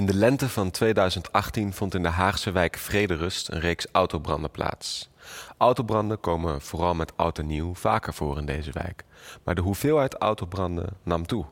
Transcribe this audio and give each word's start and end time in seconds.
In 0.00 0.06
de 0.06 0.14
lente 0.14 0.48
van 0.48 0.70
2018 0.70 1.72
vond 1.72 1.94
in 1.94 2.02
de 2.02 2.08
Haagse 2.08 2.50
wijk 2.50 2.76
Vrederust 2.76 3.48
een 3.48 3.60
reeks 3.60 3.86
autobranden 3.92 4.50
plaats. 4.50 5.10
Autobranden 5.56 6.20
komen 6.20 6.60
vooral 6.60 6.94
met 6.94 7.12
oud 7.16 7.38
en 7.38 7.46
nieuw 7.46 7.74
vaker 7.74 8.14
voor 8.14 8.38
in 8.38 8.46
deze 8.46 8.72
wijk. 8.72 9.04
Maar 9.44 9.54
de 9.54 9.60
hoeveelheid 9.60 10.14
autobranden 10.14 10.96
nam 11.02 11.26
toe. 11.26 11.44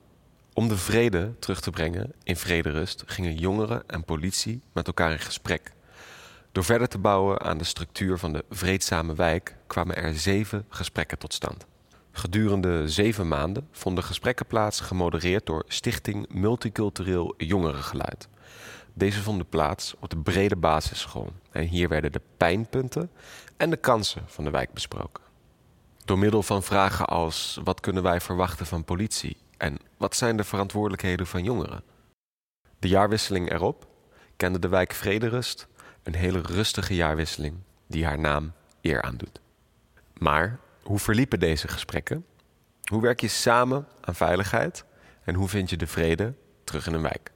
Om 0.53 0.69
de 0.69 0.77
vrede 0.77 1.39
terug 1.39 1.61
te 1.61 1.71
brengen 1.71 2.13
in 2.23 2.37
Vrederust 2.37 3.03
gingen 3.07 3.35
jongeren 3.35 3.83
en 3.87 4.05
politie 4.05 4.63
met 4.73 4.87
elkaar 4.87 5.13
in 5.13 5.19
gesprek. 5.19 5.73
Door 6.53 6.65
verder 6.65 6.89
te 6.89 6.99
bouwen 6.99 7.41
aan 7.41 7.59
de 7.59 7.65
structuur 7.65 8.19
van 8.19 8.33
de 8.33 8.45
vreedzame 8.51 9.15
wijk 9.15 9.57
kwamen 9.67 9.97
er 9.97 10.15
zeven 10.15 10.65
gesprekken 10.69 11.19
tot 11.19 11.35
stand. 11.35 11.67
Gedurende 12.13 12.89
zeven 12.89 13.29
maanden 13.29 13.69
vonden 13.73 14.05
gesprekken 14.05 14.47
plaats 14.47 14.81
gemodereerd 14.81 15.47
door 15.47 15.65
Stichting 15.67 16.27
Multicultureel 16.29 17.35
Jongerengeluid. 17.37 18.29
Deze 18.99 19.23
vonden 19.23 19.49
plaats 19.49 19.95
op 19.99 20.11
de 20.11 20.17
brede 20.17 20.57
basisschool 20.57 21.33
en 21.51 21.63
hier 21.63 21.89
werden 21.89 22.13
de 22.13 22.21
pijnpunten 22.37 23.11
en 23.57 23.71
de 23.71 23.77
kansen 23.77 24.23
van 24.27 24.45
de 24.45 24.51
wijk 24.51 24.73
besproken. 24.73 25.25
Door 26.05 26.19
middel 26.19 26.43
van 26.43 26.63
vragen 26.63 27.07
als 27.07 27.61
wat 27.65 27.81
kunnen 27.81 28.03
wij 28.03 28.21
verwachten 28.21 28.67
van 28.67 28.85
politie 28.85 29.37
en 29.57 29.79
wat 29.97 30.17
zijn 30.17 30.37
de 30.37 30.45
verantwoordelijkheden 30.45 31.27
van 31.27 31.43
jongeren? 31.43 31.83
De 32.79 32.89
jaarwisseling 32.89 33.51
erop 33.53 33.87
kende 34.37 34.59
de 34.59 34.69
wijk 34.69 34.93
Vrederust 34.93 35.67
een 36.03 36.15
hele 36.15 36.41
rustige 36.41 36.95
jaarwisseling 36.95 37.57
die 37.87 38.05
haar 38.05 38.19
naam 38.19 38.53
eer 38.81 39.03
aandoet. 39.03 39.41
Maar 40.13 40.59
hoe 40.83 40.99
verliepen 40.99 41.41
deze 41.41 41.69
gesprekken? 41.69 42.27
Hoe 42.85 43.03
werk 43.03 43.21
je 43.21 43.29
samen 43.29 43.87
aan 44.01 44.15
veiligheid 44.15 44.85
en 45.25 45.35
hoe 45.35 45.49
vind 45.49 45.71
je 45.71 45.77
de 45.77 45.87
vrede 45.87 46.35
terug 46.65 46.87
in 46.87 46.95
een 46.95 47.03
wijk? 47.03 47.31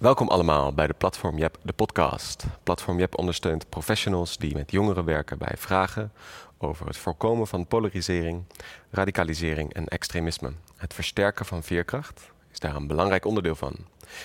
Welkom 0.00 0.28
allemaal 0.28 0.72
bij 0.72 0.86
de 0.86 0.92
Platform 0.92 1.38
Jep, 1.38 1.58
de 1.62 1.72
podcast. 1.72 2.44
Platform 2.62 2.98
Jep 2.98 3.18
ondersteunt 3.18 3.68
professionals 3.68 4.36
die 4.36 4.54
met 4.54 4.70
jongeren 4.70 5.04
werken 5.04 5.38
bij 5.38 5.54
vragen 5.56 6.12
over 6.58 6.86
het 6.86 6.96
voorkomen 6.96 7.46
van 7.46 7.66
polarisering, 7.66 8.44
radicalisering 8.90 9.74
en 9.74 9.86
extremisme. 9.86 10.52
Het 10.76 10.94
versterken 10.94 11.46
van 11.46 11.62
veerkracht 11.62 12.30
is 12.52 12.58
daar 12.58 12.76
een 12.76 12.86
belangrijk 12.86 13.24
onderdeel 13.24 13.54
van. 13.54 13.76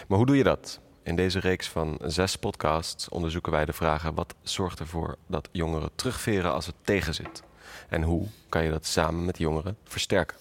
Maar 0.08 0.18
hoe 0.18 0.28
doe 0.28 0.38
je 0.38 0.44
dat? 0.44 0.80
In 1.04 1.16
deze 1.16 1.40
reeks 1.40 1.68
van 1.68 2.00
zes 2.04 2.36
podcasts 2.36 3.10
onderzoeken 3.10 3.52
wij 3.52 3.66
de 3.66 3.74
vragen: 3.74 4.16
wat 4.16 4.36
zorgt 4.42 4.80
ervoor 4.80 5.16
dat 5.28 5.50
jongeren 5.52 5.90
terugveren 5.96 6.54
als 6.54 6.66
het 6.66 6.76
tegenzit? 6.82 7.44
En 7.90 8.04
hoe 8.04 8.28
kan 8.50 8.64
je 8.64 8.70
dat 8.70 8.86
samen 8.86 9.26
met 9.26 9.38
jongeren 9.38 9.78
versterken? 9.84 10.38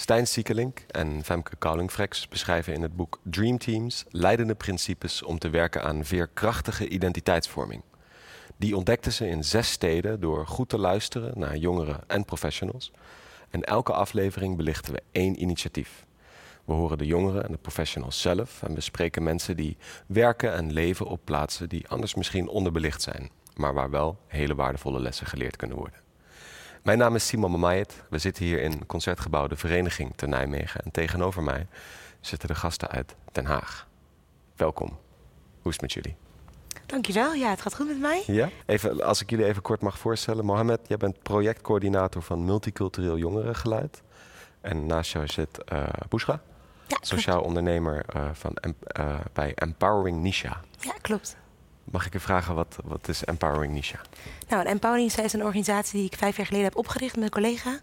Stijn 0.00 0.26
Siekelink 0.26 0.84
en 0.88 1.24
Femke 1.24 1.56
Kouling-Frex 1.56 2.28
beschrijven 2.28 2.74
in 2.74 2.82
het 2.82 2.96
boek 2.96 3.20
Dream 3.22 3.58
Teams 3.58 4.04
leidende 4.10 4.54
principes 4.54 5.22
om 5.22 5.38
te 5.38 5.50
werken 5.50 5.82
aan 5.82 6.04
veerkrachtige 6.04 6.88
identiteitsvorming. 6.88 7.82
Die 8.56 8.76
ontdekten 8.76 9.12
ze 9.12 9.28
in 9.28 9.44
zes 9.44 9.70
steden 9.70 10.20
door 10.20 10.46
goed 10.46 10.68
te 10.68 10.78
luisteren 10.78 11.38
naar 11.38 11.56
jongeren 11.56 12.00
en 12.06 12.24
professionals. 12.24 12.92
En 13.50 13.62
elke 13.62 13.92
aflevering 13.92 14.56
belichten 14.56 14.92
we 14.92 15.02
één 15.12 15.42
initiatief. 15.42 16.06
We 16.64 16.72
horen 16.72 16.98
de 16.98 17.06
jongeren 17.06 17.44
en 17.44 17.52
de 17.52 17.58
professionals 17.58 18.20
zelf 18.20 18.62
en 18.62 18.74
we 18.74 18.80
spreken 18.80 19.22
mensen 19.22 19.56
die 19.56 19.76
werken 20.06 20.52
en 20.52 20.72
leven 20.72 21.06
op 21.06 21.20
plaatsen 21.24 21.68
die 21.68 21.88
anders 21.88 22.14
misschien 22.14 22.48
onderbelicht 22.48 23.02
zijn, 23.02 23.30
maar 23.56 23.74
waar 23.74 23.90
wel 23.90 24.18
hele 24.26 24.54
waardevolle 24.54 25.00
lessen 25.00 25.26
geleerd 25.26 25.56
kunnen 25.56 25.76
worden. 25.76 26.07
Mijn 26.82 26.98
naam 26.98 27.14
is 27.14 27.26
Simon 27.26 27.50
Mamayet. 27.50 28.02
We 28.10 28.18
zitten 28.18 28.44
hier 28.44 28.62
in 28.62 28.86
Concertgebouw 28.86 29.46
De 29.46 29.56
Vereniging 29.56 30.12
te 30.16 30.26
Nijmegen. 30.26 30.80
En 30.80 30.90
tegenover 30.90 31.42
mij 31.42 31.66
zitten 32.20 32.48
de 32.48 32.54
gasten 32.54 32.88
uit 32.88 33.14
Den 33.32 33.44
Haag. 33.44 33.88
Welkom. 34.56 34.88
Hoe 35.62 35.72
is 35.72 35.72
het 35.72 35.80
met 35.80 35.92
jullie? 35.92 36.16
Dankjewel. 36.86 37.34
Ja, 37.34 37.50
het 37.50 37.60
gaat 37.60 37.74
goed 37.74 37.86
met 37.86 37.98
mij. 38.00 38.22
Ja? 38.26 38.48
Even, 38.66 39.02
als 39.02 39.22
ik 39.22 39.30
jullie 39.30 39.46
even 39.46 39.62
kort 39.62 39.80
mag 39.80 39.98
voorstellen. 39.98 40.44
Mohamed, 40.44 40.80
jij 40.86 40.96
bent 40.96 41.22
projectcoördinator 41.22 42.22
van 42.22 42.44
Multicultureel 42.44 43.16
Jongerengeluid. 43.16 44.02
En 44.60 44.86
naast 44.86 45.12
jou 45.12 45.26
zit 45.26 45.58
uh, 45.72 45.88
Bushra, 46.08 46.40
Ja, 46.86 46.96
sociaal 47.00 47.42
ondernemer 47.42 48.04
uh, 48.16 48.28
van, 48.32 48.56
uh, 48.98 49.20
bij 49.32 49.52
Empowering 49.54 50.20
Nisha. 50.20 50.60
Ja, 50.80 50.92
klopt. 51.00 51.36
Mag 51.90 52.06
ik 52.06 52.12
je 52.12 52.20
vragen, 52.20 52.54
wat, 52.54 52.76
wat 52.84 53.08
is 53.08 53.24
Empowering 53.24 53.72
Nisha? 53.72 54.00
Nou, 54.48 54.66
Empowering 54.66 55.12
is 55.12 55.32
een 55.32 55.44
organisatie 55.44 55.98
die 55.98 56.06
ik 56.06 56.18
vijf 56.18 56.36
jaar 56.36 56.46
geleden 56.46 56.66
heb 56.68 56.76
opgericht 56.76 57.14
met 57.14 57.24
een 57.24 57.30
collega. 57.30 57.80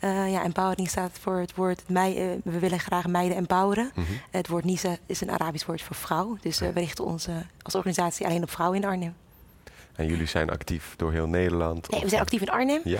Uh, 0.00 0.32
ja, 0.32 0.42
empowering 0.42 0.88
staat 0.88 1.18
voor 1.20 1.36
het 1.36 1.54
woord 1.54 1.82
mei, 1.88 2.32
uh, 2.32 2.40
we 2.44 2.58
willen 2.58 2.78
graag 2.78 3.06
meiden 3.06 3.36
empoweren. 3.36 3.90
Mhm. 3.94 4.06
Het 4.30 4.48
woord 4.48 4.64
Nisa 4.64 4.96
is 5.06 5.20
een 5.20 5.30
Arabisch 5.30 5.66
woord 5.66 5.82
voor 5.82 5.96
vrouw. 5.96 6.36
Dus 6.40 6.58
we 6.58 6.70
richten 6.70 7.04
ons 7.04 7.28
als 7.62 7.74
organisatie 7.74 8.26
alleen 8.26 8.42
op 8.42 8.50
vrouwen 8.50 8.82
in 8.82 8.88
Arnhem. 8.88 9.14
En 9.94 10.06
jullie 10.06 10.26
zijn 10.26 10.50
actief 10.50 10.94
door 10.96 11.12
heel 11.12 11.26
Nederland? 11.26 11.90
Nee, 11.90 12.00
we 12.00 12.08
zijn 12.08 12.20
actief 12.20 12.40
in 12.40 12.50
Arnhem. 12.50 12.80
Ja. 12.84 12.98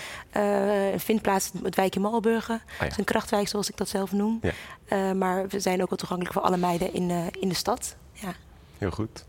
vindt 0.98 1.22
plaats 1.22 1.50
het 1.62 1.76
wijk 1.76 1.94
in 1.94 2.00
Malburgen. 2.00 2.54
Ah, 2.54 2.78
ja. 2.78 2.82
Het 2.82 2.92
is 2.92 2.98
een 2.98 3.04
krachtwijk, 3.04 3.48
zoals 3.48 3.70
ik 3.70 3.76
dat 3.76 3.88
zelf 3.88 4.12
noem. 4.12 4.40
Ja. 4.88 5.14
maar 5.14 5.48
we 5.48 5.60
zijn 5.60 5.82
ook 5.82 5.88
wel 5.88 5.98
toegankelijk 5.98 6.34
voor 6.34 6.42
alle 6.42 6.56
meiden 6.56 6.92
in, 6.92 7.10
in 7.40 7.48
de 7.48 7.54
stad. 7.54 7.96
Ja. 8.12 8.34
Heel 8.78 8.90
goed. 8.90 9.24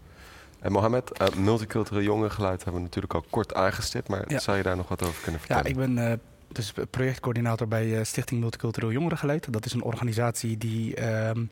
En 0.65 0.71
Mohamed, 0.71 1.11
uh, 1.21 1.27
multicultureel 1.37 2.01
jongerengeluid 2.03 2.63
hebben 2.63 2.81
we 2.81 2.87
natuurlijk 2.87 3.13
al 3.13 3.25
kort 3.29 3.53
aangestipt, 3.53 4.07
maar 4.07 4.23
Ja. 4.27 4.39
zou 4.39 4.57
je 4.57 4.63
daar 4.63 4.75
nog 4.75 4.87
wat 4.87 5.03
over 5.03 5.21
kunnen 5.23 5.39
vertellen? 5.41 5.63
Ja, 5.63 5.69
ik 5.69 5.75
ben 5.75 6.11
eh, 6.11 6.17
dus 6.47 6.73
projectcoördinator 6.89 7.67
bij 7.67 7.97
eh, 7.97 8.03
Stichting 8.03 8.41
Multicultureel 8.41 8.91
Jongerengeluid. 8.91 9.53
Dat 9.53 9.65
is 9.65 9.73
een 9.73 9.81
organisatie 9.83 10.57
die 10.57 10.95
ehm, 10.95 11.45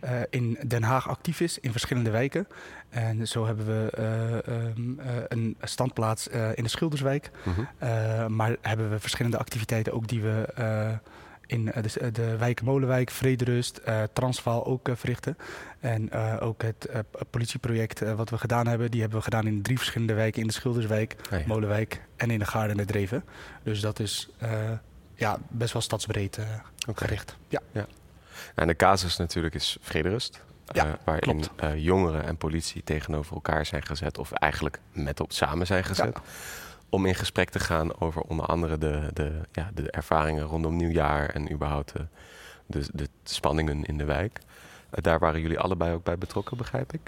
eh, 0.00 0.20
in 0.30 0.58
Den 0.66 0.82
Haag 0.82 1.08
actief 1.08 1.40
is 1.40 1.58
in 1.58 1.70
verschillende 1.72 2.10
wijken. 2.10 2.46
En 2.88 3.28
zo 3.28 3.46
hebben 3.46 3.66
we 3.66 3.90
eh, 3.90 4.32
ehm, 4.56 4.98
eh, 5.00 5.06
een 5.28 5.56
standplaats 5.62 6.28
eh, 6.28 6.48
in 6.54 6.62
de 6.62 6.70
Schilderswijk. 6.70 7.30
Mhm. 7.42 7.60
Eh, 7.78 8.26
maar 8.26 8.56
hebben 8.60 8.90
we 8.90 8.98
verschillende 9.00 9.38
activiteiten 9.38 9.92
ook 9.92 10.08
die 10.08 10.22
we 10.22 10.48
eh, 10.54 10.88
in 11.46 11.72
eh, 11.72 11.82
de, 11.82 12.10
de 12.10 12.36
wijk 12.36 12.62
Molenwijk, 12.62 13.10
Vrederust, 13.10 13.76
eh, 13.76 14.02
Transvaal 14.12 14.66
ook 14.66 14.88
eh, 14.88 14.94
verrichten. 14.96 15.36
En 15.80 16.12
ook 16.40 16.62
het 16.62 16.88
politieproject 17.30 18.14
wat 18.14 18.30
we 18.30 18.38
gedaan 18.38 18.66
hebben, 18.66 18.90
die 18.90 19.00
hebben 19.00 19.18
we 19.18 19.24
gedaan 19.24 19.46
in 19.46 19.62
drie 19.62 19.76
verschillende 19.76 20.14
wijken. 20.14 20.40
In 20.40 20.46
de 20.46 20.52
Schilderswijk, 20.52 21.16
Ah, 21.30 21.40
ja. 21.40 21.46
Molenwijk 21.46 22.02
en 22.16 22.30
in 22.30 22.38
de 22.38 22.44
Gaarden 22.44 22.70
en 22.70 22.86
de 22.86 22.92
Dreven. 22.92 23.24
Dus 23.62 23.80
dat 23.80 24.00
is 24.00 24.30
ja, 25.14 25.38
best 25.48 25.72
wel 25.72 25.82
stadsbreed 25.82 26.38
gericht. 26.94 27.36
Ja. 27.48 27.60
Nou, 27.72 27.86
en 28.54 28.66
de 28.66 28.76
casus 28.76 29.16
natuurlijk 29.16 29.54
is 29.54 29.76
Vrederust. 29.80 30.40
Ja, 30.72 30.98
waarin 31.04 31.44
jongeren 31.76 32.24
en 32.24 32.36
politie 32.36 32.82
tegenover 32.84 33.34
elkaar 33.34 33.66
zijn 33.66 33.86
gezet, 33.86 34.18
of 34.18 34.32
eigenlijk 34.32 34.78
met 34.92 35.20
op 35.20 35.32
samen 35.32 35.66
zijn 35.66 35.84
gezet. 35.84 36.18
Om 36.94 37.06
in 37.06 37.14
gesprek 37.14 37.50
te 37.50 37.58
gaan 37.58 38.00
over 38.00 38.20
onder 38.20 38.46
andere 38.46 38.78
de, 38.78 39.10
de, 39.12 39.40
ja, 39.52 39.70
de 39.74 39.90
ervaringen 39.90 40.44
rondom 40.44 40.76
nieuwjaar 40.76 41.28
en 41.28 41.52
überhaupt 41.52 41.92
de, 41.92 42.06
de, 42.66 42.86
de 42.92 43.08
spanningen 43.24 43.84
in 43.84 43.98
de 43.98 44.04
wijk. 44.04 44.38
Eh, 44.90 45.02
daar 45.02 45.18
waren 45.18 45.40
jullie 45.40 45.58
allebei 45.58 45.94
ook 45.94 46.04
bij 46.04 46.18
betrokken, 46.18 46.56
begrijp 46.56 46.92
ik? 46.92 47.00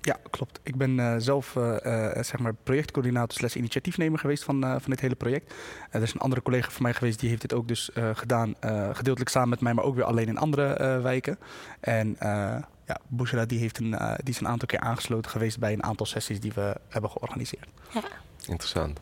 Ja, 0.00 0.16
klopt. 0.30 0.60
Ik 0.62 0.76
ben 0.76 0.98
eh, 1.00 1.14
zelf 1.18 1.56
eh, 1.56 2.16
eh, 2.16 2.22
zeg 2.24 2.38
maar 2.38 2.54
projectcoördinator 2.62 3.38
slash 3.38 3.54
initiatiefnemer 3.54 4.18
geweest 4.18 4.44
van, 4.44 4.64
eh, 4.64 4.70
van 4.70 4.90
dit 4.90 5.00
hele 5.00 5.14
project. 5.14 5.50
Eh, 5.50 5.94
er 5.94 6.02
is 6.02 6.14
een 6.14 6.20
andere 6.20 6.42
collega 6.42 6.70
van 6.70 6.82
mij 6.82 6.94
geweest, 6.94 7.20
die 7.20 7.28
heeft 7.28 7.40
dit 7.40 7.54
ook 7.54 7.68
dus 7.68 7.92
eh, 7.92 8.10
gedaan. 8.12 8.54
eh, 8.60 8.88
gedeeltelijk 8.92 9.30
samen 9.30 9.48
met 9.48 9.60
mij, 9.60 9.74
maar 9.74 9.84
ook 9.84 9.94
weer 9.94 10.04
alleen 10.04 10.28
in 10.28 10.38
andere 10.38 10.66
eh, 10.72 11.00
wijken. 11.00 11.38
En 11.80 12.16
eh 12.18 12.56
ja, 12.86 12.98
Bushra 13.08 13.44
die, 13.44 13.58
heeft 13.58 13.78
een, 13.78 13.94
eh, 13.94 14.14
die 14.16 14.34
is 14.34 14.40
een 14.40 14.48
aantal 14.48 14.68
keer 14.68 14.80
aangesloten 14.80 15.30
geweest 15.30 15.58
bij 15.58 15.72
een 15.72 15.82
aantal 15.82 16.06
sessies 16.06 16.40
die 16.40 16.52
we 16.54 16.76
hebben 16.88 17.10
georganiseerd. 17.10 17.68
Ja. 17.92 18.02
Interessant. 18.46 19.00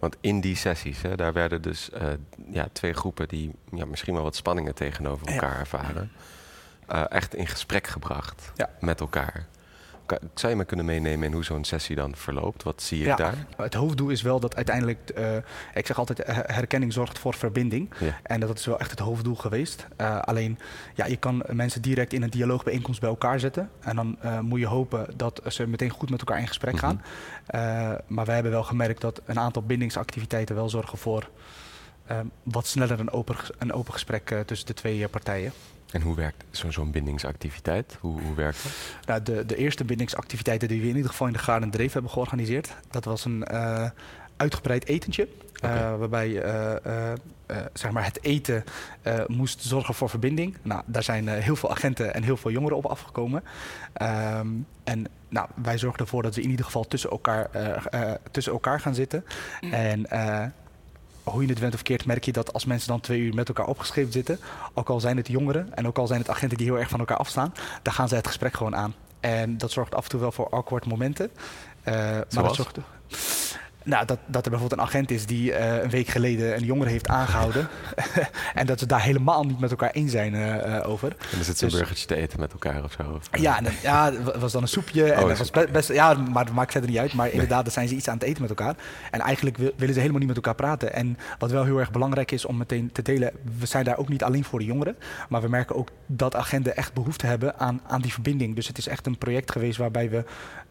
Want 0.00 0.16
in 0.20 0.40
die 0.40 0.56
sessies, 0.56 1.02
hè, 1.02 1.16
daar 1.16 1.32
werden 1.32 1.62
dus 1.62 1.90
eh, 1.90 2.08
ja, 2.50 2.68
twee 2.72 2.92
groepen 2.92 3.28
die 3.28 3.52
ja, 3.72 3.84
misschien 3.84 4.14
wel 4.14 4.22
wat 4.22 4.36
spanningen 4.36 4.74
tegenover 4.74 5.26
elkaar 5.26 5.58
ervaren, 5.58 6.12
eh, 6.86 7.04
echt 7.08 7.34
in 7.34 7.46
gesprek 7.46 7.86
gebracht 7.86 8.52
met 8.80 9.00
elkaar. 9.00 9.46
Zou 10.34 10.52
je 10.52 10.58
me 10.58 10.64
kunnen 10.64 10.84
meenemen 10.86 11.26
in 11.26 11.32
hoe 11.32 11.44
zo'n 11.44 11.64
sessie 11.64 11.96
dan 11.96 12.16
verloopt? 12.16 12.62
Wat 12.62 12.82
zie 12.82 13.00
ik 13.00 13.06
Ja. 13.06 13.16
daar? 13.16 13.34
Het 13.56 13.74
hoofddoel 13.74 14.08
is 14.08 14.22
wel 14.22 14.40
dat 14.40 14.56
uiteindelijk, 14.56 15.10
eh, 15.10 15.36
ik 15.74 15.86
zeg 15.86 15.98
altijd, 15.98 16.22
eh, 16.22 16.36
herkenning 16.42 16.92
zorgt 16.92 17.18
voor 17.18 17.34
verbinding. 17.34 17.90
Ja. 18.00 18.18
En 18.22 18.40
dat 18.40 18.58
is 18.58 18.66
wel 18.66 18.78
echt 18.78 18.90
het 18.90 18.98
hoofddoel 19.00 19.34
geweest. 19.34 19.86
Eh, 19.96 20.18
alleen, 20.20 20.58
ja, 20.94 21.06
je 21.06 21.16
kan 21.16 21.42
mensen 21.52 21.82
direct 21.82 22.12
in 22.12 22.22
een 22.22 22.30
dialoogbijeenkomst 22.30 23.00
bij 23.00 23.08
elkaar 23.08 23.40
zetten. 23.40 23.70
En 23.80 23.96
dan 23.96 24.18
moet 24.40 24.60
je 24.60 24.66
hopen 24.66 25.06
dat 25.16 25.40
ze 25.46 25.66
meteen 25.66 25.90
goed 25.90 26.10
met 26.10 26.18
elkaar 26.20 26.38
in 26.40 26.46
gesprek 26.48 26.74
Mhm. 26.74 26.84
gaan. 26.84 27.02
Maar 28.06 28.24
wij 28.24 28.34
hebben 28.34 28.52
wel 28.52 28.64
gemerkt 28.64 29.00
dat 29.00 29.22
een 29.24 29.38
aantal 29.38 29.62
bindingsactiviteiten 29.62 30.54
wel 30.54 30.68
zorgen 30.68 30.98
voor 30.98 31.28
wat 32.42 32.66
sneller 32.66 33.00
een 33.00 33.10
open, 33.10 33.36
een 33.58 33.72
open 33.72 33.92
gesprek 33.92 34.34
tussen 34.46 34.66
de 34.66 34.74
twee 34.74 35.08
partijen. 35.08 35.52
En 35.92 36.00
hoe 36.02 36.14
werkt 36.14 36.44
zo'n 36.50 36.90
bindingsactiviteit? 36.90 37.96
Hoe, 38.00 38.20
hoe 38.20 38.34
werkt 38.34 38.62
dat? 38.62 38.72
Nou, 39.06 39.22
de, 39.22 39.46
de 39.46 39.56
eerste 39.56 39.84
bindingsactiviteiten 39.84 40.68
die 40.68 40.80
we 40.80 40.88
in 40.88 40.96
ieder 40.96 41.10
geval 41.10 41.26
in 41.26 41.32
de 41.32 41.38
Gaarden 41.38 41.70
Dreef 41.70 41.92
hebben 41.92 42.10
georganiseerd, 42.10 42.74
dat 42.90 43.04
was 43.04 43.24
een 43.24 43.44
eh, 43.44 43.90
uitgebreid 44.36 44.86
etentje. 44.86 45.28
eh, 45.60 45.70
waarbij 45.98 46.42
eh, 46.42 47.56
zeg 47.72 47.90
maar 47.90 48.04
het 48.04 48.24
eten 48.24 48.64
eh, 49.02 49.20
moest 49.26 49.62
zorgen 49.62 49.94
voor 49.94 50.08
verbinding. 50.08 50.56
Nou, 50.62 50.82
daar 50.86 51.02
zijn 51.02 51.28
eh, 51.28 51.42
heel 51.42 51.56
veel 51.56 51.70
agenten 51.70 52.14
en 52.14 52.22
heel 52.22 52.36
veel 52.36 52.50
jongeren 52.50 52.76
op 52.76 52.86
afgekomen. 52.86 53.42
Ehm, 53.92 54.46
en 54.84 55.06
nou, 55.28 55.48
wij 55.62 55.78
zorgen 55.78 56.00
ervoor 56.00 56.22
dat 56.22 56.34
ze 56.34 56.40
in 56.42 56.50
ieder 56.50 56.64
geval 56.64 56.84
tussen 56.84 57.10
elkaar, 57.10 57.48
eh, 57.52 58.10
eh, 58.10 58.14
tussen 58.30 58.52
elkaar 58.52 58.80
gaan 58.80 58.94
zitten. 58.94 59.24
En 59.70 60.06
eh, 60.10 60.44
hoe 61.24 61.42
je 61.42 61.48
het 61.48 61.58
went 61.58 61.74
of 61.74 61.82
keert, 61.82 62.06
merk 62.06 62.24
je 62.24 62.32
dat 62.32 62.52
als 62.52 62.64
mensen 62.64 62.88
dan 62.88 63.00
twee 63.00 63.20
uur 63.20 63.34
met 63.34 63.48
elkaar 63.48 63.66
opgescheept 63.66 64.12
zitten, 64.12 64.38
ook 64.74 64.88
al 64.88 65.00
zijn 65.00 65.16
het 65.16 65.28
jongeren 65.28 65.76
en 65.76 65.86
ook 65.86 65.98
al 65.98 66.06
zijn 66.06 66.20
het 66.20 66.30
agenten 66.30 66.58
die 66.58 66.66
heel 66.66 66.78
erg 66.78 66.88
van 66.88 66.98
elkaar 66.98 67.16
afstaan, 67.16 67.54
dan 67.82 67.92
gaan 67.92 68.08
ze 68.08 68.14
het 68.14 68.26
gesprek 68.26 68.54
gewoon 68.54 68.76
aan. 68.76 68.94
En 69.20 69.58
dat 69.58 69.70
zorgt 69.70 69.94
af 69.94 70.04
en 70.04 70.10
toe 70.10 70.20
wel 70.20 70.32
voor 70.32 70.48
awkward 70.48 70.86
momenten. 70.86 71.30
Eh, 71.82 71.94
maar 71.94 72.42
dat 72.42 72.54
zorgt. 72.54 72.78
Nou, 73.84 74.06
dat, 74.06 74.18
dat 74.26 74.44
er 74.44 74.50
bijvoorbeeld 74.50 74.80
een 74.80 74.86
agent 74.86 75.10
is 75.10 75.26
die 75.26 75.52
eh, 75.52 75.82
een 75.82 75.90
week 75.90 76.08
geleden 76.08 76.56
een 76.56 76.64
jongere 76.64 76.90
heeft 76.90 77.08
aangehouden. 77.08 77.68
en 78.54 78.66
dat 78.66 78.78
ze 78.78 78.86
daar 78.86 79.02
helemaal 79.02 79.44
niet 79.44 79.60
met 79.60 79.70
elkaar 79.70 79.90
eens 79.90 80.10
zijn 80.12 80.34
eh, 80.34 80.88
over. 80.88 81.08
En 81.10 81.16
dan 81.30 81.44
zit 81.44 81.58
zo'n 81.58 81.68
Dus- 81.68 81.78
burgertje 81.78 82.06
te 82.06 82.14
eten 82.16 82.40
met 82.40 82.52
elkaar 82.52 82.84
of 82.84 82.92
zo? 82.92 83.02
Of, 83.02 83.28
eh, 83.30 83.40
Ja, 83.40 83.58
en, 83.58 83.66
ja, 83.82 84.12
het 84.12 84.36
was 84.36 84.52
dan 84.52 84.62
een 84.62 84.68
soepje. 84.68 85.04
en 85.04 85.10
Oh, 85.10 85.20
dat 85.20 85.30
een 85.30 85.36
was 85.36 85.50
be- 85.50 85.68
best, 85.72 85.88
ja, 85.92 86.14
maar 86.14 86.44
dat 86.44 86.54
maakt 86.54 86.72
verder 86.72 86.90
niet 86.90 86.98
uit. 86.98 87.14
Maar 87.14 87.30
inderdaad, 87.30 87.64
dan 87.64 87.72
zijn 87.72 87.88
ze 87.88 87.94
iets 87.94 88.08
aan 88.08 88.14
het 88.14 88.22
eten 88.22 88.40
met 88.40 88.50
elkaar. 88.50 88.74
En 89.10 89.20
eigenlijk 89.20 89.56
wi- 89.56 89.72
willen 89.76 89.94
ze 89.94 90.00
helemaal 90.00 90.18
niet 90.20 90.28
met 90.28 90.36
elkaar 90.36 90.54
praten. 90.54 90.92
En 90.92 91.18
wat 91.38 91.50
wel 91.50 91.64
heel 91.64 91.78
erg 91.78 91.90
belangrijk 91.90 92.30
is 92.30 92.44
om 92.44 92.56
meteen 92.56 92.92
te 92.92 93.02
delen, 93.02 93.32
we 93.58 93.66
zijn 93.66 93.84
daar 93.84 93.96
ook 93.98 94.08
niet 94.08 94.22
alleen 94.22 94.44
voor 94.44 94.58
de 94.58 94.64
jongeren. 94.64 94.96
Maar 95.28 95.40
we 95.42 95.48
merken 95.48 95.76
ook 95.76 95.88
dat 96.06 96.34
agenten 96.34 96.76
echt 96.76 96.92
behoefte 96.92 97.26
hebben 97.26 97.58
aan, 97.58 97.80
aan 97.86 98.00
die 98.00 98.12
verbinding. 98.12 98.54
Dus 98.54 98.66
het 98.68 98.78
is 98.78 98.86
echt 98.88 99.06
een 99.06 99.18
project 99.18 99.50
geweest 99.52 99.78
waarbij 99.78 100.10
we 100.10 100.24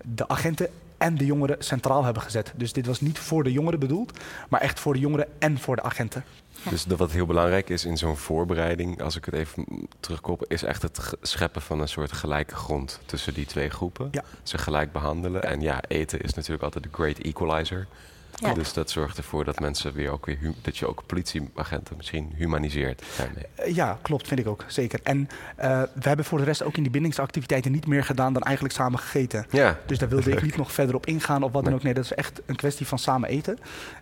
de 0.04 0.28
agenten 0.28 0.68
en 1.02 1.18
de 1.18 1.26
jongeren 1.26 1.56
centraal 1.60 2.04
hebben 2.04 2.24
gezet. 2.24 2.54
Dus 2.56 2.74
dit 2.74 2.86
was 2.86 3.02
niet 3.02 3.20
voor 3.20 3.44
de 3.44 3.52
jongeren 3.52 3.80
bedoeld, 3.80 4.20
maar 4.50 4.62
echt 4.62 4.80
voor 4.80 4.94
de 4.94 5.00
jongeren 5.00 5.28
en 5.40 5.60
voor 5.60 5.76
de 5.76 5.82
agenten. 5.82 6.24
Dus 6.70 6.84
dat 6.84 6.98
wat 6.98 7.12
heel 7.12 7.26
belangrijk 7.26 7.70
is 7.70 7.86
in 7.86 7.98
zo'n 7.98 8.18
voorbereiding, 8.18 9.02
als 9.02 9.16
ik 9.16 9.26
het 9.26 9.34
even 9.34 9.66
terugkoppel, 10.00 10.48
is 10.50 10.64
echt 10.64 10.82
het 10.82 11.14
scheppen 11.22 11.62
van 11.62 11.80
een 11.80 11.88
soort 11.88 12.12
gelijke 12.12 12.56
grond 12.56 13.00
tussen 13.06 13.34
die 13.34 13.46
twee 13.46 13.70
groepen. 13.70 14.08
Ja. 14.12 14.24
Ze 14.44 14.58
gelijk 14.58 14.92
behandelen. 14.92 15.44
En 15.44 15.62
ja, 15.62 15.82
eten 15.88 16.22
is 16.22 16.34
natuurlijk 16.34 16.64
altijd 16.64 16.84
de 16.84 16.90
great 16.92 17.18
equalizer. 17.18 17.88
Ja. 18.36 18.54
Dus 18.54 18.74
dat 18.74 18.90
zorgt 18.90 19.18
ervoor 19.18 19.46
dat 19.46 19.60
mensen 19.60 19.94
weer 19.94 20.12
ook 20.12 20.26
weer 20.26 20.38
dat 20.62 20.78
je 20.78 20.88
ook 20.88 21.04
politieagenten 21.06 21.98
misschien 21.98 22.32
humaniseert 22.36 23.04
daarmee. 23.18 23.46
Eh, 23.56 23.76
Ja, 23.76 23.98
klopt, 24.02 24.28
vind 24.28 24.40
ik 24.40 24.48
ook, 24.48 24.64
zeker. 24.68 25.00
En 25.04 25.30
eh, 25.56 25.82
we 25.82 26.08
hebben 26.08 26.26
voor 26.26 26.38
de 26.38 26.44
rest 26.44 26.64
ook 26.64 26.76
in 26.78 26.84
die 26.84 26.92
bindingsactiviteiten 26.92 27.72
niet 27.72 27.88
meer 27.88 28.04
gedaan 28.04 28.34
dan 28.34 28.42
eigenlijk 28.42 28.76
samen 28.76 29.00
gegeten. 29.00 29.46
Ja, 29.52 29.80
Dus 29.86 29.98
daar 29.98 30.10
wilde 30.10 30.32
ik 30.32 30.42
niet 30.48 30.58
nog 30.58 30.72
verder 30.72 30.96
op 30.96 31.06
ingaan 31.06 31.44
of 31.44 31.52
wat 31.52 31.64
dan 31.64 31.64
Nee. 31.64 31.74
ook. 31.74 31.84
Nee, 31.84 31.94
dat 31.94 32.04
is 32.04 32.14
echt 32.14 32.42
een 32.46 32.56
kwestie 32.56 32.88
van 32.88 33.00
samen 33.00 33.30
eten. 33.30 33.58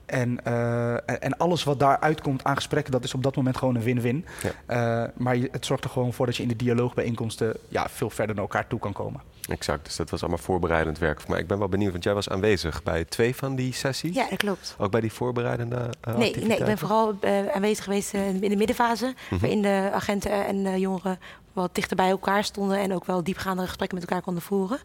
En, 0.06 0.46
eh, 0.46 0.94
en- 1.24 1.38
alles 1.38 1.64
wat 1.64 1.80
daaruit 1.80 2.22
komt 2.22 2.44
aan 2.44 2.56
gesprekken, 2.56 2.92
dat 2.92 3.04
is 3.04 3.14
op 3.14 3.24
dat 3.24 3.36
moment 3.36 3.58
gewoon 3.58 3.76
een 3.76 3.82
win-win. 3.82 4.26
Ja. 4.66 5.04
Eh, 5.06 5.10
maar 5.18 5.36
het 5.52 5.66
zorgt 5.66 5.84
er 5.84 5.90
gewoon 5.90 6.14
voor 6.14 6.26
dat 6.26 6.36
je 6.36 6.44
in 6.44 6.50
de 6.50 6.56
dialoogbijeenkomsten 6.56 7.58
ja, 7.68 7.90
veel 7.90 8.10
verder 8.10 8.36
naar 8.36 8.44
elkaar 8.44 8.68
toe 8.68 8.80
kan 8.80 8.94
komen. 8.94 9.22
exact. 9.50 9.86
Dus 9.86 9.96
dat 9.96 10.10
was 10.10 10.20
allemaal 10.22 10.38
voorbereidend 10.40 10.98
werk. 10.98 11.28
Maar 11.28 11.40
ik 11.40 11.48
ben 11.48 11.60
wel 11.60 11.70
benieuwd, 11.70 11.92
want 11.92 12.04
jij 12.04 12.14
was 12.14 12.30
aanwezig 12.30 12.84
bij 12.84 13.06
twee 13.06 13.36
van 13.36 13.56
die 13.56 13.74
sessies. 13.74 14.16
Ja, 14.20 14.30
dat 14.30 14.38
klopt. 14.38 14.76
Ook 14.78 14.92
bij 14.92 15.02
die 15.02 15.12
voorbereidende 15.14 15.76
eh, 15.76 15.82
Nee, 15.82 15.90
activiteiten? 16.02 16.48
nee, 16.48 16.58
ik 16.58 16.66
ben 16.66 16.78
vooral 16.78 17.16
eh, 17.22 17.48
aanwezig 17.48 17.84
geweest 17.84 18.14
eh, 18.14 18.28
in 18.28 18.40
de 18.50 18.56
middenfase. 18.56 19.14
Mhm. 19.30 19.40
Waarin 19.42 19.62
de 19.62 19.90
agenten 19.94 20.46
en 20.46 20.80
jongeren 20.80 21.20
wat 21.54 21.76
dichter 21.76 21.96
bij 21.96 22.10
elkaar 22.10 22.44
stonden. 22.44 22.78
En 22.80 22.94
ook 22.94 23.06
wel 23.06 23.24
diepgaande 23.24 23.68
gesprekken 23.68 23.98
met 24.00 24.08
elkaar 24.10 24.24
konden 24.24 24.44
voeren. 24.44 24.80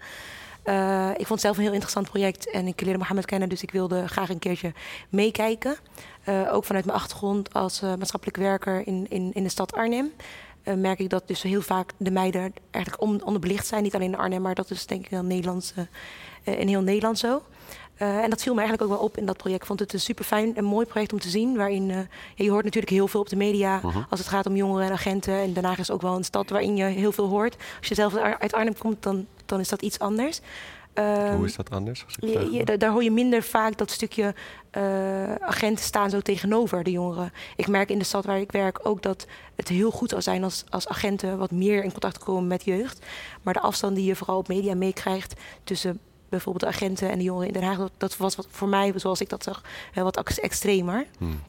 Ik 1.16 1.26
vond 1.26 1.28
het 1.28 1.40
zelf 1.40 1.56
een 1.56 1.62
heel 1.62 1.72
interessant 1.72 2.10
project. 2.10 2.50
En 2.50 2.66
ik 2.66 2.80
leerde 2.80 2.98
Mohammed 2.98 3.24
kennen, 3.24 3.48
dus 3.48 3.62
ik 3.62 3.70
wilde 3.70 4.08
graag 4.08 4.28
een 4.28 4.38
keertje 4.38 4.72
meekijken. 5.08 5.76
Ook 6.50 6.64
vanuit 6.64 6.84
mijn 6.84 6.98
achtergrond 6.98 7.52
als 7.54 7.80
maatschappelijk 7.80 8.36
werker 8.38 8.86
in, 8.86 9.06
in, 9.08 9.30
in 9.32 9.42
de 9.42 9.48
stad 9.48 9.72
Arnhem. 9.72 10.12
merk 10.76 10.98
ik 10.98 11.10
dat 11.10 11.28
dus 11.28 11.42
heel 11.42 11.62
vaak 11.62 11.92
de 11.96 12.10
meiden 12.10 12.52
eigenlijk 12.70 13.02
on- 13.04 13.24
onderbelicht 13.24 13.66
zijn. 13.66 13.82
Niet 13.82 13.94
alleen 13.94 14.12
in 14.12 14.18
Arnhem, 14.18 14.42
maar 14.42 14.54
dat 14.54 14.70
is 14.70 14.86
denk 14.86 15.04
ik 15.04 15.10
in 15.10 15.26
Nederland, 15.26 15.74
eh, 15.76 15.84
eh, 16.54 16.60
in 16.60 16.68
heel 16.68 16.82
Nederland 16.82 17.18
zo. 17.18 17.42
Eh, 17.94 18.18
en 18.22 18.30
dat 18.30 18.42
viel 18.42 18.54
me 18.54 18.60
eigenlijk 18.60 18.90
ook 18.90 18.96
wel 18.98 19.06
op 19.06 19.16
in 19.16 19.26
dat 19.26 19.36
project. 19.36 19.60
Ik 19.60 19.66
vond 19.66 19.80
het 19.80 19.92
een 19.92 20.00
super 20.00 20.24
fijn 20.24 20.56
en 20.56 20.64
mooi 20.64 20.86
project 20.86 21.12
om 21.12 21.18
te 21.20 21.28
zien. 21.28 21.56
Waarin 21.56 21.90
eh, 21.90 21.98
je 22.34 22.50
hoort 22.50 22.64
natuurlijk 22.64 22.92
heel 22.92 23.08
veel 23.08 23.20
op 23.20 23.28
de 23.28 23.36
media 23.36 23.80
Mhm. 23.82 23.98
als 24.10 24.20
het 24.20 24.28
gaat 24.28 24.46
om 24.46 24.56
jongeren 24.56 24.86
en 24.86 24.92
agenten. 24.92 25.34
En 25.34 25.52
Den 25.52 25.64
Haag 25.64 25.78
is 25.78 25.90
ook 25.90 26.02
wel 26.02 26.16
een 26.16 26.24
stad 26.24 26.50
waarin 26.50 26.76
je 26.76 26.84
heel 26.84 27.12
veel 27.12 27.28
hoort. 27.28 27.56
Als 27.78 27.88
je 27.88 27.94
zelf 27.94 28.14
uit 28.16 28.52
Arnhem 28.52 28.78
komt, 28.78 29.02
dan, 29.02 29.26
dan 29.46 29.60
is 29.60 29.68
dat 29.68 29.82
iets 29.82 29.98
anders. 29.98 30.40
Ehm, 30.92 31.34
Hoe 31.36 31.44
is 31.46 31.56
dat 31.56 31.70
anders? 31.70 32.04
Als 32.04 32.16
ik 32.16 32.24
je- 32.24 32.30
vraag 32.32 32.44
je- 32.50 32.50
mag? 32.56 32.64
daar- 32.64 32.78
daar 32.78 32.90
hoor 32.90 33.02
je 33.02 33.10
minder 33.10 33.42
vaak 33.42 33.76
dat 33.78 33.90
stukje 33.90 34.34
eh, 34.70 35.34
agenten 35.34 35.84
staan 35.84 36.10
zo 36.10 36.20
tegenover 36.20 36.82
de 36.82 36.90
jongeren. 36.90 37.32
Ik 37.56 37.68
merk 37.68 37.90
in 37.90 37.98
de 37.98 38.04
stad 38.04 38.24
waar 38.24 38.38
ik 38.40 38.52
werk 38.52 38.80
ook 38.82 39.02
dat 39.02 39.26
het 39.56 39.68
heel 39.68 39.90
goed 39.90 40.10
zou 40.10 40.22
zijn 40.22 40.44
als, 40.44 40.64
als 40.70 40.88
agenten 40.88 41.38
wat 41.38 41.50
meer 41.50 41.84
in 41.84 41.90
contact 41.90 42.18
komen 42.18 42.46
met 42.46 42.64
jeugd. 42.64 43.06
Maar 43.42 43.54
de 43.54 43.60
afstand 43.60 43.96
die 43.96 44.04
je 44.04 44.16
vooral 44.16 44.38
op 44.38 44.48
media 44.48 44.74
meekrijgt 44.74 45.34
tussen 45.64 46.00
bijvoorbeeld 46.28 46.64
de 46.64 46.76
agenten 46.76 47.10
en 47.10 47.18
de 47.18 47.24
jongeren 47.24 47.46
in 47.46 47.52
Den 47.52 47.62
Haag, 47.62 47.78
dat, 47.78 47.92
dat 47.96 48.16
was 48.16 48.36
wat, 48.36 48.46
voor 48.50 48.68
mij, 48.68 48.92
zoals 48.96 49.20
ik 49.20 49.28
dat 49.28 49.42
zag, 49.42 49.62
wat 49.94 50.16
ex- 50.16 50.40
extremer. 50.40 51.06
Hmm. 51.18 51.40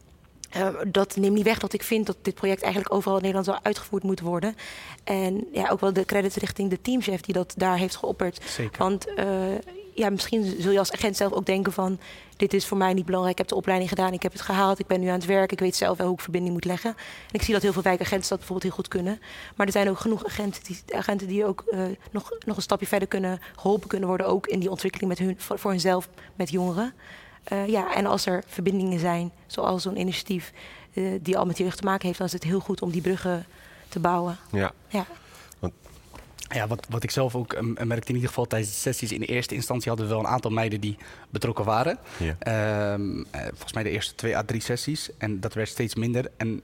Eh, 0.50 0.68
dat 0.88 1.16
neemt 1.16 1.36
niet 1.36 1.44
weg 1.44 1.60
dat 1.60 1.74
ik 1.74 1.84
vind 1.84 2.06
dat 2.06 2.18
dit 2.22 2.36
project 2.36 2.62
eigenlijk 2.62 2.94
overal 2.94 3.16
in 3.16 3.22
Nederland 3.22 3.48
zou 3.48 3.60
uitgevoerd 3.64 4.04
moeten 4.04 4.26
worden. 4.26 4.56
En 5.04 5.48
ja, 5.52 5.70
ook 5.70 5.80
wel 5.80 5.94
de 5.94 6.06
credits 6.06 6.36
richting 6.36 6.70
de 6.70 6.82
teamchef 6.82 7.22
die 7.22 7.34
dat 7.34 7.54
daar 7.58 7.78
heeft 7.78 7.96
geopperd. 7.96 8.42
Zeker. 8.46 8.78
Want 8.78 9.14
eh, 9.14 9.26
ja, 9.96 10.10
misschien 10.10 10.56
zul 10.60 10.72
je 10.72 10.80
als 10.80 10.92
agent 10.92 11.18
zelf 11.18 11.32
ook 11.32 11.46
denken 11.46 11.74
van... 11.74 12.00
dit 12.36 12.54
is 12.54 12.66
voor 12.66 12.78
mij 12.78 12.94
niet 12.94 13.06
belangrijk, 13.06 13.34
ik 13.34 13.40
heb 13.40 13.48
de 13.48 13.56
opleiding 13.56 13.90
gedaan, 13.90 14.14
ik 14.14 14.24
heb 14.24 14.32
het 14.32 14.42
gehaald... 14.42 14.80
ik 14.80 14.88
ben 14.88 15.00
nu 15.00 15.08
aan 15.08 15.14
het 15.14 15.26
werk, 15.26 15.52
ik 15.52 15.60
weet 15.60 15.76
zelf 15.76 15.98
wel 15.98 16.08
hoe 16.08 16.16
ik 16.16 16.22
verbinding 16.22 16.54
moet 16.54 16.66
leggen. 16.66 16.90
En 17.28 17.34
ik 17.34 17.42
zie 17.42 17.54
dat 17.54 17.62
heel 17.62 17.74
veel 17.74 17.82
wijkagenten 17.82 18.30
dat 18.30 18.38
bijvoorbeeld 18.38 18.68
heel 18.68 18.82
goed 18.82 18.88
kunnen. 18.88 19.20
Maar 19.56 19.66
er 19.66 19.72
zijn 19.72 19.90
ook 19.90 20.00
genoeg 20.00 20.26
agenten 20.26 20.64
die, 20.64 20.78
agenten 20.96 21.28
die 21.28 21.46
ook 21.46 21.64
eh, 21.72 21.80
nog, 22.12 22.32
nog 22.46 22.56
een 22.56 22.62
stapje 22.62 22.88
verder 22.88 23.08
kunnen... 23.08 23.40
geholpen 23.56 23.88
kunnen 23.88 24.08
worden, 24.08 24.28
ook 24.28 24.48
in 24.48 24.60
die 24.60 24.70
ontwikkeling 24.70 25.10
met 25.10 25.20
hun, 25.20 25.36
voor, 25.38 25.60
voor 25.60 25.72
hunzelf 25.72 26.10
met 26.36 26.50
jongeren. 26.50 26.94
Eh, 27.44 27.68
ja, 27.68 27.96
en 27.96 28.06
als 28.06 28.26
er 28.26 28.44
verbindingen 28.48 29.00
zijn, 29.00 29.32
zoals 29.48 29.84
zo'n 29.84 30.00
initiatief... 30.00 30.52
eh, 30.94 31.04
die 31.22 31.38
al 31.38 31.46
met 31.46 31.58
jeugd 31.58 31.78
te 31.78 31.84
maken 31.84 32.06
heeft, 32.06 32.18
dan 32.18 32.28
is 32.28 32.34
het 32.34 32.44
heel 32.44 32.60
goed 32.60 32.82
om 32.82 32.92
die 32.92 33.02
bruggen 33.02 33.46
te 33.90 34.00
bouwen. 34.00 34.38
Ja, 34.52 34.72
Ja. 34.88 35.06
Ja, 36.54 36.68
wat, 36.68 36.88
wat 36.90 37.04
ik 37.04 37.12
zelf 37.12 37.36
ook 37.36 37.54
eh, 37.54 37.62
merkte 37.62 38.08
in 38.08 38.14
ieder 38.14 38.30
geval 38.30 38.46
tijdens 38.46 38.72
de 38.72 38.78
sessies... 38.78 39.12
in 39.12 39.20
de 39.20 39.26
eerste 39.26 39.56
instantie 39.56 39.90
hadden 39.90 40.08
we 40.08 40.14
wel 40.14 40.24
een 40.24 40.30
aantal 40.30 40.52
meiden 40.52 40.82
die 40.82 40.98
betrokken 41.30 41.66
waren. 41.66 41.98
Ehm, 42.40 43.24
eh, 43.32 43.42
volgens 43.42 43.74
mij 43.74 43.84
de 43.84 43.90
eerste 43.90 44.16
twee 44.16 44.38
à 44.38 44.44
drie 44.44 44.62
sessies. 44.62 45.10
En 45.18 45.40
dat 45.40 45.54
werd 45.54 45.70
steeds 45.70 45.96
minder. 45.96 46.32
En 46.38 46.64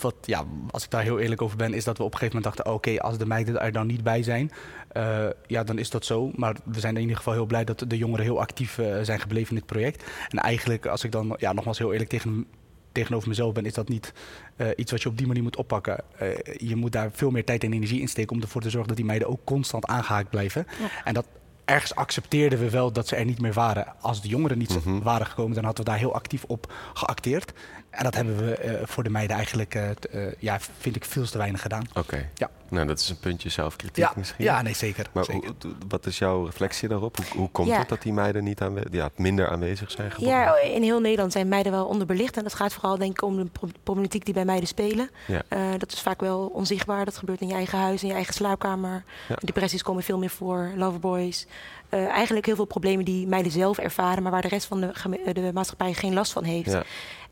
wat, 0.00 0.14
ja, 0.22 0.44
als 0.70 0.84
ik 0.84 0.90
daar 0.90 1.02
heel 1.02 1.18
eerlijk 1.18 1.42
over 1.42 1.56
ben, 1.56 1.74
is 1.74 1.84
dat 1.84 1.98
we 1.98 2.04
op 2.04 2.12
een 2.12 2.18
gegeven 2.18 2.40
moment 2.40 2.56
dachten: 2.56 2.74
oké, 2.74 3.00
als 3.00 3.18
de 3.18 3.26
meiden 3.26 3.60
er 3.60 3.72
dan 3.72 3.86
niet 3.86 4.02
bij 4.02 4.22
zijn, 4.22 4.52
eh, 4.88 5.26
ja, 5.46 5.64
dan 5.64 5.78
is 5.78 5.90
dat 5.90 6.04
zo. 6.04 6.30
Maar 6.34 6.56
we 6.64 6.80
zijn 6.80 6.94
in 6.94 7.00
ieder 7.00 7.16
geval 7.16 7.32
heel 7.32 7.46
blij 7.46 7.64
dat 7.64 7.84
de 7.86 7.98
jongeren 7.98 8.24
heel 8.24 8.40
actief 8.40 8.78
zijn 9.02 9.20
gebleven 9.20 9.48
in 9.48 9.56
dit 9.56 9.66
project. 9.66 10.04
En 10.28 10.38
eigenlijk, 10.38 10.86
als 10.86 11.04
ik 11.04 11.12
dan 11.12 11.36
ja, 11.38 11.52
nogmaals 11.52 11.78
heel 11.78 11.92
eerlijk 11.92 12.10
tegen, 12.10 12.46
tegenover 12.92 13.28
mezelf 13.28 13.52
ben, 13.52 13.66
is 13.66 13.74
dat 13.74 13.88
niet 13.88 14.12
eh, 14.56 14.66
iets 14.76 14.90
wat 14.90 15.02
je 15.02 15.08
op 15.08 15.18
die 15.18 15.26
manier 15.26 15.42
moet 15.42 15.56
oppakken. 15.56 15.98
Eh, 16.18 16.28
je 16.56 16.76
moet 16.76 16.92
daar 16.92 17.10
veel 17.12 17.30
meer 17.30 17.44
tijd 17.44 17.64
en 17.64 17.72
energie 17.72 18.00
in 18.00 18.08
steken 18.08 18.36
om 18.36 18.42
ervoor 18.42 18.62
te 18.62 18.70
zorgen 18.70 18.88
dat 18.88 18.96
die 18.96 19.06
meiden 19.06 19.28
ook 19.28 19.40
constant 19.44 19.86
aangehaakt 19.86 20.30
blijven. 20.30 20.66
Ja. 20.80 20.88
En 21.04 21.14
dat 21.14 21.26
ergens 21.64 21.94
accepteerden 21.94 22.58
we 22.58 22.70
wel 22.70 22.92
dat 22.92 23.08
ze 23.08 23.16
er 23.16 23.24
niet 23.24 23.40
meer 23.40 23.52
waren. 23.52 23.94
Als 24.00 24.22
de 24.22 24.28
jongeren 24.28 24.58
niet 24.58 24.84
Mhm. 24.84 24.98
waren 25.02 25.26
gekomen, 25.26 25.54
dan 25.54 25.64
hadden 25.64 25.84
we 25.84 25.90
daar 25.90 25.98
heel 25.98 26.14
actief 26.14 26.44
op 26.44 26.72
geacteerd. 26.94 27.52
En 27.90 28.04
dat 28.04 28.14
hebben 28.14 28.36
we 28.36 28.54
eh, 28.56 28.86
voor 28.86 29.02
de 29.02 29.10
meiden 29.10 29.36
eigenlijk, 29.36 29.74
eh, 29.74 29.90
t- 29.90 30.06
eh, 30.08 30.22
ja, 30.38 30.58
vind 30.78 30.96
ik, 30.96 31.04
veel 31.04 31.24
te 31.26 31.38
weinig 31.38 31.62
gedaan. 31.62 31.84
Oké. 31.94 32.28
Ja. 32.34 32.50
Nou, 32.68 32.86
dat 32.86 33.00
is 33.00 33.08
een 33.08 33.18
puntje 33.18 33.48
zelfkritiek 33.48 34.04
Ja, 34.04 34.12
misschien. 34.16 34.44
ja, 34.44 34.62
nee, 34.62 34.74
zeker. 34.74 35.06
Maar 35.12 35.24
zeker. 35.24 35.50
hoe- 35.62 35.72
wat 35.88 36.06
is 36.06 36.18
jouw 36.18 36.44
reflectie 36.44 36.88
daarop? 36.88 37.16
Hoe, 37.16 37.24
hoe 37.38 37.50
komt 37.50 37.68
Ja. 37.68 37.78
het 37.78 37.88
dat 37.88 38.02
die 38.02 38.12
meiden 38.12 38.44
niet 38.44 38.60
aanwe- 38.60 38.86
ja, 38.90 39.10
minder 39.16 39.48
aanwezig 39.48 39.90
zijn 39.90 40.10
geworden? 40.10 40.38
Ja, 40.38 40.58
in 40.58 40.82
heel 40.82 41.00
Nederland 41.00 41.32
zijn 41.32 41.48
meiden 41.48 41.72
wel 41.72 41.86
onderbelicht. 41.86 42.36
En 42.36 42.42
dat 42.42 42.54
gaat 42.54 42.72
vooral 42.72 42.98
denk 42.98 43.10
ik 43.12 43.22
om 43.22 43.36
de 43.36 43.44
pro- 43.44 43.68
problematiek 43.82 44.24
die 44.24 44.34
bij 44.34 44.44
meiden 44.44 44.68
spelen. 44.68 45.10
Ja. 45.26 45.42
Eh, 45.48 45.60
dat 45.78 45.92
is 45.92 46.00
vaak 46.00 46.20
wel 46.20 46.46
onzichtbaar. 46.46 47.04
Dat 47.04 47.16
gebeurt 47.16 47.40
in 47.40 47.48
je 47.48 47.54
eigen 47.54 47.78
huis, 47.78 48.02
in 48.02 48.08
je 48.08 48.14
eigen 48.14 48.34
slaapkamer. 48.34 49.04
Ja. 49.28 49.34
Depressies 49.44 49.82
komen 49.82 50.02
veel 50.02 50.18
meer 50.18 50.30
voor, 50.30 50.70
loverboys. 50.76 51.46
Eh, 51.88 52.06
eigenlijk 52.06 52.46
heel 52.46 52.54
veel 52.56 52.64
problemen 52.64 53.04
die 53.04 53.26
meiden 53.26 53.52
zelf 53.52 53.78
ervaren... 53.78 54.22
maar 54.22 54.32
waar 54.32 54.42
de 54.42 54.48
rest 54.48 54.66
van 54.66 54.80
de, 54.80 55.32
de 55.32 55.50
maatschappij 55.54 55.92
geen 55.94 56.14
last 56.14 56.32
van 56.32 56.44
heeft. 56.44 56.70
Ja. 56.70 56.82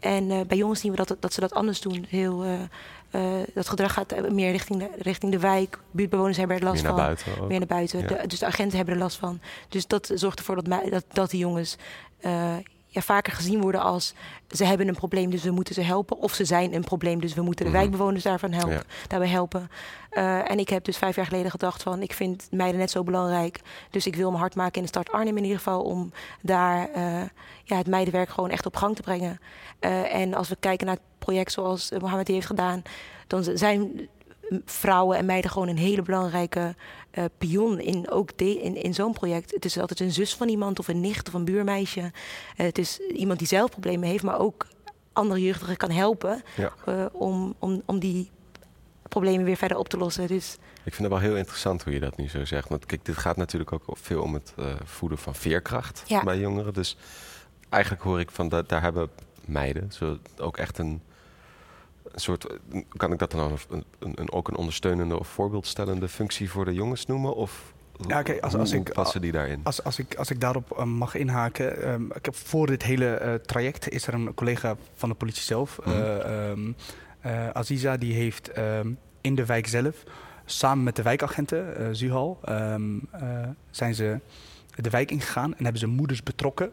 En 0.00 0.30
eh, 0.30 0.40
bij 0.46 0.56
jongens 0.56 0.80
zien 0.80 0.90
we 0.90 0.96
dat, 0.96 1.16
dat 1.20 1.32
ze 1.32 1.40
dat 1.40 1.52
anders 1.52 1.80
doen. 1.80 2.04
Heel, 2.08 2.44
eh, 2.44 2.60
eh, 3.10 3.46
dat 3.54 3.68
gedrag 3.68 3.92
gaat 3.92 4.30
meer 4.30 4.50
richting 4.50 4.78
de, 4.78 4.88
richting 4.98 5.32
de 5.32 5.38
wijk. 5.38 5.78
Buurtbewoners 5.90 6.36
hebben 6.36 6.56
er 6.56 6.62
last 6.64 6.82
Meer 6.82 6.92
naar 6.92 7.16
van. 7.16 7.46
Meer 7.48 7.58
naar 7.58 7.68
buiten. 7.68 8.00
Ja. 8.00 8.06
De- 8.06 8.26
dus 8.26 8.38
de 8.38 8.46
agenten 8.46 8.76
hebben 8.76 8.94
er 8.94 9.00
last 9.00 9.16
van. 9.16 9.40
Dus 9.68 9.86
dat 9.86 10.10
zorgt 10.14 10.38
ervoor 10.38 10.62
dat, 10.64 10.90
dat, 10.90 11.04
dat 11.12 11.30
die 11.30 11.40
jongens 11.40 11.76
ja, 12.98 13.04
vaker 13.04 13.32
gezien 13.32 13.60
worden 13.60 13.80
als 13.82 14.14
ze 14.50 14.64
hebben 14.64 14.88
een 14.88 14.94
probleem, 14.94 15.30
dus 15.30 15.42
we 15.42 15.50
moeten 15.50 15.74
ze 15.74 15.80
helpen. 15.80 16.18
Of 16.18 16.34
ze 16.34 16.44
zijn 16.44 16.74
een 16.74 16.84
probleem, 16.84 17.20
dus 17.20 17.34
we 17.34 17.42
moeten 17.42 17.64
de 17.64 17.70
Mhm. 17.70 17.80
wijkbewoners 17.80 18.22
daarvan 18.22 18.52
helpen, 18.52 18.72
Ja. 18.74 18.82
daarbij 19.06 19.28
helpen. 19.28 19.70
Eh, 20.10 20.50
en 20.50 20.58
ik 20.58 20.68
heb 20.68 20.84
dus 20.84 20.96
vijf 20.96 21.16
jaar 21.16 21.26
geleden 21.26 21.50
gedacht 21.50 21.82
van 21.82 22.02
ik 22.02 22.12
vind 22.12 22.48
meiden 22.50 22.80
net 22.80 22.90
zo 22.90 23.02
belangrijk. 23.02 23.60
Dus 23.90 24.06
ik 24.06 24.16
wil 24.16 24.30
me 24.30 24.36
hard 24.36 24.54
maken 24.54 24.74
in 24.76 24.82
de 24.82 24.88
stad 24.88 25.12
Arnhem 25.12 25.36
in 25.36 25.42
ieder 25.42 25.58
geval 25.58 25.82
om 25.82 26.12
daar 26.42 26.88
eh, 26.94 27.22
ja, 27.64 27.76
het 27.76 27.86
meidenwerk 27.86 28.28
gewoon 28.28 28.50
echt 28.50 28.66
op 28.66 28.76
gang 28.76 28.96
te 28.96 29.02
brengen. 29.02 29.40
Eh, 29.78 30.14
en 30.14 30.34
als 30.34 30.48
we 30.48 30.56
kijken 30.60 30.86
naar 30.86 30.94
het 30.94 31.04
project 31.18 31.52
zoals 31.52 31.90
Mohammed 32.00 32.28
heeft 32.28 32.46
gedaan, 32.46 32.82
dan 33.26 33.44
zijn 33.54 34.08
vrouwen 34.64 35.16
en 35.18 35.24
meiden 35.26 35.50
gewoon 35.50 35.68
een 35.68 35.78
hele 35.78 36.02
belangrijke 36.02 36.74
eh, 37.18 37.24
pion 37.38 37.80
in, 37.80 38.10
ook 38.10 38.30
de, 38.38 38.60
in, 38.60 38.82
in 38.82 38.94
zo'n 38.94 39.12
project. 39.12 39.50
Het 39.50 39.64
is 39.64 39.78
altijd 39.78 40.00
een 40.00 40.12
zus 40.12 40.34
van 40.34 40.48
iemand 40.48 40.78
of 40.78 40.88
een 40.88 41.00
nicht 41.00 41.28
of 41.28 41.34
een 41.34 41.44
buurmeisje. 41.44 42.00
Eh, 42.00 42.66
het 42.66 42.78
is 42.78 42.98
iemand 42.98 43.38
die 43.38 43.48
zelf 43.48 43.70
problemen 43.70 44.08
heeft, 44.08 44.22
maar 44.24 44.38
ook 44.38 44.66
andere 45.12 45.40
jeugdigen 45.42 45.76
kan 45.76 45.90
helpen 45.90 46.42
Ja. 46.56 46.72
eh, 46.84 47.04
om, 47.12 47.54
om, 47.58 47.82
om 47.86 47.98
die 47.98 48.30
problemen 49.08 49.44
weer 49.44 49.56
verder 49.56 49.76
op 49.76 49.88
te 49.88 49.96
lossen. 49.96 50.26
Dus 50.26 50.54
Ik 50.84 50.94
vind 50.94 50.98
het 50.98 51.20
wel 51.20 51.28
heel 51.30 51.36
interessant 51.36 51.82
hoe 51.84 51.92
je 51.92 52.00
dat 52.00 52.16
nu 52.16 52.28
zo 52.28 52.44
zegt. 52.44 52.68
Want 52.68 52.86
kijk, 52.86 53.04
dit 53.04 53.16
gaat 53.16 53.36
natuurlijk 53.36 53.72
ook 53.72 53.82
veel 53.92 54.22
om 54.22 54.34
het 54.34 54.54
voeden 54.84 55.18
van 55.18 55.34
veerkracht 55.34 56.02
Ja. 56.06 56.24
bij 56.24 56.38
jongeren. 56.38 56.72
Dus 56.72 56.96
eigenlijk 57.68 58.02
hoor 58.02 58.20
ik 58.20 58.30
van 58.30 58.48
dat 58.48 58.68
daar 58.68 58.82
hebben 58.82 59.10
meiden 59.44 59.92
zo 59.92 60.18
ook 60.38 60.56
echt 60.56 60.78
een, 60.78 61.02
een 62.12 62.20
soort. 62.20 62.46
Kan 62.96 63.12
ik 63.12 63.18
dat 63.18 63.30
dan 63.30 63.52
een, 63.70 63.84
een, 63.98 64.12
een- 64.14 64.32
ook 64.32 64.48
een 64.48 64.56
ondersteunende 64.56 65.18
of 65.18 65.28
voorbeeldstellende 65.28 66.08
functie 66.08 66.50
voor 66.50 66.64
de 66.64 66.72
jongens 66.74 67.06
noemen? 67.06 67.34
Of 67.36 67.72
Ja, 68.06 68.22
kijk, 68.22 68.40
als- 68.42 68.54
als 68.54 68.72
ik- 68.72 68.92
passen 68.92 69.20
die 69.20 69.32
daarin? 69.32 69.60
Als, 69.62 69.84
als, 69.84 69.98
ik, 69.98 70.14
als 70.14 70.30
ik 70.30 70.40
daarop 70.40 70.70
eh, 70.78 70.84
mag 70.84 71.14
inhaken. 71.14 71.82
ehm, 71.82 72.04
ik 72.04 72.24
heb 72.24 72.34
voor 72.34 72.66
dit 72.66 72.82
hele 72.82 73.06
eh, 73.14 73.34
traject 73.34 73.88
is 73.88 74.06
er 74.06 74.14
een 74.14 74.34
collega 74.34 74.76
van 74.94 75.08
de 75.08 75.14
politie 75.14 75.42
zelf, 75.42 75.78
Mhm. 75.84 75.88
eh, 75.90 76.48
ehm, 76.50 76.72
eh, 77.20 77.48
Aziza, 77.48 77.96
die 77.96 78.14
heeft 78.14 78.48
ehm, 78.52 78.90
in 79.20 79.34
de 79.34 79.46
wijk 79.46 79.66
zelf, 79.66 80.02
samen 80.44 80.84
met 80.84 80.96
de 80.96 81.02
wijkagenten, 81.02 81.96
Zuhal, 81.96 82.40
zijn 83.70 83.94
ze 83.94 84.20
de 84.74 84.90
wijk 84.90 85.10
ingegaan 85.10 85.54
en 85.56 85.62
hebben 85.62 85.80
ze 85.80 85.86
moeders 85.86 86.22
betrokken. 86.22 86.72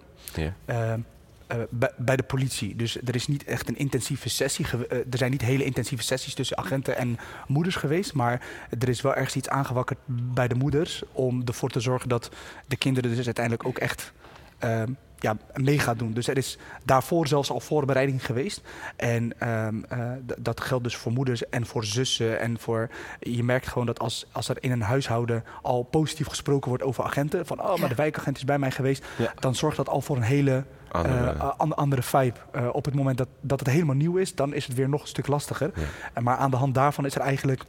Eh, 1.48 1.58
bij, 1.98 2.16
de 2.16 2.24
politie. 2.24 2.76
Dus 2.76 2.98
er 3.06 3.16
is 3.16 3.28
niet 3.28 3.44
echt 3.44 3.70
een 3.70 3.78
intensieve 3.78 4.30
sessie. 4.30 4.66
eh, 4.90 4.98
er 4.98 5.18
zijn 5.18 5.32
niet 5.32 5.42
hele 5.42 5.64
intensieve 5.64 6.04
sessies 6.04 6.34
tussen 6.34 6.58
agenten 6.58 6.98
en 6.98 7.18
moeders 7.48 7.76
geweest. 7.76 8.14
Maar 8.14 8.42
er 8.80 8.90
is 8.90 9.02
wel 9.02 9.16
ergens 9.16 9.36
iets 9.36 9.50
aangewakkerd 9.50 10.00
bij 10.08 10.48
de 10.48 10.56
moeders. 10.56 11.04
Om 11.12 11.42
ervoor 11.46 11.70
te 11.70 11.80
zorgen 11.80 12.10
dat 12.10 12.30
de 12.68 12.78
kinderen 12.78 13.16
dus 13.16 13.26
uiteindelijk 13.26 13.68
ook 13.68 13.78
echt 13.78 14.14
ehm, 14.58 14.92
ja, 15.20 15.38
mee 15.54 15.80
gaat 15.80 16.00
doen. 16.00 16.14
Dus 16.14 16.28
er 16.28 16.38
is 16.38 16.58
daarvoor 16.84 17.28
zelfs 17.28 17.50
al 17.50 17.60
voorbereiding 17.60 18.26
geweest. 18.26 18.62
En 18.96 19.40
ehm, 19.40 19.84
eh, 19.90 20.12
dat 20.38 20.62
geldt 20.62 20.84
dus 20.84 20.96
voor 20.96 21.12
moeders 21.12 21.50
en 21.50 21.66
voor 21.66 21.86
zussen. 21.86 22.40
En 22.40 22.60
voor, 22.60 22.90
je 23.20 23.44
merkt 23.44 23.68
gewoon 23.68 23.86
dat 23.86 24.00
als, 24.00 24.26
als 24.32 24.50
er 24.50 24.58
in 24.60 24.72
een 24.72 24.82
huishouden 24.82 25.44
al 25.62 25.84
positief 25.84 26.28
gesproken 26.28 26.70
wordt 26.70 26.84
over 26.84 27.04
agenten. 27.04 27.46
Van, 27.46 27.62
oh, 27.62 27.76
maar 27.76 27.90
de 27.90 27.96
wijkagent 27.96 28.38
is 28.38 28.46
bij 28.46 28.60
mij 28.60 28.72
geweest. 28.72 29.06
Ja. 29.18 29.34
Dan 29.40 29.56
zorgt 29.56 29.78
dat 29.78 29.90
al 29.90 30.02
voor 30.02 30.16
een 30.16 30.22
hele 30.22 30.64
Andere- 30.96 31.30
eh, 31.32 31.42
a- 31.44 31.56
andere 31.76 32.02
vibe. 32.04 32.40
Eh, 32.52 32.68
op 32.72 32.86
het 32.86 32.94
moment 32.96 33.18
dat, 33.18 33.28
dat 33.42 33.60
het 33.60 33.70
helemaal 33.70 33.96
nieuw 33.96 34.18
is, 34.18 34.36
dan 34.36 34.54
is 34.54 34.66
het 34.66 34.76
weer 34.76 34.90
nog 34.90 35.02
een 35.02 35.08
stuk 35.08 35.28
lastiger. 35.28 35.72
Ja. 36.16 36.22
Maar 36.22 36.38
aan 36.38 36.52
de 36.52 36.58
hand 36.58 36.74
daarvan 36.76 37.06
is 37.06 37.16
er 37.16 37.22
eigenlijk. 37.22 37.64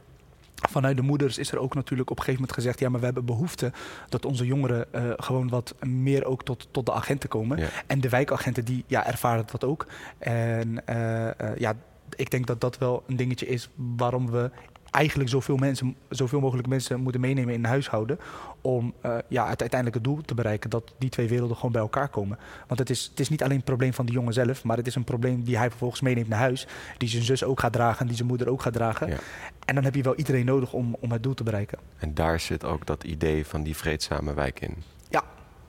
Vanuit 0.69 0.95
de 0.97 1.01
moeders 1.03 1.37
is 1.37 1.51
er 1.51 1.59
ook 1.59 1.75
natuurlijk 1.75 2.09
op 2.09 2.17
een 2.17 2.23
gegeven 2.23 2.41
moment 2.41 2.59
gezegd: 2.59 2.79
ja, 2.79 2.89
maar 2.89 2.99
we 2.99 3.05
hebben 3.05 3.25
behoefte 3.25 3.71
dat 4.09 4.25
onze 4.25 4.45
jongeren 4.45 4.93
eh, 4.93 5.03
gewoon 5.15 5.49
wat 5.49 5.75
meer 5.79 6.25
ook 6.25 6.43
tot, 6.43 6.67
tot 6.71 6.85
de 6.85 6.93
agenten 6.93 7.29
komen. 7.29 7.57
Ja. 7.57 7.67
En 7.87 8.01
de 8.01 8.09
wijkagenten 8.09 8.65
die 8.65 8.83
ja, 8.87 9.07
ervaren 9.07 9.45
dat 9.51 9.63
ook. 9.63 9.85
En 10.17 10.85
eh, 10.85 11.27
eh, 11.27 11.57
ja, 11.57 11.73
ik 12.15 12.31
denk 12.31 12.47
dat 12.47 12.61
dat 12.61 12.77
wel 12.77 13.03
een 13.07 13.15
dingetje 13.15 13.47
is 13.47 13.69
waarom 13.75 14.31
we 14.31 14.51
eigenlijk 14.97 15.29
zoveel, 15.29 15.57
mensen, 15.57 15.95
zoveel 16.09 16.39
mogelijk 16.39 16.67
mensen 16.67 16.99
moeten 16.99 17.21
meenemen 17.21 17.53
in 17.53 17.63
een 17.63 17.69
huishouden. 17.69 18.19
Om 18.61 18.93
eh, 19.01 19.17
ja, 19.27 19.49
het 19.49 19.61
uiteindelijke 19.61 20.01
doel 20.01 20.21
te 20.21 20.33
bereiken 20.33 20.69
dat 20.69 20.93
die 20.97 21.09
twee 21.09 21.27
werelden 21.27 21.55
gewoon 21.55 21.71
bij 21.71 21.81
elkaar 21.81 22.07
komen. 22.09 22.37
Want 22.67 22.79
het 22.79 22.89
is, 22.89 23.07
het 23.09 23.19
is 23.19 23.29
niet 23.29 23.43
alleen 23.43 23.57
een 23.57 23.63
probleem 23.63 23.93
van 23.93 24.05
die 24.05 24.15
jongen 24.15 24.33
zelf, 24.33 24.63
maar 24.63 24.77
het 24.77 24.87
is 24.87 24.95
een 24.95 25.03
probleem 25.03 25.43
die 25.43 25.57
hij 25.57 25.69
vervolgens 25.69 26.01
meeneemt 26.01 26.27
naar 26.27 26.39
huis. 26.39 26.67
Die 26.97 27.09
zijn 27.09 27.23
zus 27.23 27.43
ook 27.43 27.59
gaat 27.59 27.73
dragen 27.73 27.99
en 27.99 28.07
die 28.07 28.15
zijn 28.15 28.27
moeder 28.27 28.49
ook 28.49 28.61
gaat 28.61 28.73
dragen. 28.73 29.07
Ja. 29.07 29.17
En 29.65 29.75
dan 29.75 29.83
heb 29.83 29.95
je 29.95 30.03
wel 30.03 30.15
iedereen 30.15 30.45
nodig 30.45 30.73
om, 30.73 30.95
om 30.99 31.11
het 31.11 31.23
doel 31.23 31.33
te 31.33 31.43
bereiken. 31.43 31.79
En 31.97 32.13
daar 32.13 32.39
zit 32.39 32.63
ook 32.63 32.85
dat 32.85 33.03
idee 33.03 33.45
van 33.45 33.63
die 33.63 33.75
vreedzame 33.75 34.33
wijk 34.33 34.59
in. 34.59 34.75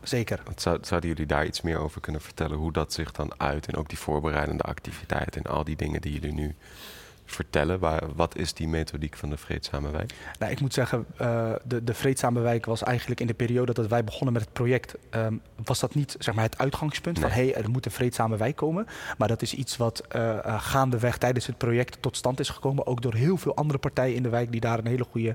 Zeker. 0.02 0.40
Wat 0.44 0.60
zou, 0.60 0.78
zouden 0.80 1.10
jullie 1.10 1.26
daar 1.26 1.46
iets 1.46 1.60
meer 1.60 1.78
over 1.78 2.00
kunnen 2.00 2.20
vertellen? 2.20 2.56
Hoe 2.56 2.72
dat 2.72 2.92
zich 2.92 3.12
dan 3.12 3.32
uit 3.36 3.66
en 3.66 3.76
ook 3.76 3.88
die 3.88 3.98
voorbereidende 3.98 4.62
activiteiten 4.62 5.42
en 5.44 5.50
al 5.50 5.64
die 5.64 5.76
dingen 5.76 6.00
die 6.00 6.12
jullie 6.12 6.32
nu 6.32 6.54
vertellen. 7.32 7.78
Waar, 7.78 8.02
wat 8.14 8.36
is 8.36 8.54
die 8.54 8.68
methodiek 8.68 9.16
van 9.16 9.30
de 9.30 9.36
vreedzame 9.36 9.90
wijk? 9.90 10.12
Nou, 10.38 10.52
ik 10.52 10.60
moet 10.60 10.74
zeggen, 10.74 11.06
eh, 11.16 11.52
de, 11.64 11.84
de 11.84 11.94
Vreedzame 11.94 12.40
Wijk 12.40 12.66
was 12.66 12.82
eigenlijk 12.82 13.20
in 13.20 13.26
de 13.26 13.34
periode 13.34 13.72
dat 13.72 13.86
wij 13.86 14.04
begonnen 14.04 14.32
met 14.32 14.42
het 14.42 14.52
project, 14.52 14.94
ehm, 15.10 15.34
was 15.64 15.80
dat 15.80 15.94
niet 15.94 16.16
zeg 16.18 16.34
maar, 16.34 16.44
het 16.44 16.58
uitgangspunt 16.58 17.18
van 17.18 17.30
hé, 17.30 17.50
hey, 17.50 17.54
er 17.54 17.70
moet 17.70 17.86
een 17.86 17.92
Vreedzame 17.92 18.36
Wijk 18.36 18.56
komen. 18.56 18.86
Maar 19.18 19.28
dat 19.28 19.42
is 19.42 19.54
iets 19.54 19.76
wat 19.76 20.02
eh, 20.08 20.38
gaandeweg 20.62 21.18
tijdens 21.18 21.46
het 21.46 21.58
project 21.58 21.96
tot 22.00 22.16
stand 22.16 22.40
is 22.40 22.48
gekomen. 22.48 22.86
Ook 22.86 23.02
door 23.02 23.14
heel 23.14 23.36
veel 23.36 23.54
andere 23.54 23.78
partijen 23.78 24.16
in 24.16 24.22
de 24.22 24.28
wijk 24.28 24.52
die 24.52 24.60
daar 24.60 24.78
een 24.78 24.86
hele 24.86 25.06
goede 25.10 25.34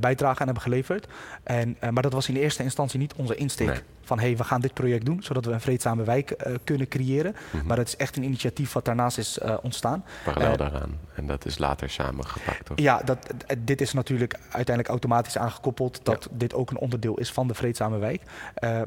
bijdrage 0.00 0.40
aan 0.40 0.44
hebben 0.46 0.62
geleverd. 0.62 1.06
En, 1.42 1.76
maar 1.90 2.02
dat 2.02 2.12
was 2.12 2.28
in 2.28 2.36
eerste 2.36 2.62
instantie 2.62 2.98
niet 2.98 3.14
onze 3.14 3.34
insteek. 3.34 3.66
Nee. 3.66 3.80
Van 4.10 4.18
hé, 4.18 4.26
hey, 4.26 4.36
we 4.36 4.44
gaan 4.44 4.60
dit 4.60 4.74
project 4.74 5.04
doen 5.04 5.22
zodat 5.22 5.44
we 5.44 5.52
een 5.52 5.60
Vreedzame 5.60 6.02
Wijk 6.02 6.30
eh, 6.30 6.54
kunnen 6.64 6.88
creëren. 6.88 7.36
Mhm. 7.50 7.66
Maar 7.66 7.76
dat 7.76 7.86
is 7.86 7.96
echt 7.96 8.16
een 8.16 8.22
initiatief 8.22 8.72
wat 8.72 8.84
daarnaast 8.84 9.18
is 9.18 9.38
eh, 9.38 9.56
ontstaan. 9.62 10.04
Parallel 10.24 10.52
eh, 10.52 10.58
daaraan. 10.58 10.98
En 11.14 11.26
dat 11.26 11.46
is 11.46 11.58
later 11.58 11.90
samengepakt. 11.90 12.70
Of? 12.70 12.78
Ja, 12.78 13.00
dat, 13.04 13.34
dit 13.58 13.80
is 13.80 13.92
natuurlijk 13.92 14.34
uiteindelijk 14.42 14.88
automatisch 14.88 15.38
aangekoppeld 15.38 16.00
dat 16.02 16.28
dit 16.30 16.54
ook 16.54 16.70
een 16.70 16.78
onderdeel 16.78 17.18
is 17.18 17.32
van 17.32 17.48
de 17.48 17.54
vreedzame 17.54 17.98
wijk. 17.98 18.22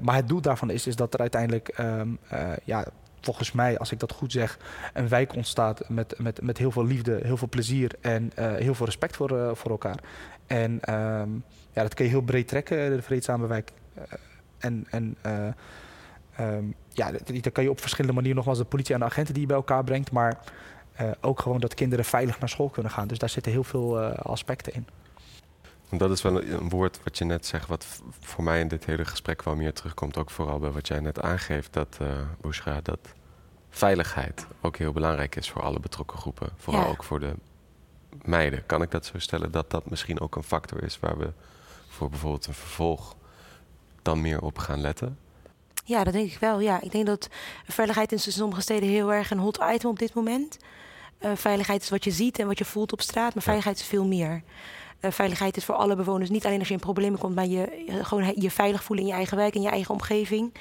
Maar 0.01 0.15
het 0.15 0.27
doel 0.27 0.41
daarvan 0.41 0.69
is, 0.69 0.87
is 0.87 0.95
dat 0.95 1.13
er 1.13 1.19
uiteindelijk, 1.19 1.67
ehm, 1.67 2.09
eh, 2.29 2.49
ja, 2.63 2.85
volgens 3.21 3.51
mij, 3.51 3.77
als 3.77 3.91
ik 3.91 3.99
dat 3.99 4.11
goed 4.11 4.31
zeg, 4.31 4.57
een 4.93 5.07
wijk 5.07 5.35
ontstaat 5.35 5.89
met, 5.89 6.15
met, 6.17 6.41
met 6.41 6.57
heel 6.57 6.71
veel 6.71 6.85
liefde, 6.85 7.19
heel 7.23 7.37
veel 7.37 7.49
plezier 7.49 7.91
en 8.01 8.31
heel 8.35 8.75
veel 8.75 8.85
respect 8.85 9.15
voor, 9.15 9.57
voor 9.57 9.71
elkaar. 9.71 9.99
En 10.47 10.79
ehm, 10.81 11.29
ja, 11.73 11.81
dat 11.81 11.93
kun 11.93 12.05
je 12.05 12.11
heel 12.11 12.21
breed 12.21 12.47
trekken, 12.47 12.95
de 12.95 13.01
vreedzame 13.01 13.47
wijk. 13.47 13.71
En 14.63 14.85
en 14.89 15.15
eh, 15.21 15.47
ehm, 16.35 16.65
ja, 16.89 17.11
dat, 17.11 17.31
dat 17.41 17.53
kan 17.53 17.63
je 17.63 17.69
op 17.69 17.79
verschillende 17.79 18.13
manieren 18.13 18.37
nogmaals 18.37 18.59
de 18.59 18.65
politie 18.65 18.93
en 18.93 18.99
de 18.99 19.05
agenten 19.05 19.33
die 19.33 19.41
je 19.41 19.47
bij 19.47 19.57
elkaar 19.57 19.83
brengt, 19.83 20.11
maar 20.11 20.39
eh, 20.93 21.11
ook 21.21 21.39
gewoon 21.39 21.59
dat 21.59 21.73
kinderen 21.73 22.05
veilig 22.05 22.39
naar 22.39 22.49
school 22.49 22.69
kunnen 22.69 22.91
gaan. 22.91 23.07
Dus 23.07 23.17
daar 23.17 23.29
zitten 23.29 23.51
heel 23.51 23.63
veel 23.63 24.01
eh, 24.01 24.17
aspecten 24.19 24.73
in. 24.73 24.87
Want 25.89 26.01
Dat 26.01 26.11
is 26.11 26.21
wel 26.21 26.43
een 26.43 26.69
woord 26.69 26.99
wat 27.03 27.17
je 27.17 27.25
net 27.25 27.45
zegt, 27.45 27.67
wat 27.67 27.85
voor 28.19 28.43
mij 28.43 28.59
in 28.59 28.67
dit 28.67 28.85
hele 28.85 29.05
gesprek 29.05 29.43
wel 29.43 29.55
meer 29.55 29.73
terugkomt. 29.73 30.17
Ook 30.17 30.29
vooral 30.29 30.59
bij 30.59 30.69
wat 30.71 30.87
jij 30.87 30.99
net 30.99 31.21
aangeeft, 31.21 31.73
dat, 31.73 31.97
eh 32.01 32.07
Bushra, 32.41 32.81
dat 32.81 32.99
veiligheid 33.69 34.47
ook 34.61 34.77
heel 34.77 34.91
belangrijk 34.91 35.35
is 35.35 35.49
voor 35.51 35.61
alle 35.61 35.79
betrokken 35.79 36.17
groepen. 36.17 36.49
Vooral 36.57 36.83
Ja. 36.83 36.89
ook 36.89 37.03
voor 37.03 37.19
de 37.19 37.33
meiden. 38.21 38.65
Kan 38.65 38.81
ik 38.81 38.91
dat 38.91 39.05
zo 39.05 39.19
stellen 39.19 39.51
dat 39.51 39.71
dat 39.71 39.89
misschien 39.89 40.19
ook 40.19 40.35
een 40.35 40.43
factor 40.43 40.83
is 40.83 40.99
waar 40.99 41.17
we 41.17 41.31
voor 41.89 42.09
bijvoorbeeld 42.09 42.45
een 42.45 42.53
vervolg 42.53 43.15
dan 44.03 44.21
meer 44.21 44.41
op 44.41 44.57
gaan 44.57 44.81
letten? 44.81 45.17
Ja, 45.85 46.03
dat 46.03 46.13
denk 46.13 46.31
ik 46.31 46.39
wel. 46.39 46.59
Ja, 46.59 46.81
ik 46.81 46.91
denk 46.91 47.05
dat 47.05 47.29
veiligheid 47.67 48.11
in 48.11 48.19
sommige 48.19 48.61
steden 48.61 48.89
heel 48.89 49.13
erg 49.13 49.31
een 49.31 49.39
hot 49.39 49.59
item 49.73 49.89
op 49.89 49.99
dit 49.99 50.13
moment. 50.13 50.57
Eh, 51.17 51.31
veiligheid 51.35 51.81
is 51.81 51.89
wat 51.89 52.03
je 52.03 52.11
ziet 52.11 52.39
en 52.39 52.47
wat 52.47 52.57
je 52.57 52.65
voelt 52.65 52.91
op 52.93 53.01
straat, 53.01 53.33
maar 53.33 53.43
veiligheid 53.43 53.79
is 53.79 53.85
veel 53.85 54.05
meer. 54.05 54.43
Eh, 54.99 55.11
veiligheid 55.11 55.57
is 55.57 55.65
voor 55.65 55.75
alle 55.75 55.95
bewoners, 55.95 56.29
niet 56.29 56.45
alleen 56.45 56.59
als 56.59 56.67
je 56.67 56.73
in 56.73 56.79
problemen 56.79 57.19
komt, 57.19 57.35
maar 57.35 57.45
je, 57.47 57.83
je- 57.87 58.03
gewoon 58.05 58.33
je 58.35 58.51
veilig 58.51 58.83
voelen 58.83 59.05
in 59.05 59.11
je 59.11 59.17
eigen 59.17 59.37
wijk, 59.37 59.55
in 59.55 59.61
je 59.61 59.69
eigen 59.69 59.93
omgeving. 59.93 60.53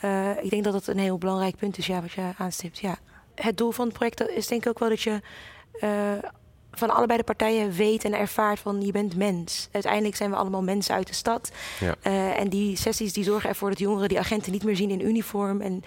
Eh, 0.00 0.42
ik 0.44 0.50
denk 0.50 0.64
dat 0.64 0.72
dat 0.72 0.86
een 0.86 0.98
heel 0.98 1.18
belangrijk 1.18 1.56
punt 1.56 1.78
is, 1.78 1.86
ja, 1.86 2.00
wat 2.00 2.12
je 2.12 2.32
aanstipt. 2.38 2.78
Ja. 2.78 2.96
het 3.34 3.56
doel 3.56 3.70
van 3.70 3.84
het 3.84 3.94
project 3.94 4.28
is 4.28 4.46
denk 4.46 4.62
ik 4.62 4.68
ook 4.68 4.78
wel 4.78 4.88
dat 4.88 5.02
je 5.02 5.20
van 6.72 6.90
allebei 6.90 7.18
de 7.18 7.24
partijen 7.24 7.72
weet 7.72 8.04
en 8.04 8.14
ervaart 8.14 8.58
van 8.58 8.80
je 8.80 8.92
bent 8.92 9.16
mens. 9.16 9.68
Uiteindelijk 9.72 10.16
zijn 10.16 10.30
we 10.30 10.36
allemaal 10.36 10.62
mensen 10.62 10.94
uit 10.94 11.06
de 11.06 11.14
stad. 11.14 11.50
Ja. 11.80 11.94
Uh, 12.06 12.38
en 12.38 12.48
die 12.48 12.76
sessies 12.76 13.12
die 13.12 13.24
zorgen 13.24 13.48
ervoor 13.48 13.68
dat 13.68 13.78
jongeren 13.78 14.08
die 14.08 14.18
agenten 14.18 14.52
niet 14.52 14.64
meer 14.64 14.76
zien 14.76 14.90
in 14.90 15.06
uniform. 15.06 15.60
En 15.60 15.82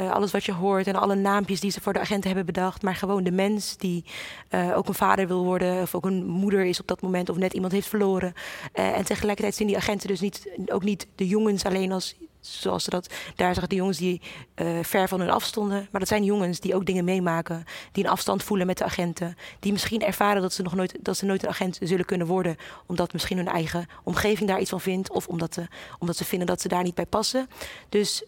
uh, 0.00 0.12
alles 0.12 0.30
wat 0.30 0.44
je 0.44 0.52
hoort 0.52 0.86
en 0.86 0.96
alle 0.96 1.14
naampjes 1.14 1.60
die 1.60 1.70
ze 1.70 1.80
voor 1.80 1.92
de 1.92 2.00
agenten 2.00 2.26
hebben 2.26 2.46
bedacht. 2.46 2.82
Maar 2.82 2.94
gewoon 2.94 3.24
de 3.24 3.30
mens 3.30 3.76
die 3.76 4.04
uh, 4.50 4.76
ook 4.76 4.88
een 4.88 4.94
vader 4.94 5.26
wil 5.26 5.44
worden 5.44 5.82
of 5.82 5.94
ook 5.94 6.04
een 6.04 6.26
moeder 6.26 6.64
is 6.64 6.80
op 6.80 6.86
dat 6.86 7.00
moment 7.00 7.28
of 7.28 7.36
net 7.36 7.52
iemand 7.52 7.72
heeft 7.72 7.88
verloren. 7.88 8.34
en 8.72 9.04
tegelijkertijd 9.04 9.54
zien 9.54 9.66
die 9.66 9.76
agenten 9.76 10.08
dus 10.08 10.20
niet, 10.20 10.48
ook 10.66 10.84
niet 10.84 11.06
de 11.14 11.26
jongens 11.26 11.64
alleen 11.64 11.92
als 11.92 12.16
zoals 12.40 12.84
ze 12.84 12.90
dat 12.90 13.14
daar 13.34 13.52
zeggen, 13.52 13.68
de 13.68 13.74
jongens 13.74 13.98
die 13.98 14.20
uh, 14.56 14.78
ver 14.82 15.08
van 15.08 15.20
hun 15.20 15.30
afstonden. 15.30 15.88
Maar 15.90 16.00
dat 16.00 16.08
zijn 16.08 16.24
jongens 16.24 16.60
die 16.60 16.74
ook 16.74 16.86
dingen 16.86 17.04
meemaken, 17.04 17.64
die 17.92 18.04
een 18.04 18.10
afstand 18.10 18.42
voelen 18.42 18.66
met 18.66 18.78
de 18.78 18.84
agenten, 18.84 19.36
die 19.60 19.72
misschien 19.72 20.02
ervaren 20.02 20.42
dat 20.42 20.52
ze 20.52 20.62
nog 20.62 20.74
nooit, 20.74 20.98
dat 21.00 21.16
ze 21.16 21.24
nooit 21.24 21.42
een 21.42 21.48
agent 21.48 21.78
zullen 21.82 22.04
kunnen 22.04 22.26
worden, 22.26 22.56
omdat 22.86 23.12
misschien 23.12 23.36
hun 23.36 23.48
eigen 23.48 23.86
omgeving 24.04 24.48
daar 24.48 24.60
iets 24.60 24.70
van 24.70 24.80
vindt, 24.80 25.10
of 25.10 25.26
omdat 25.26 25.54
ze, 25.54 25.66
omdat 25.98 26.16
ze 26.16 26.24
vinden 26.24 26.46
dat 26.46 26.60
ze 26.60 26.68
daar 26.68 26.82
niet 26.82 26.94
bij 26.94 27.06
passen. 27.06 27.48
Dus 27.88 28.24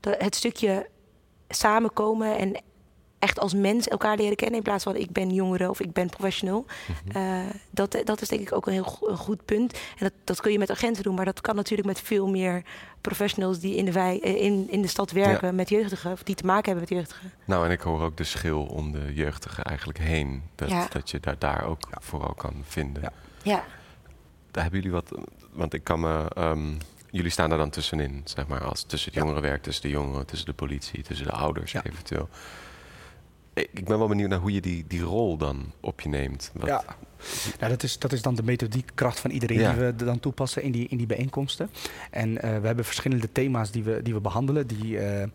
dat, 0.00 0.14
het 0.18 0.34
stukje 0.34 0.88
samenkomen 1.48 2.38
en 2.38 2.62
echt 3.22 3.38
als 3.38 3.54
mens 3.54 3.88
elkaar 3.88 4.16
leren 4.16 4.36
kennen. 4.36 4.56
In 4.56 4.62
plaats 4.62 4.84
van 4.84 4.96
ik 4.96 5.10
ben 5.10 5.30
jongere 5.30 5.70
of 5.70 5.80
ik 5.80 5.92
ben 5.92 6.08
professional. 6.08 6.66
Mhm. 7.04 7.18
uh, 7.18 7.40
dat, 7.70 8.02
dat 8.04 8.22
is 8.22 8.28
denk 8.28 8.40
ik 8.40 8.52
ook 8.52 8.66
een 8.66 8.72
heel 8.72 8.98
een 9.00 9.16
goed 9.16 9.44
punt. 9.44 9.72
En 9.72 9.80
dat, 9.98 10.12
dat 10.24 10.40
kun 10.40 10.52
je 10.52 10.58
met 10.58 10.70
agenten 10.70 11.02
doen. 11.02 11.14
Maar 11.14 11.24
dat 11.24 11.40
kan 11.40 11.56
natuurlijk 11.56 11.88
met 11.88 12.00
veel 12.00 12.28
meer 12.28 12.62
professionals 13.00 13.58
die 13.58 13.76
in 13.76 13.84
de, 13.84 13.92
wij, 13.92 14.20
eh, 14.22 14.42
in, 14.42 14.66
in 14.70 14.82
de 14.82 14.88
stad 14.88 15.10
werken 15.10 15.54
met 15.54 15.68
jeugdigen. 15.68 16.12
Of 16.12 16.22
die 16.22 16.34
te 16.34 16.46
maken 16.46 16.64
hebben 16.64 16.80
met 16.80 16.98
jeugdigen. 16.98 17.32
Nou, 17.44 17.64
en 17.64 17.70
ik 17.70 17.80
hoor 17.80 18.02
ook 18.02 18.16
de 18.16 18.24
schil 18.24 18.62
om 18.62 18.92
de 18.92 19.14
jeugdigen 19.14 19.64
eigenlijk 19.64 19.98
heen. 19.98 20.42
Dat, 20.54 20.68
ja. 20.68 20.86
dat 20.90 21.10
je 21.10 21.20
daar, 21.20 21.38
daar 21.38 21.64
ook 21.64 21.88
vooral 21.90 22.34
kan 22.34 22.54
vinden. 22.66 23.02
Ja. 23.02 23.12
ja. 23.42 23.64
Daar 24.50 24.62
hebben 24.62 24.80
jullie 24.80 24.96
wat... 24.96 25.18
Want 25.52 25.74
ik 25.74 25.84
kan 25.84 26.00
me... 26.00 26.30
Um, 26.38 26.78
jullie 27.10 27.30
staan 27.30 27.48
daar 27.48 27.58
dan 27.58 27.70
tussenin, 27.70 28.20
zeg 28.24 28.46
maar, 28.46 28.64
als 28.64 28.82
tussen 28.82 29.12
het 29.12 29.22
jongerenwerk, 29.22 29.62
tussen 29.62 29.82
de 29.82 29.90
jongeren, 29.90 30.26
tussen 30.26 30.46
de 30.46 30.54
politie, 30.54 31.02
tussen 31.02 31.26
de 31.26 31.32
ouders 31.32 31.74
eventueel 31.74 32.28
ik 33.54 33.84
ben 33.84 33.98
wel 33.98 34.08
benieuwd 34.08 34.28
naar 34.28 34.38
hoe 34.38 34.52
je 34.52 34.60
die, 34.60 34.84
die 34.88 35.02
rol 35.02 35.36
dan 35.36 35.72
op 35.80 36.00
je 36.00 36.08
neemt. 36.08 36.50
Wat... 36.54 36.68
Ja, 36.68 36.84
nou, 37.58 37.70
dat, 37.70 37.82
is, 37.82 37.98
dat 37.98 38.12
is 38.12 38.22
dan 38.22 38.34
de 38.34 38.42
methodiekkracht 38.42 39.20
van 39.20 39.30
iedereen 39.30 39.58
die 39.58 39.84
we 39.84 39.94
dan 40.04 40.20
toepassen 40.20 40.62
in 40.62 40.72
die, 40.72 40.88
in 40.88 40.96
die 40.96 41.06
bijeenkomsten. 41.06 41.70
En 42.10 42.30
uh, 42.30 42.40
we 42.40 42.66
hebben 42.66 42.84
verschillende 42.84 43.32
thema's 43.32 43.70
die 43.70 43.82
we, 43.82 44.02
die 44.02 44.14
we 44.14 44.20
behandelen, 44.20 44.66
die, 44.66 44.84
uh, 44.84 45.22
uh, 45.22 45.26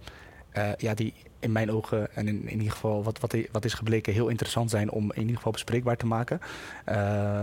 ja, 0.77 0.93
die 0.93 1.13
in 1.47 1.53
mijn 1.53 1.71
ogen 1.71 2.15
en 2.15 2.27
in, 2.27 2.47
in 2.47 2.57
ieder 2.57 2.71
geval 2.71 3.03
wat, 3.03 3.19
wat, 3.19 3.35
wat, 3.51 3.65
is 3.65 3.73
gebleken 3.73 4.13
heel 4.13 4.27
interessant 4.27 4.69
zijn 4.69 4.91
om 4.91 5.11
in 5.13 5.21
ieder 5.21 5.35
geval 5.35 5.51
bespreekbaar 5.51 5.97
te 5.97 6.05
maken. 6.05 6.39
Uh, 6.89 6.95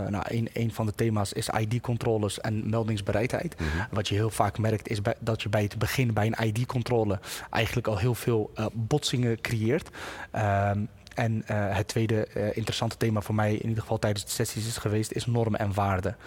nou, 0.07 0.23
een, 0.27 0.49
een 0.53 0.71
van 0.71 0.85
de 0.85 0.95
thema's 0.95 1.33
is 1.33 1.49
ID-controles 1.49 2.39
en 2.39 2.69
meldingsbereidheid. 2.69 3.55
Mhm. 3.59 3.95
Wat 3.95 4.07
je 4.07 4.15
heel 4.15 4.29
vaak 4.29 4.57
merkt 4.57 4.89
is 4.89 5.01
bij, 5.01 5.15
dat 5.19 5.41
je 5.41 5.49
bij 5.49 5.63
het 5.63 5.77
begin 5.77 6.13
bij 6.13 6.25
een 6.25 6.47
ID-controle 6.47 7.19
eigenlijk 7.49 7.87
al 7.87 7.97
heel 7.97 8.15
veel 8.15 8.51
uh, 8.55 8.65
botsingen 8.73 9.41
creëert. 9.41 9.89
Uh, 10.35 10.71
en 11.15 11.43
uh, 11.51 11.75
het 11.75 11.87
tweede 11.87 12.27
uh, 12.37 12.47
interessante 12.47 12.97
thema 12.97 13.21
voor 13.21 13.35
mij, 13.35 13.53
in 13.53 13.67
ieder 13.67 13.81
geval 13.81 13.99
tijdens 13.99 14.25
de 14.25 14.31
sessies 14.31 14.67
is 14.67 14.77
geweest, 14.77 15.11
is 15.11 15.25
normen 15.25 15.59
en 15.59 15.73
waarden. 15.73 16.17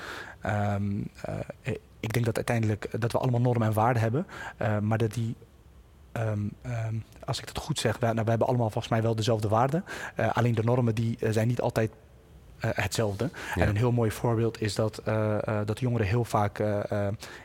Um, 0.47 1.11
uh, 1.29 1.75
ik 2.01 2.13
denk 2.13 2.25
dat 2.25 2.37
uiteindelijk 2.37 3.01
dat 3.01 3.13
we 3.13 3.19
allemaal 3.19 3.41
normen 3.41 3.67
en 3.67 3.73
waarden 3.73 4.03
hebben, 4.03 4.27
maar 4.89 4.99
dat 4.99 5.13
die 5.13 5.35
Um, 6.19 6.53
um, 6.67 7.05
als 7.25 7.41
ik 7.41 7.49
het 7.49 7.59
goed 7.59 7.79
zeg, 7.79 7.99
we, 7.99 8.07
nou, 8.07 8.25
we 8.25 8.31
hebben 8.31 8.49
allemaal 8.49 8.71
volgens 8.71 8.93
mij 8.93 9.03
wel 9.03 9.15
dezelfde 9.15 9.49
waarden. 9.49 9.85
Uh, 10.17 10.31
alleen 10.33 10.55
de 10.55 10.65
normen 10.65 10.95
die 10.95 11.17
uh, 11.21 11.31
zijn 11.31 11.49
niet 11.49 11.61
altijd 11.61 11.91
uh, 12.65 12.71
hetzelfde. 12.75 13.31
Ja. 13.55 13.63
En 13.63 13.69
een 13.69 13.77
heel 13.77 13.93
mooi 13.93 14.11
voorbeeld 14.11 14.61
is 14.61 14.75
dat, 14.75 15.03
dat 15.65 15.81
jongeren 15.81 16.07
heel 16.07 16.25
vaak 16.25 16.59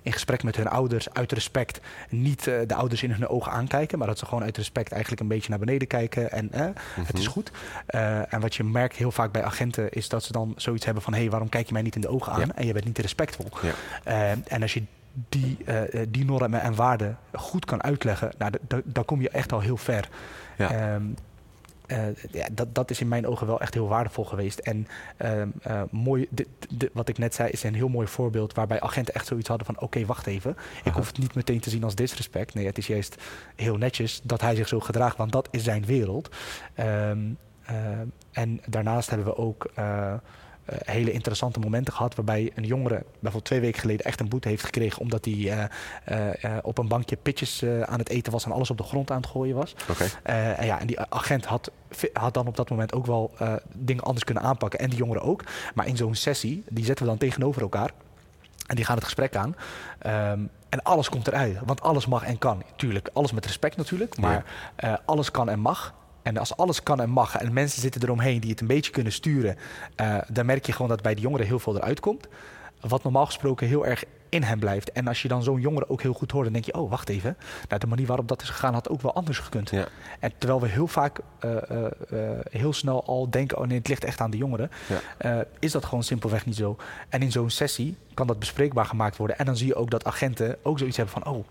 in 0.02 0.12
gesprek 0.12 0.44
met 0.44 0.56
hun 0.56 0.68
ouders 0.68 1.14
uit 1.14 1.32
respect 1.32 1.80
niet 2.10 2.44
de 2.44 2.76
ouders 2.76 3.04
in 3.04 3.12
hun 3.12 3.28
ogen 3.28 3.52
aankijken, 3.52 3.98
maar 3.98 4.08
dat 4.08 4.20
ze 4.20 4.26
gewoon 4.26 4.44
uit 4.44 4.58
respect 4.58 4.92
eigenlijk 4.92 5.22
een 5.22 5.28
beetje 5.28 5.50
naar 5.50 5.60
beneden 5.60 5.88
kijken 5.88 6.32
en 6.32 6.46
mm 6.46 6.60
-hmm. 6.60 6.74
het 7.06 7.18
is 7.18 7.28
goed. 7.28 7.52
en 8.30 8.40
wat 8.40 8.56
je 8.56 8.64
merkt 8.64 8.96
heel 8.96 9.12
vaak 9.12 9.32
bij 9.32 9.44
agenten 9.44 9.92
is 9.92 10.10
dat 10.10 10.24
ze 10.24 10.32
dan 10.32 10.54
zoiets 10.58 10.86
hebben 10.86 11.04
van 11.04 11.14
hé, 11.14 11.20
hey, 11.20 11.30
waarom 11.30 11.50
kijk 11.50 11.68
je 11.68 11.74
mij 11.74 11.82
niet 11.82 11.96
in 11.96 12.02
de 12.02 12.10
ogen 12.10 12.32
aan? 12.32 12.40
Ja. 12.40 12.56
En 12.56 12.66
je 12.66 12.74
bent 12.74 12.86
niet 12.86 13.00
respectvol. 13.00 13.48
Ja. 13.62 14.36
en 14.48 14.62
als 14.62 14.74
je 14.74 14.84
die, 15.30 15.58
uh, 15.66 15.82
die 16.10 16.26
normen 16.26 16.62
en 16.62 16.76
waarden 16.76 17.18
goed 17.34 17.66
kan 17.66 17.84
uitleggen, 17.84 18.32
nou, 18.38 18.52
dan 18.84 19.06
kom 19.06 19.22
je 19.22 19.30
echt 19.30 19.52
al 19.52 19.60
heel 19.60 19.78
ver. 19.78 20.10
Ja. 20.58 20.94
Um, 20.94 21.16
uh, 21.88 21.98
ja, 22.32 22.48
dat, 22.52 22.76
dat 22.76 22.90
is 22.90 23.02
in 23.02 23.08
mijn 23.08 23.28
ogen 23.28 23.48
wel 23.48 23.62
echt 23.62 23.74
heel 23.74 23.88
waardevol 23.88 24.26
geweest. 24.26 24.60
En 24.60 24.88
uh, 25.22 25.82
mooi, 25.92 26.28
wat 26.94 27.10
ik 27.10 27.18
net 27.18 27.36
zei, 27.36 27.50
is 27.50 27.64
een 27.64 27.76
heel 27.76 27.88
mooi 27.88 28.08
voorbeeld 28.08 28.54
waarbij 28.54 28.82
agenten 28.82 29.14
echt 29.14 29.28
zoiets 29.28 29.48
hadden 29.48 29.66
van: 29.66 29.76
oké, 29.76 29.84
okay, 29.86 30.06
wacht 30.06 30.28
even. 30.28 30.58
Ik 30.84 30.94
hoef 30.94 31.08
het 31.08 31.18
niet 31.18 31.36
meteen 31.36 31.60
te 31.60 31.70
zien 31.70 31.84
als 31.84 31.96
disrespect. 31.96 32.54
Nee, 32.54 32.66
het 32.66 32.78
is 32.78 32.88
juist 32.88 33.22
heel 33.56 33.78
netjes 33.78 34.22
dat 34.24 34.42
hij 34.42 34.56
zich 34.56 34.68
zo 34.68 34.80
gedraagt, 34.80 35.18
want 35.18 35.32
dat 35.32 35.48
is 35.52 35.64
zijn 35.64 35.86
wereld. 35.86 36.36
Um, 36.80 37.38
en 38.32 38.62
daarnaast 38.68 39.10
hebben 39.10 39.28
we 39.28 39.38
ook. 39.38 39.72
Uh, 40.70 40.78
hele 40.86 41.12
interessante 41.12 41.60
momenten 41.60 41.94
gehad 41.94 42.16
waarbij 42.16 42.52
een 42.56 42.64
jongere 42.64 43.04
bijvoorbeeld 43.12 43.46
twee 43.46 43.60
weken 43.60 43.80
geleden 43.80 44.06
echt 44.06 44.20
een 44.20 44.30
boete 44.30 44.48
heeft 44.48 44.64
gekregen 44.64 45.02
omdat 45.02 45.26
hij 45.26 45.34
uh, 45.34 45.64
uh, 46.44 46.58
op 46.62 46.78
een 46.78 46.88
bankje 46.88 47.16
pitjes 47.16 47.64
aan 47.86 48.00
het 48.00 48.10
eten 48.10 48.32
was 48.32 48.46
en 48.46 48.52
alles 48.52 48.70
op 48.70 48.78
de 48.78 48.84
grond 48.84 49.12
aan 49.12 49.18
het 49.22 49.30
gooien 49.30 49.56
was. 49.56 49.76
Okay. 49.90 50.08
en 50.58 50.66
ja, 50.66 50.80
en 50.80 50.88
die 50.88 51.00
agent 51.00 51.46
had, 51.46 51.72
had 52.14 52.34
dan 52.34 52.48
op 52.48 52.56
dat 52.56 52.70
moment 52.70 52.94
ook 52.94 53.06
wel 53.06 53.32
dingen 53.74 54.04
anders 54.04 54.24
kunnen 54.26 54.44
aanpakken 54.44 54.80
en 54.80 54.90
die 54.90 54.98
jongere 54.98 55.22
ook. 55.22 55.44
Maar 55.76 55.88
in 55.88 55.98
zo'n 55.98 56.16
sessie, 56.16 56.64
die 56.70 56.86
zetten 56.86 57.06
we 57.06 57.12
dan 57.12 57.20
tegenover 57.20 57.62
elkaar 57.62 57.92
en 58.68 58.76
die 58.76 58.86
gaan 58.86 58.96
het 58.96 59.04
gesprek 59.04 59.36
aan. 59.36 59.56
Um, 60.32 60.50
en 60.70 60.84
alles 60.84 61.10
komt 61.10 61.28
eruit, 61.28 61.58
want 61.66 61.82
alles 61.82 62.06
mag 62.06 62.24
en 62.24 62.38
kan. 62.38 62.64
Tuurlijk, 62.76 63.10
alles 63.14 63.32
met 63.32 63.46
respect 63.46 63.78
natuurlijk, 63.78 64.18
maar 64.18 64.46
ja. 64.78 65.02
alles 65.06 65.32
kan 65.32 65.50
en 65.50 65.60
mag. 65.60 65.94
En 66.24 66.38
als 66.38 66.58
alles 66.58 66.84
kan 66.84 67.02
en 67.02 67.10
mag 67.10 67.36
en 67.36 67.54
mensen 67.54 67.82
zitten 67.82 68.04
eromheen 68.04 68.40
die 68.40 68.50
het 68.50 68.62
een 68.62 68.68
beetje 68.68 68.92
kunnen 68.92 69.12
sturen, 69.12 69.58
uh, 70.02 70.18
dan 70.28 70.46
merk 70.46 70.66
je 70.66 70.72
gewoon 70.72 70.88
dat 70.88 71.02
bij 71.02 71.16
de 71.16 71.22
jongeren 71.22 71.46
heel 71.46 71.60
veel 71.60 71.76
eruit 71.76 72.00
komt. 72.00 72.28
Wat 72.80 73.04
normaal 73.04 73.26
gesproken 73.26 73.68
heel 73.68 73.86
erg 73.86 74.04
in 74.30 74.44
hem 74.44 74.60
blijft. 74.60 74.92
En 74.92 75.08
als 75.08 75.22
je 75.22 75.28
dan 75.28 75.44
zo'n 75.44 75.62
jongere 75.62 75.90
ook 75.90 76.02
heel 76.02 76.14
goed 76.14 76.32
hoort, 76.32 76.44
dan 76.44 76.54
denk 76.54 76.66
je, 76.66 76.74
oh 76.74 76.90
wacht 76.90 77.10
even. 77.10 77.38
Nou, 77.68 77.80
de 77.80 77.88
manier 77.88 78.06
waarop 78.06 78.28
dat 78.28 78.42
is 78.42 78.50
gegaan 78.50 78.74
had 78.74 78.90
ook 78.90 79.02
wel 79.02 79.14
anders 79.14 79.40
gekund. 79.40 79.70
Ja. 79.70 79.88
En 80.20 80.32
terwijl 80.38 80.62
we 80.62 80.68
heel 80.68 80.88
vaak 80.88 81.20
uh, 81.46 81.52
uh, 81.72 82.30
heel 82.50 82.74
snel 82.74 83.06
al 83.06 83.30
denken, 83.30 83.58
oh 83.58 83.68
nee, 83.68 83.78
het 83.78 83.88
ligt 83.88 84.04
echt 84.04 84.22
aan 84.22 84.32
de 84.32 84.38
jongeren, 84.38 84.72
ja. 85.20 85.46
is 85.60 85.72
dat 85.72 85.86
gewoon 85.86 86.04
simpelweg 86.04 86.46
niet 86.46 86.56
zo. 86.56 86.78
En 87.10 87.22
in 87.22 87.32
zo'n 87.32 87.50
sessie 87.50 87.98
kan 88.14 88.28
dat 88.28 88.40
bespreekbaar 88.40 88.86
gemaakt 88.86 89.18
worden. 89.18 89.38
En 89.38 89.46
dan 89.46 89.58
zie 89.58 89.68
je 89.68 89.76
ook 89.76 89.90
dat 89.90 90.06
agenten 90.06 90.58
ook 90.62 90.78
zoiets 90.78 90.98
hebben 90.98 91.22
van, 91.22 91.34
oh, 91.34 91.46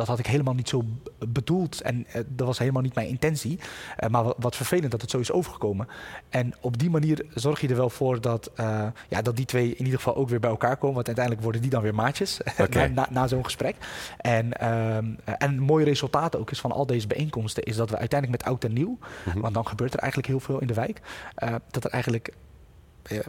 dat 0.00 0.08
had 0.08 0.18
ik 0.18 0.26
helemaal 0.26 0.54
niet 0.54 0.68
zo 0.68 0.84
bedoeld 1.28 1.80
en 1.80 2.06
uh, 2.08 2.22
dat 2.28 2.46
was 2.46 2.58
helemaal 2.58 2.82
niet 2.82 2.94
mijn 2.94 3.08
intentie. 3.08 3.58
Uh, 3.58 4.08
maar 4.08 4.24
wat, 4.24 4.36
wat, 4.38 4.56
vervelend 4.56 4.90
dat 4.90 5.00
het 5.00 5.10
zo 5.10 5.18
is 5.18 5.32
overgekomen. 5.32 5.88
En 6.28 6.54
op 6.60 6.78
die 6.78 6.90
manier 6.90 7.26
zorg 7.34 7.60
je 7.60 7.68
er 7.68 7.76
wel 7.76 7.90
voor 7.90 8.20
dat, 8.20 8.50
uh, 8.60 8.86
ja, 9.08 9.22
dat 9.22 9.36
die 9.36 9.44
twee 9.44 9.70
in 9.70 9.84
ieder 9.84 9.98
geval 9.98 10.16
ook 10.16 10.28
weer 10.28 10.40
bij 10.40 10.50
elkaar 10.50 10.76
komen. 10.76 10.94
Want 10.94 11.06
uiteindelijk 11.06 11.44
worden 11.44 11.62
die 11.62 11.70
dan 11.70 11.82
weer 11.82 11.94
maatjes 11.94 12.40
okay. 12.58 12.86
na, 12.86 12.94
na, 12.94 13.08
na 13.10 13.26
zo'n 13.26 13.44
gesprek. 13.44 13.76
En, 14.16 14.52
ehm, 14.52 15.06
en 15.24 15.48
een 15.50 15.60
mooi 15.60 15.84
resultaat 15.84 16.36
ook 16.36 16.50
is 16.50 16.60
van 16.60 16.72
al 16.72 16.86
deze 16.86 17.06
bijeenkomsten 17.06 17.62
is 17.62 17.76
dat 17.76 17.90
we 17.90 17.98
uiteindelijk 17.98 18.42
met 18.42 18.52
oud 18.52 18.64
en 18.64 18.72
nieuw, 18.72 18.98
mm 19.24 19.32
-hmm. 19.32 19.40
want 19.40 19.54
dan 19.54 19.66
gebeurt 19.66 19.92
er 19.92 19.98
eigenlijk 19.98 20.30
heel 20.32 20.40
veel 20.40 20.60
in 20.60 20.66
de 20.66 20.74
wijk, 20.74 21.00
dat 21.70 21.84
er 21.84 21.90
eigenlijk 21.90 22.28
eh, 22.28 22.34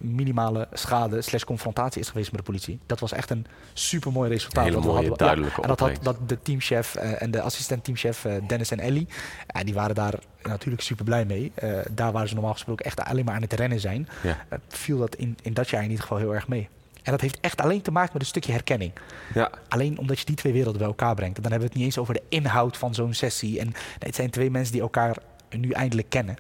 minimale 0.02 0.68
schade 0.74 1.22
slash 1.22 1.44
confrontatie 1.44 2.02
is 2.02 2.08
geweest 2.08 2.32
met 2.32 2.40
de 2.40 2.46
politie. 2.46 2.80
Dat 2.86 3.00
was 3.00 3.12
echt 3.12 3.30
een 3.30 3.46
super 3.74 4.12
mooi 4.12 4.30
resultaat. 4.30 4.64
Hele 4.64 4.80
mooie, 4.80 4.94
hadden, 4.94 5.18
duidelijke 5.18 5.56
ja, 5.56 5.62
En 5.62 5.68
dat 5.68 5.80
had 5.80 6.00
dat 6.02 6.30
de 6.30 6.42
teamchef 6.42 6.96
uh, 6.96 7.22
en 7.22 7.32
de 7.32 7.42
assistent 7.42 7.84
teamchef 7.84 8.26
uh, 8.26 8.34
Dennis 8.48 8.72
en 8.72 8.80
Ellie, 8.80 9.08
uh, 9.56 9.62
die 9.64 9.74
waren 9.74 9.96
daar 9.96 10.14
natuurlijk 10.44 10.82
super 10.82 11.06
blij 11.06 11.26
mee. 11.26 11.52
daar 11.92 12.12
waar 12.12 12.28
ze 12.28 12.34
normaal 12.34 12.54
gesproken 12.54 12.86
echt 12.86 13.00
alleen 13.00 13.26
maar 13.26 13.36
aan 13.36 13.42
het 13.42 13.54
rennen 13.54 13.80
zijn, 13.80 14.08
ja. 14.24 14.46
viel 14.68 14.98
dat 14.98 15.16
in, 15.16 15.38
in 15.42 15.54
dat 15.54 15.70
jaar 15.70 15.84
in 15.84 15.90
ieder 15.90 16.04
geval 16.04 16.18
heel 16.18 16.34
erg 16.34 16.48
mee. 16.48 16.70
En 17.04 17.12
dat 17.12 17.22
heeft 17.22 17.40
echt 17.40 17.62
alleen 17.62 17.82
te 17.82 17.92
maken 17.92 18.10
met 18.14 18.22
een 18.22 18.28
stukje 18.28 18.52
herkenning. 18.52 18.92
Ja. 19.34 19.52
Alleen 19.68 19.98
omdat 19.98 20.20
je 20.20 20.26
die 20.26 20.36
twee 20.36 20.54
werelden 20.54 20.80
bij 20.80 20.88
elkaar 20.88 21.16
brengt. 21.16 21.36
En 21.36 21.42
dan 21.42 21.52
hebben 21.52 21.70
we 21.70 21.74
het 21.74 21.84
niet 21.84 21.96
eens 21.96 21.98
over 21.98 22.14
de 22.14 22.24
inhoud 22.30 22.78
van 22.78 22.94
zo'n 22.94 23.14
sessie. 23.14 23.60
En 23.60 23.66
nee, 23.66 23.76
het 24.00 24.16
zijn 24.16 24.30
twee 24.30 24.52
mensen 24.52 24.74
die 24.74 24.82
elkaar 24.82 25.18
nu 25.60 25.72
eindelijk 25.72 26.10
kennen. 26.10 26.36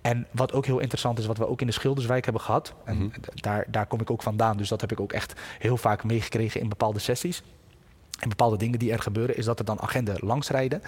En 0.00 0.26
wat 0.30 0.52
ook 0.52 0.66
heel 0.66 0.78
interessant 0.78 1.18
is, 1.18 1.26
wat 1.26 1.38
we 1.38 1.48
ook 1.48 1.60
in 1.60 1.66
de 1.66 1.72
Schilderswijk 1.72 2.24
hebben 2.24 2.42
gehad. 2.42 2.74
En 2.84 2.94
mm 2.94 3.00
-hmm. 3.00 3.22
daar, 3.34 3.64
daar 3.68 3.86
kom 3.86 4.00
ik 4.00 4.10
ook 4.10 4.22
vandaan. 4.22 4.56
Dus 4.56 4.68
dat 4.68 4.80
heb 4.80 4.92
ik 4.92 5.00
ook 5.00 5.12
echt 5.12 5.40
heel 5.58 5.76
vaak 5.76 6.04
meegekregen 6.04 6.60
in 6.60 6.68
bepaalde 6.68 6.98
sessies. 6.98 7.42
En 8.18 8.28
bepaalde 8.28 8.56
dingen 8.56 8.78
die 8.78 8.92
er 8.92 8.98
gebeuren, 8.98 9.36
is 9.36 9.44
dat 9.44 9.58
er 9.58 9.64
dan 9.64 9.80
agenten 9.80 10.16
langsrijden. 10.20 10.82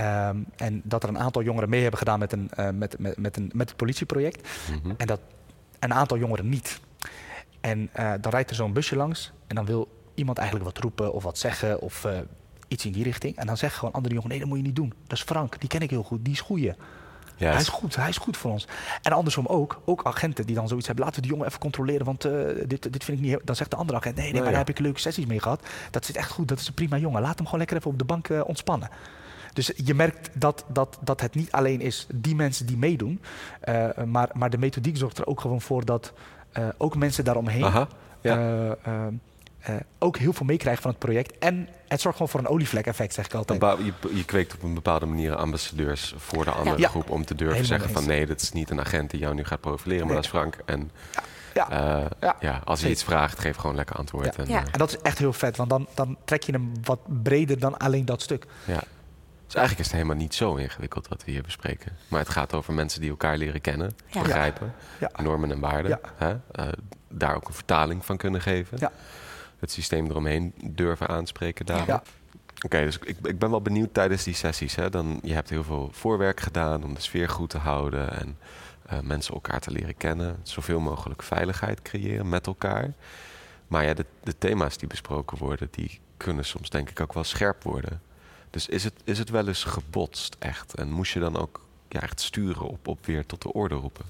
Um, 0.00 0.46
en 0.56 0.80
dat 0.84 1.02
er 1.02 1.08
een 1.08 1.18
aantal 1.18 1.42
jongeren 1.42 1.68
mee 1.68 1.80
hebben 1.80 1.98
gedaan 1.98 2.18
met, 2.18 2.32
een, 2.32 2.50
uh, 2.58 2.68
met, 2.70 2.98
met, 2.98 3.18
met, 3.18 3.36
een, 3.36 3.50
met 3.54 3.68
het 3.68 3.76
politieproject. 3.76 4.48
Mm 4.70 4.80
-hmm. 4.82 4.94
En 4.96 5.06
dat 5.06 5.20
een 5.78 5.94
aantal 5.94 6.18
jongeren 6.18 6.48
niet. 6.48 6.80
En 7.60 7.90
uh, 7.98 8.12
dan 8.20 8.32
rijdt 8.32 8.50
er 8.50 8.56
zo'n 8.56 8.72
busje 8.72 8.96
langs. 8.96 9.32
En 9.46 9.54
dan 9.54 9.64
wil 9.64 9.88
iemand 10.14 10.38
eigenlijk 10.38 10.70
wat 10.70 10.82
roepen 10.82 11.12
of 11.12 11.22
wat 11.22 11.38
zeggen. 11.38 11.80
Of 11.80 12.04
uh, 12.04 12.18
iets 12.68 12.84
in 12.84 12.92
die 12.92 13.02
richting. 13.02 13.36
En 13.36 13.46
dan 13.46 13.56
zeggen 13.56 13.78
gewoon 13.78 13.94
andere 13.94 14.14
jongeren: 14.14 14.36
nee, 14.36 14.46
dat 14.46 14.48
moet 14.48 14.58
je 14.58 14.72
niet 14.72 14.76
doen. 14.76 14.92
Dat 15.06 15.18
is 15.18 15.24
Frank, 15.24 15.60
die 15.60 15.68
ken 15.68 15.80
ik 15.80 15.90
heel 15.90 16.02
goed, 16.02 16.24
die 16.24 16.32
is 16.32 16.40
goeie. 16.40 16.74
Hij 17.50 17.60
is 17.60 17.68
goed, 17.68 17.96
hij 17.96 18.08
is 18.08 18.16
goed 18.16 18.36
voor 18.36 18.50
ons. 18.50 18.66
En 19.02 19.12
andersom 19.12 19.46
ook, 19.46 19.80
ook 19.84 20.04
agenten 20.04 20.46
die 20.46 20.54
dan 20.54 20.68
zoiets 20.68 20.86
hebben, 20.86 21.04
laten 21.04 21.20
we 21.20 21.26
die 21.26 21.36
jongen 21.36 21.48
even 21.50 21.60
controleren, 21.60 22.06
want 22.06 22.24
eh, 22.24 22.32
dit, 22.66 22.92
dit 22.92 23.04
vind 23.04 23.16
ik 23.18 23.20
niet. 23.24 23.28
heel- 23.32 23.40
Dan 23.44 23.56
zegt 23.56 23.70
de 23.70 23.76
andere 23.76 23.98
agent, 23.98 24.14
nee, 24.14 24.24
nee, 24.24 24.32
Nou 24.32 24.44
maar 24.44 24.52
daar 24.54 24.66
heb 24.66 24.76
ik 24.76 24.82
leuke 24.84 25.00
sessies 25.00 25.26
mee 25.26 25.40
gehad. 25.40 25.62
Dat 25.90 26.04
zit 26.04 26.16
echt 26.16 26.30
goed, 26.30 26.48
dat 26.48 26.58
is 26.60 26.68
een 26.68 26.74
prima 26.74 26.96
jongen. 26.96 27.22
Laat 27.22 27.34
hem 27.36 27.44
gewoon 27.44 27.58
lekker 27.58 27.76
even 27.76 27.90
op 27.90 27.98
de 27.98 28.04
bank 28.04 28.28
eh, 28.28 28.40
ontspannen. 28.46 28.88
Dus 29.52 29.72
je 29.84 29.94
merkt 29.94 30.30
dat, 30.34 30.64
dat, 30.68 30.98
dat 31.00 31.20
het 31.20 31.34
niet 31.34 31.52
alleen 31.52 31.80
is 31.80 32.06
die 32.14 32.34
mensen 32.34 32.66
die 32.66 32.76
meedoen, 32.76 33.20
eh, 33.60 33.86
maar, 34.06 34.28
maar 34.32 34.50
de 34.50 34.58
methodiek 34.58 34.96
zorgt 34.96 35.18
er 35.18 35.26
ook 35.26 35.40
gewoon 35.40 35.60
voor 35.60 35.84
dat 35.84 36.12
ook 36.76 36.96
mensen 36.96 37.24
daaromheen 37.24 37.64
Aha. 37.64 37.88
Ja. 38.20 38.36
Eh, 39.58 39.74
ook 39.98 40.16
heel 40.18 40.32
veel 40.32 40.46
meekrijgen 40.46 40.82
van 40.82 40.90
het 40.90 41.00
project. 41.00 41.38
En 41.38 41.68
het 41.88 42.00
zorgt 42.00 42.16
gewoon 42.18 42.32
voor 42.32 42.40
een 42.40 42.48
olievlek-effect, 42.48 43.14
zeg 43.14 43.24
ik 43.24 43.34
altijd. 43.34 43.60
je, 43.62 43.92
je 44.16 44.24
kweekt 44.24 44.54
op 44.54 44.62
een 44.62 44.74
bepaalde 44.74 45.06
manier 45.06 45.34
ambassadeurs 45.36 46.14
voor 46.16 46.44
de 46.44 46.50
andere 46.50 46.78
Ja. 46.78 46.88
groep 46.88 47.10
om 47.10 47.24
te 47.24 47.34
durven 47.34 47.56
Helemaal 47.56 47.78
zeggen 47.78 47.90
van 48.00 48.02
eens. 48.02 48.12
nee, 48.18 48.26
dat 48.26 48.40
is 48.40 48.52
niet 48.52 48.70
een 48.70 48.80
agent 48.80 49.10
die 49.10 49.20
jou 49.20 49.34
nu 49.34 49.44
gaat 49.44 49.60
profileren, 49.60 50.06
maar 50.06 50.14
Nee. 50.14 50.22
dat 50.22 50.32
is 50.32 50.38
Frank. 50.38 50.56
En 50.66 50.90
Ja. 51.54 51.70
eh, 51.70 52.06
Ja. 52.20 52.36
ja, 52.40 52.60
als 52.64 52.80
je 52.80 52.90
iets 52.90 53.04
vraagt, 53.04 53.38
geef 53.38 53.56
gewoon 53.56 53.76
lekker 53.76 53.96
antwoord. 53.96 54.36
Ja. 54.36 54.42
En, 54.44 54.48
Ja. 54.50 54.60
eh, 54.60 54.66
En 54.72 54.78
dat 54.78 54.88
is 54.88 54.98
echt 55.02 55.18
heel 55.18 55.32
vet, 55.32 55.56
want 55.56 55.70
dan, 55.70 55.86
dan 55.94 56.16
trek 56.24 56.42
je 56.42 56.52
hem 56.52 56.72
wat 56.84 56.98
breder 57.22 57.58
dan 57.58 57.76
alleen 57.78 58.04
dat 58.04 58.22
stuk. 58.22 58.46
ja. 58.64 58.80
Dus 59.46 59.56
eigenlijk 59.56 59.86
is 59.86 59.92
het 59.92 60.02
helemaal 60.02 60.22
niet 60.24 60.34
zo 60.34 60.54
ingewikkeld 60.54 61.08
wat 61.08 61.24
we 61.24 61.30
hier 61.30 61.42
bespreken. 61.42 61.92
Maar 62.08 62.20
het 62.20 62.28
gaat 62.28 62.54
over 62.54 62.72
mensen 62.74 63.00
die 63.00 63.10
elkaar 63.10 63.36
leren 63.36 63.60
kennen, 63.60 63.90
Ja. 64.06 64.22
begrijpen, 64.22 64.74
Ja. 65.00 65.10
normen 65.22 65.50
en 65.50 65.60
waarden. 65.60 65.90
Ja. 65.90 66.00
Hè? 66.16 66.36
Eh, 66.52 66.72
daar 67.08 67.34
ook 67.34 67.48
een 67.48 67.54
vertaling 67.54 68.04
van 68.04 68.16
kunnen 68.16 68.40
geven. 68.40 68.78
Ja. 68.80 68.92
Het 69.58 69.70
systeem 69.70 70.06
eromheen 70.10 70.54
durven 70.62 71.08
aanspreken 71.08 71.66
daar. 71.66 71.86
Ja. 71.86 72.02
Oké, 72.64 72.84
dus 72.84 72.98
ik, 72.98 73.16
ik 73.22 73.38
ben 73.38 73.50
wel 73.50 73.62
benieuwd 73.62 73.94
tijdens 73.94 74.24
die 74.24 74.34
sessies. 74.34 74.74
Hè, 74.74 74.90
dan, 74.90 75.20
je 75.22 75.32
hebt 75.34 75.50
heel 75.50 75.64
veel 75.64 75.88
voorwerk 75.92 76.40
gedaan 76.40 76.84
om 76.84 76.94
de 76.94 77.00
sfeer 77.00 77.28
goed 77.28 77.50
te 77.50 77.58
houden 77.58 78.12
en 78.12 78.38
eh, 78.86 79.00
mensen 79.00 79.34
elkaar 79.34 79.60
te 79.60 79.70
leren 79.70 79.96
kennen. 79.96 80.36
Zoveel 80.42 80.80
mogelijk 80.80 81.22
veiligheid 81.22 81.82
creëren 81.82 82.28
met 82.28 82.46
elkaar. 82.46 82.92
Maar 83.68 83.84
ja, 83.84 83.94
de, 83.94 84.04
de 84.22 84.38
thema's 84.38 84.76
die 84.76 84.88
besproken 84.88 85.38
worden, 85.38 85.68
die 85.70 86.00
kunnen 86.16 86.44
soms 86.44 86.70
denk 86.70 86.90
ik 86.90 87.00
ook 87.00 87.12
wel 87.12 87.24
scherp 87.24 87.62
worden. 87.62 88.00
Dus 88.50 88.68
is 88.68 88.84
het, 88.84 88.94
is 89.04 89.18
het 89.18 89.30
wel 89.30 89.48
eens 89.48 89.64
gebotst 89.64 90.36
echt? 90.38 90.74
En 90.74 90.90
moest 90.90 91.12
je 91.12 91.20
dan 91.20 91.36
ook 91.36 91.60
ja, 91.88 92.00
echt 92.00 92.20
sturen 92.20 92.66
op, 92.66 92.88
op 92.88 93.06
weer 93.06 93.26
tot 93.26 93.42
de 93.42 93.52
orde 93.52 93.74
roepen? 93.74 94.04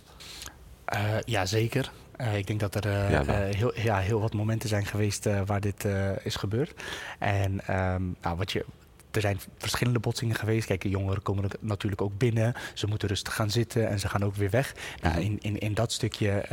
Eh 0.84 1.20
ja, 1.24 1.46
zeker. 1.46 1.92
Eh, 2.18 2.36
ik 2.36 2.46
denk 2.46 2.60
dat 2.60 2.74
er 2.74 2.86
eh, 2.86 3.10
Ja, 3.10 3.24
eh, 3.24 3.54
heel, 3.56 3.80
ja, 3.80 3.98
heel 3.98 4.20
wat 4.20 4.34
momenten 4.34 4.68
zijn 4.68 4.86
geweest 4.86 5.28
waar 5.46 5.60
dit 5.60 5.86
is 6.22 6.36
gebeurd. 6.36 6.74
En 7.18 7.60
ehm, 7.66 8.02
nou, 8.22 8.36
wat 8.36 8.52
je, 8.52 8.64
er 9.10 9.20
zijn 9.20 9.40
verschillende 9.58 9.98
botsingen 9.98 10.36
geweest. 10.36 10.66
Kijk, 10.66 10.80
de 10.80 10.88
jongeren 10.88 11.22
komen 11.22 11.44
er 11.44 11.50
natuurlijk 11.60 12.02
ook 12.02 12.18
binnen. 12.18 12.54
Ze 12.74 12.86
moeten 12.86 13.08
rustig 13.08 13.34
gaan 13.34 13.50
zitten 13.50 13.88
en 13.88 14.00
ze 14.00 14.08
gaan 14.08 14.24
ook 14.24 14.34
weer 14.34 14.50
weg. 14.50 14.74
Nou, 15.02 15.14
Mhm. 15.14 15.24
in, 15.24 15.38
in, 15.40 15.58
in 15.58 15.74
dat 15.74 15.92
stukje 15.92 16.44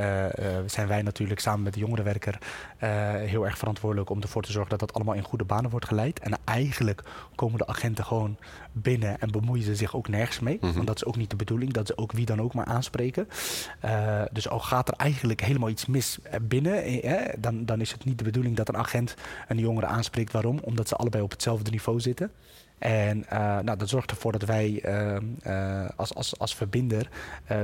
zijn 0.66 0.88
wij 0.88 1.02
natuurlijk 1.02 1.40
samen 1.40 1.64
met 1.64 1.74
de 1.74 1.80
jongerenwerker 1.80 2.38
heel 3.26 3.46
erg 3.46 3.58
verantwoordelijk 3.58 4.10
om 4.10 4.22
ervoor 4.22 4.42
te 4.44 4.52
zorgen 4.52 4.70
dat 4.70 4.80
dat 4.80 4.94
allemaal 4.94 5.16
in 5.16 5.24
goede 5.24 5.46
banen 5.46 5.70
wordt 5.70 5.88
geleid. 5.88 6.20
En 6.20 6.38
eigenlijk 6.44 7.04
komen 7.36 7.58
de 7.58 7.68
agenten 7.68 8.06
gewoon 8.06 8.38
binnen 8.82 9.20
en 9.20 9.32
bemoeien 9.32 9.64
ze 9.64 9.76
zich 9.76 9.96
ook 9.96 10.08
nergens 10.08 10.40
mee. 10.40 10.58
Mhm. 10.62 10.74
Want 10.74 10.88
dat 10.88 10.96
is 10.96 11.06
ook 11.06 11.16
niet 11.16 11.30
de 11.30 11.36
bedoeling. 11.36 11.74
Dat 11.74 11.88
ze 11.88 11.98
ook 11.98 12.12
wie 12.12 12.26
dan 12.26 12.42
ook 12.42 12.54
maar 12.54 12.66
aanspreken. 12.66 13.28
Eh, 13.80 14.22
dus 14.32 14.50
al 14.50 14.60
gaat 14.60 14.88
er 14.88 14.94
eigenlijk 14.94 15.42
helemaal 15.42 15.70
iets 15.70 15.86
mis 15.86 16.20
binnen, 16.42 16.84
eh, 16.84 17.34
dan, 17.40 17.66
dan 17.66 17.82
is 17.82 17.92
het 17.92 18.06
niet 18.06 18.18
de 18.18 18.24
bedoeling 18.24 18.56
dat 18.56 18.68
een 18.68 18.78
agent 18.78 19.16
een 19.48 19.58
jongere 19.58 19.86
aanspreekt. 19.86 20.32
Waarom? 20.32 20.60
Omdat 20.62 20.88
ze 20.88 20.96
allebei 20.96 21.24
op 21.24 21.32
hetzelfde 21.32 21.72
niveau 21.72 22.00
zitten. 22.00 22.32
En 22.78 23.30
eh, 23.30 23.40
nou, 23.40 23.78
dat 23.78 23.90
zorgt 23.90 24.12
ervoor 24.12 24.32
dat 24.32 24.44
wij 24.44 24.84
als, 25.96 26.16
als, 26.16 26.40
als 26.40 26.56
verbinder 26.56 27.10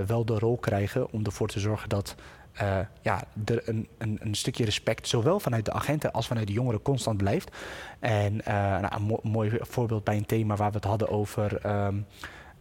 wel 0.06 0.26
de 0.26 0.40
rol 0.40 0.58
krijgen 0.58 1.12
om 1.12 1.26
ervoor 1.26 1.48
te 1.48 1.60
zorgen 1.60 1.90
dat 1.90 2.16
eh, 2.54 2.78
ja, 3.02 3.24
er 3.46 3.70
een, 3.70 3.88
een, 3.98 4.20
een 4.22 4.36
stukje 4.36 4.66
respect, 4.66 5.08
zowel 5.08 5.40
vanuit 5.40 5.66
de 5.66 5.74
agenten 5.74 6.12
als 6.12 6.28
vanuit 6.28 6.48
de 6.48 6.54
jongeren, 6.54 6.82
constant 6.82 7.18
blijft. 7.18 7.56
En 8.00 8.46
eh, 8.46 8.54
nou, 8.54 8.96
een 8.96 9.02
mo- 9.02 9.20
mooi 9.24 9.58
voorbeeld 9.62 10.04
bij 10.04 10.18
een 10.18 10.26
thema 10.26 10.56
waar 10.56 10.70
we 10.72 10.76
het 10.76 10.86
hadden 10.86 11.10
over. 11.10 11.58
ehm, 11.62 11.96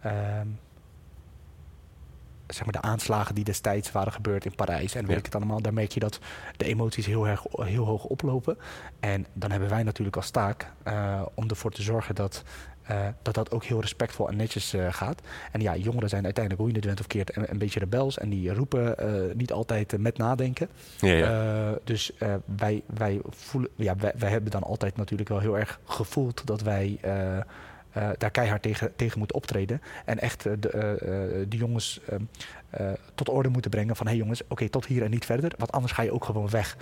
ehm, 0.01 0.47
zeg 2.47 2.65
maar 2.65 2.73
de 2.83 2.89
aanslagen 2.89 3.35
die 3.35 3.45
destijds 3.45 3.93
waren 3.93 4.13
gebeurd 4.13 4.45
in 4.45 4.55
Parijs 4.55 4.95
en 4.95 5.01
weet 5.03 5.11
Ja. 5.11 5.17
ik 5.19 5.25
het 5.25 5.35
allemaal, 5.35 5.61
daar 5.63 5.73
merk 5.73 5.93
je 5.93 6.01
dat 6.01 6.19
de 6.57 6.65
emoties 6.65 7.07
heel, 7.07 7.29
erg, 7.29 7.43
heel 7.51 7.85
hoog 7.85 8.05
oplopen. 8.05 8.59
En 9.01 9.27
dan 9.33 9.51
hebben 9.51 9.69
wij 9.69 9.83
natuurlijk 9.83 10.17
als 10.17 10.31
taak 10.31 10.73
eh, 10.83 11.23
om 11.35 11.49
ervoor 11.49 11.71
te 11.71 11.83
zorgen 11.83 12.15
dat, 12.15 12.43
eh, 12.91 13.07
dat 13.23 13.35
dat 13.35 13.51
ook 13.51 13.65
heel 13.65 13.81
respectvol 13.81 14.29
en 14.29 14.37
netjes 14.37 14.73
eh, 14.73 14.87
gaat. 14.91 15.21
En 15.53 15.61
ja, 15.61 15.77
jongeren 15.77 16.09
zijn 16.09 16.25
uiteindelijk, 16.25 16.63
hoe 16.63 16.71
je 16.71 16.77
het 16.77 16.87
went 16.87 17.01
of 17.01 17.07
keert, 17.07 17.37
een, 17.37 17.51
een 17.51 17.59
beetje 17.59 17.81
rebels 17.81 18.19
en 18.19 18.29
die 18.29 18.55
roepen 18.55 18.99
eh, 18.99 19.35
niet 19.35 19.53
altijd 19.53 19.99
met 19.99 20.19
nadenken. 20.19 20.69
Ja, 21.01 21.13
ja. 21.13 21.79
Dus 21.85 22.13
wij, 22.57 22.83
wij, 22.87 23.21
voelen, 23.29 23.71
ja, 23.77 23.97
wij, 23.97 24.13
wij 24.19 24.31
hebben 24.31 24.51
dan 24.51 24.63
altijd 24.63 24.97
natuurlijk 24.97 25.29
wel 25.29 25.39
heel 25.39 25.59
erg 25.59 25.81
gevoeld 25.85 26.47
dat 26.47 26.63
wij 26.63 26.99
daar 28.19 28.31
keihard 28.31 28.63
tegen, 28.63 28.97
tegen 28.97 29.19
moeten 29.19 29.37
optreden. 29.37 29.83
En 30.05 30.19
echt 30.19 30.43
de, 30.43 31.47
de 31.49 31.57
jongens 31.57 32.01
eh, 32.71 32.87
tot 33.15 33.29
orde 33.29 33.49
moeten 33.49 33.71
brengen 33.71 33.97
van 33.97 34.07
hé 34.07 34.13
hey 34.13 34.21
jongens, 34.21 34.43
oké, 34.49 34.69
tot 34.69 34.87
hier 34.87 35.03
en 35.03 35.11
niet 35.11 35.25
verder. 35.25 35.53
Want 35.59 35.73
anders 35.73 35.93
ga 35.93 36.03
je 36.03 36.13
ook 36.13 36.25
gewoon 36.25 36.51
weg. 36.51 36.77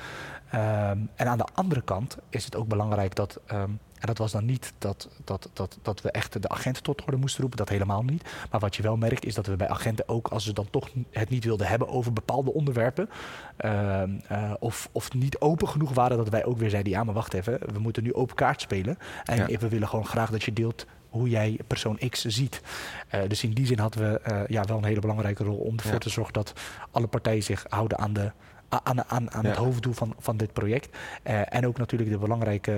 Ehm, 0.51 0.99
en 1.15 1.27
aan 1.27 1.39
de 1.39 1.47
andere 1.55 1.83
kant 1.83 2.17
is 2.29 2.45
het 2.45 2.57
ook 2.57 2.69
belangrijk 2.69 3.15
dat. 3.15 3.41
ehm, 3.47 3.71
en 3.99 4.07
dat 4.07 4.19
was 4.19 4.33
dan 4.33 4.45
niet 4.45 4.73
dat, 4.79 5.09
dat, 5.25 5.51
dat, 5.53 5.79
dat 5.83 6.01
we 6.03 6.11
echt 6.11 6.43
de 6.43 6.49
agenten 6.49 6.83
tot 6.83 7.05
orde 7.05 7.17
moesten 7.17 7.41
roepen, 7.41 7.59
dat 7.59 7.69
helemaal 7.69 8.03
niet. 8.03 8.25
Maar 8.51 8.61
wat 8.61 8.77
je 8.77 8.83
wel 8.83 8.97
merkt 8.97 9.25
is 9.25 9.35
dat 9.35 9.47
we 9.47 9.57
bij 9.57 9.69
agenten 9.69 10.09
ook, 10.09 10.29
als 10.29 10.45
ze 10.45 10.53
dan 10.53 10.71
toch 10.71 10.89
het 11.11 11.29
niet 11.31 11.45
wilden 11.45 11.67
hebben 11.67 11.89
over 11.89 12.13
bepaalde 12.13 12.53
onderwerpen, 12.53 13.09
ehm, 13.57 14.11
eh, 14.29 14.53
of, 14.59 14.89
of 14.93 15.13
niet 15.13 15.41
open 15.41 15.69
genoeg 15.69 15.95
waren, 15.95 16.17
dat 16.17 16.29
wij 16.29 16.45
ook 16.45 16.59
weer 16.59 16.71
zeiden, 16.71 16.93
ja 16.93 17.05
maar 17.05 17.15
wacht 17.15 17.35
even, 17.35 17.59
we 17.73 17.79
moeten 17.79 18.03
nu 18.03 18.15
open 18.15 18.35
kaart 18.37 18.61
spelen. 18.61 18.99
En 19.25 19.37
Ja. 19.37 19.59
we 19.59 19.69
willen 19.69 19.89
gewoon 19.89 20.07
graag 20.07 20.31
dat 20.31 20.43
je 20.43 20.53
deelt 20.53 20.87
hoe 21.09 21.29
jij 21.29 21.59
persoon 21.67 21.99
X 22.09 22.25
ziet. 22.25 22.61
Eh, 23.09 23.21
dus 23.29 23.43
in 23.45 23.53
die 23.53 23.67
zin 23.67 23.79
hadden 23.79 24.13
we 24.13 24.21
eh, 24.21 24.41
ja, 24.47 24.63
wel 24.65 24.77
een 24.77 24.85
hele 24.85 25.01
belangrijke 25.01 25.45
rol 25.45 25.57
om 25.57 25.77
ervoor 25.77 25.93
Ja. 25.93 25.99
te 25.99 26.09
zorgen 26.11 26.33
dat 26.33 26.53
alle 26.91 27.07
partijen 27.07 27.43
zich 27.43 27.65
houden 27.69 27.99
aan 27.99 28.13
de 28.13 28.31
aan, 28.69 29.05
aan, 29.05 29.31
aan 29.33 29.43
Ja. 29.43 29.49
het 29.49 29.59
hoofddoel 29.59 29.93
van, 29.93 30.15
van 30.19 30.37
dit 30.37 30.53
project. 30.53 30.97
Eh, 31.23 31.55
en 31.55 31.67
ook 31.67 31.79
natuurlijk 31.79 32.11
de 32.11 32.19
belangrijke 32.19 32.73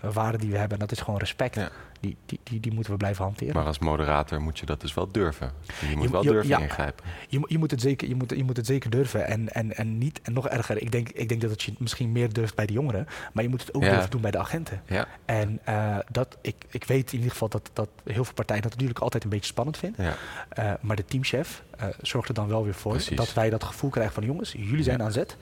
waarde 0.00 0.38
die 0.38 0.50
we 0.50 0.58
hebben. 0.58 0.78
En 0.78 0.86
dat 0.86 0.92
is 0.92 1.00
gewoon 1.04 1.18
respect. 1.18 1.70
Die, 2.02 2.16
die, 2.26 2.40
die, 2.42 2.60
die 2.60 2.72
moeten 2.72 2.92
we 2.92 2.98
blijven 2.98 3.24
hanteren. 3.24 3.54
Maar 3.54 3.64
als 3.64 3.78
moderator 3.78 4.40
moet 4.40 4.58
je 4.58 4.66
dat 4.66 4.80
dus 4.80 4.94
wel 4.94 5.12
durven. 5.12 5.52
Je 5.90 5.96
moet 5.96 6.04
Je- 6.04 6.10
wel 6.10 6.22
je- 6.22 6.28
durven 6.30 6.48
ja. 6.48 6.58
ingrijpen. 6.58 7.04
Je, 7.28 7.38
moet- 7.38 7.50
je, 7.50 7.58
moet 7.58 7.70
het 7.70 7.80
zeker, 7.80 8.08
je, 8.08 8.14
moet, 8.14 8.30
je 8.36 8.44
moet 8.44 8.56
het 8.56 8.66
zeker 8.66 8.90
durven. 8.90 9.26
En, 9.26 9.52
en, 9.54 9.76
en 9.76 9.98
niet, 9.98 10.20
en 10.22 10.32
nog 10.32 10.48
erger, 10.48 10.82
ik 10.82 10.92
denk, 10.92 11.08
ik 11.08 11.28
denk 11.28 11.40
dat 11.40 11.50
het 11.50 11.62
je 11.62 11.72
misschien 11.78 12.12
meer 12.12 12.32
durft 12.32 12.54
bij 12.54 12.66
de 12.66 12.72
jongeren. 12.72 13.06
Maar 13.32 13.42
je 13.42 13.48
moet 13.50 13.60
het 13.60 13.74
ook 13.74 13.82
Ja. 13.82 13.90
durven 13.90 14.10
doen 14.10 14.20
bij 14.20 14.30
de 14.30 14.38
agenten. 14.38 14.82
Ja, 14.86 15.06
En 15.24 15.58
eh, 15.64 15.96
dat, 16.10 16.38
ik, 16.40 16.54
ik 16.70 16.84
weet 16.84 17.08
in 17.10 17.16
ieder 17.16 17.30
geval 17.32 17.48
dat, 17.48 17.70
dat 17.72 17.88
heel 18.04 18.24
veel 18.24 18.34
partijen 18.34 18.62
dat 18.62 18.70
natuurlijk 18.72 18.98
altijd 18.98 19.24
een 19.24 19.30
beetje 19.30 19.46
spannend 19.46 19.76
vinden. 19.78 20.04
ja. 20.04 20.14
Eh, 20.48 20.72
maar 20.80 20.96
de 20.96 21.04
teamchef 21.04 21.62
eh, 21.78 21.86
zorgt 22.00 22.28
er 22.28 22.34
dan 22.34 22.48
wel 22.48 22.64
weer 22.64 22.74
voor 22.74 22.92
Precies. 22.92 23.16
dat 23.16 23.32
wij 23.32 23.50
dat 23.50 23.64
gevoel 23.64 23.90
krijgen 23.90 24.14
van 24.14 24.24
jongens, 24.24 24.52
jullie 24.52 24.82
zijn 24.82 25.02
aan 25.02 25.12
zet. 25.12 25.36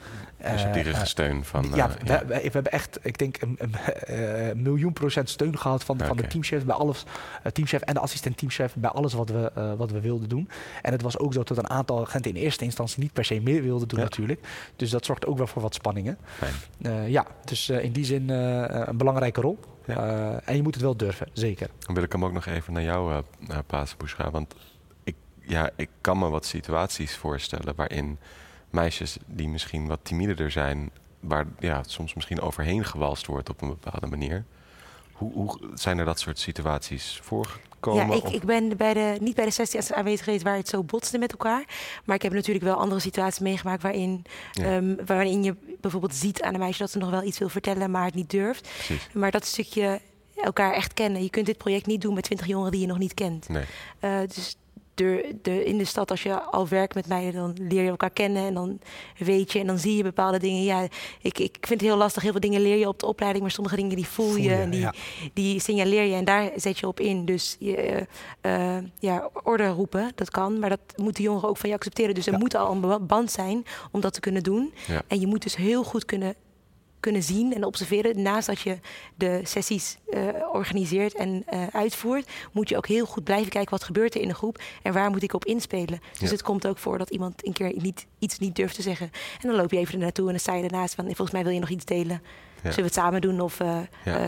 Dus 0.52 0.62
je 0.62 0.90
eh, 0.92 1.04
steun 1.04 1.44
van... 1.44 1.70
ja, 1.74 1.88
eh, 1.90 1.94
we, 2.20 2.26
wij- 2.26 2.42
we 2.42 2.50
hebben 2.52 2.72
echt, 2.72 2.98
ik 3.02 3.18
denk, 3.18 3.40
een, 3.40 3.56
een, 3.58 3.74
eh, 3.74 4.54
miljoen 4.54 4.92
procent 4.92 5.28
steun 5.30 5.58
gehad 5.58 5.84
van, 5.84 5.98
van 5.98 6.16
de 6.16 6.26
teamchef 6.26 6.64
bij 6.64 6.74
alles, 6.74 7.04
eh, 7.42 7.52
teamchef 7.52 7.80
en 7.80 7.94
de 7.94 8.00
assistent 8.00 8.36
teamchef 8.36 8.74
bij 8.74 8.90
alles 8.90 9.12
wat 9.12 9.28
we, 9.28 9.74
wat 9.76 9.90
we 9.90 10.00
wilden 10.00 10.28
doen. 10.28 10.48
En 10.82 10.92
het 10.92 11.02
was 11.02 11.18
ook 11.18 11.32
zo 11.32 11.42
dat 11.42 11.58
een 11.58 11.70
aantal 11.70 12.00
agenten 12.00 12.30
in 12.30 12.36
eerste 12.42 12.64
instantie 12.64 13.00
niet 13.02 13.12
per 13.12 13.24
se 13.24 13.40
meer 13.40 13.62
wilden 13.62 13.88
doen 13.88 13.98
Ja. 13.98 14.04
natuurlijk. 14.04 14.46
Dus 14.76 14.90
dat 14.90 15.04
zorgt 15.04 15.26
ook 15.26 15.36
wel 15.38 15.46
voor 15.46 15.62
wat 15.62 15.74
spanningen. 15.74 16.18
Ja, 17.06 17.26
dus 17.44 17.68
in 17.68 17.92
die 17.92 18.04
zin 18.04 18.28
een 18.28 18.96
belangrijke 18.96 19.40
rol. 19.40 19.58
Ja. 19.86 20.40
En 20.44 20.56
je 20.56 20.62
moet 20.62 20.74
het 20.74 20.82
wel 20.82 20.96
durven, 20.96 21.28
zeker. 21.32 21.68
Dan 21.78 21.94
wil 21.94 22.04
ik 22.04 22.12
hem 22.12 22.24
ook 22.24 22.32
nog 22.32 22.46
even 22.46 22.72
naar 22.72 22.82
jou 22.82 23.22
uh, 23.50 23.82
Bushra. 23.98 24.30
Want 24.30 24.54
ik, 25.04 25.14
ja, 25.40 25.70
ik 25.76 25.88
kan 26.00 26.18
me 26.18 26.28
wat 26.28 26.44
situaties 26.44 27.16
voorstellen 27.16 27.74
waarin 27.76 28.18
meisjes 28.70 29.16
die 29.26 29.48
misschien 29.48 29.86
wat 29.86 29.98
timider 30.02 30.50
zijn, 30.50 30.90
waar 31.20 31.46
ja, 31.58 31.82
soms 31.86 32.14
misschien 32.14 32.40
overheen 32.40 32.84
gewalst 32.84 33.26
wordt 33.26 33.48
op 33.48 33.62
een 33.62 33.68
bepaalde 33.68 34.06
manier. 34.06 34.44
Hoe, 35.12 35.32
hoe 35.32 35.58
zijn 35.74 35.98
er 35.98 36.04
dat 36.04 36.20
soort 36.20 36.38
situaties 36.38 37.20
voorgekomen? 37.22 38.06
Ja, 38.06 38.14
ik, 38.14 38.28
ik 38.34 38.44
ben 38.44 38.76
bij 38.76 38.94
de, 38.94 39.16
niet 39.20 39.34
bij 39.34 39.44
de 39.44 39.50
sessie 39.50 39.94
aanwezig 39.94 40.24
geweest 40.24 40.42
waar 40.42 40.56
het 40.56 40.68
zo 40.68 40.82
botste 40.84 41.18
met 41.18 41.30
elkaar. 41.30 41.64
Maar 42.04 42.16
ik 42.16 42.22
heb 42.22 42.32
natuurlijk 42.32 42.64
wel 42.64 42.74
andere 42.76 43.00
situaties 43.00 43.40
meegemaakt 43.40 43.82
waarin, 43.82 44.24
Ja. 44.52 44.64
ehm, 44.64 44.94
waarin 45.06 45.42
je 45.42 45.56
bijvoorbeeld 45.80 46.14
ziet 46.14 46.42
aan 46.42 46.54
een 46.54 46.60
meisje 46.60 46.78
dat 46.78 46.90
ze 46.90 46.98
nog 46.98 47.10
wel 47.10 47.22
iets 47.22 47.38
wil 47.38 47.48
vertellen, 47.48 47.90
maar 47.90 48.04
het 48.04 48.14
niet 48.14 48.30
durft. 48.30 48.62
Precies. 48.62 49.08
Maar 49.12 49.30
dat 49.30 49.44
stukje 49.46 50.00
elkaar 50.34 50.72
echt 50.72 50.94
kennen. 50.94 51.22
Je 51.22 51.30
kunt 51.30 51.46
dit 51.46 51.58
project 51.58 51.86
niet 51.86 52.00
doen 52.00 52.14
met 52.14 52.24
twintig 52.24 52.46
jongeren 52.46 52.72
die 52.72 52.80
je 52.80 52.86
nog 52.86 52.98
niet 52.98 53.14
kent. 53.14 53.48
Nee. 53.48 53.64
Eh, 53.98 54.18
dus, 54.34 54.56
de, 55.00 55.36
de, 55.42 55.64
in 55.64 55.78
de 55.78 55.84
stad, 55.84 56.10
als 56.10 56.22
je 56.22 56.40
al 56.40 56.68
werkt 56.68 56.94
met 56.94 57.06
meiden, 57.06 57.32
dan 57.34 57.66
leer 57.68 57.82
je 57.82 57.88
elkaar 57.88 58.10
kennen 58.10 58.46
en 58.46 58.54
dan 58.54 58.80
weet 59.18 59.52
je 59.52 59.58
en 59.58 59.66
dan 59.66 59.78
zie 59.78 59.96
je 59.96 60.02
bepaalde 60.02 60.38
dingen. 60.38 60.62
Ja, 60.62 60.82
ik, 61.20 61.38
ik 61.38 61.56
vind 61.60 61.80
het 61.80 61.88
heel 61.88 61.96
lastig. 61.96 62.22
Heel 62.22 62.30
veel 62.30 62.40
dingen 62.40 62.60
leer 62.60 62.76
je 62.76 62.88
op 62.88 62.98
de 62.98 63.06
opleiding, 63.06 63.42
maar 63.42 63.52
sommige 63.52 63.76
dingen 63.76 63.96
die 63.96 64.06
voel, 64.06 64.36
je, 64.36 64.54
en 64.54 64.70
die, 64.70 64.88
die 65.34 65.60
signaleer 65.60 66.02
je 66.02 66.14
en 66.14 66.24
daar 66.24 66.50
zet 66.56 66.78
je 66.78 66.86
op 66.86 67.00
in. 67.00 67.24
Dus 67.24 67.56
je, 67.58 68.06
uh, 68.42 68.76
ja, 68.98 69.30
orde 69.42 69.68
roepen, 69.68 70.12
dat 70.14 70.30
kan, 70.30 70.58
maar 70.58 70.68
dat 70.68 70.80
moeten 70.96 71.24
jongeren 71.24 71.48
ook 71.48 71.56
van 71.56 71.68
je 71.68 71.74
accepteren. 71.74 72.14
Dus 72.14 72.26
er 72.26 72.38
moet 72.38 72.54
al 72.54 72.72
een 72.72 73.06
band 73.06 73.30
zijn 73.30 73.64
om 73.90 74.00
dat 74.00 74.12
te 74.12 74.20
kunnen 74.20 74.42
doen. 74.42 74.72
En 75.06 75.20
je 75.20 75.26
moet 75.26 75.42
dus 75.42 75.56
heel 75.56 75.84
goed 75.84 76.04
kunnen 76.04 76.34
kunnen 77.00 77.22
zien 77.22 77.54
en 77.54 77.64
observeren. 77.64 78.22
Naast 78.22 78.46
dat 78.46 78.60
je 78.60 78.78
de 79.14 79.40
sessies 79.44 79.96
uh, 80.10 80.28
organiseert 80.52 81.14
en 81.14 81.44
uh, 81.52 81.66
uitvoert, 81.72 82.28
moet 82.52 82.68
je 82.68 82.76
ook 82.76 82.86
heel 82.86 83.06
goed 83.06 83.24
blijven 83.24 83.50
kijken 83.50 83.70
wat 83.70 83.84
gebeurt 83.84 84.14
er 84.14 84.20
in 84.20 84.28
een 84.28 84.34
groep 84.34 84.62
en 84.82 84.92
waar 84.92 85.10
moet 85.10 85.22
ik 85.22 85.34
op 85.34 85.44
inspelen. 85.44 86.00
Dus 86.18 86.30
het 86.30 86.42
komt 86.42 86.66
ook 86.66 86.78
voor 86.78 86.98
dat 86.98 87.10
iemand 87.10 87.46
een 87.46 87.52
keer 87.52 87.72
niet, 87.76 88.06
iets 88.18 88.38
niet 88.38 88.56
durft 88.56 88.74
te 88.74 88.82
zeggen. 88.82 89.10
En 89.40 89.48
dan 89.48 89.56
loop 89.56 89.70
je 89.70 89.78
even 89.78 89.94
er 89.94 90.00
naartoe 90.00 90.24
en 90.24 90.30
dan 90.30 90.40
sta 90.40 90.54
je 90.54 90.64
ernaast 90.64 90.94
van 90.94 91.04
volgens 91.04 91.30
mij 91.30 91.42
wil 91.42 91.52
je 91.52 91.60
nog 91.60 91.68
iets 91.68 91.84
delen. 91.84 92.22
Zullen 92.62 92.76
we 92.76 92.82
het 92.82 92.94
samen 92.94 93.20
doen? 93.20 93.40
Of 93.40 93.60
uh, 93.60 93.78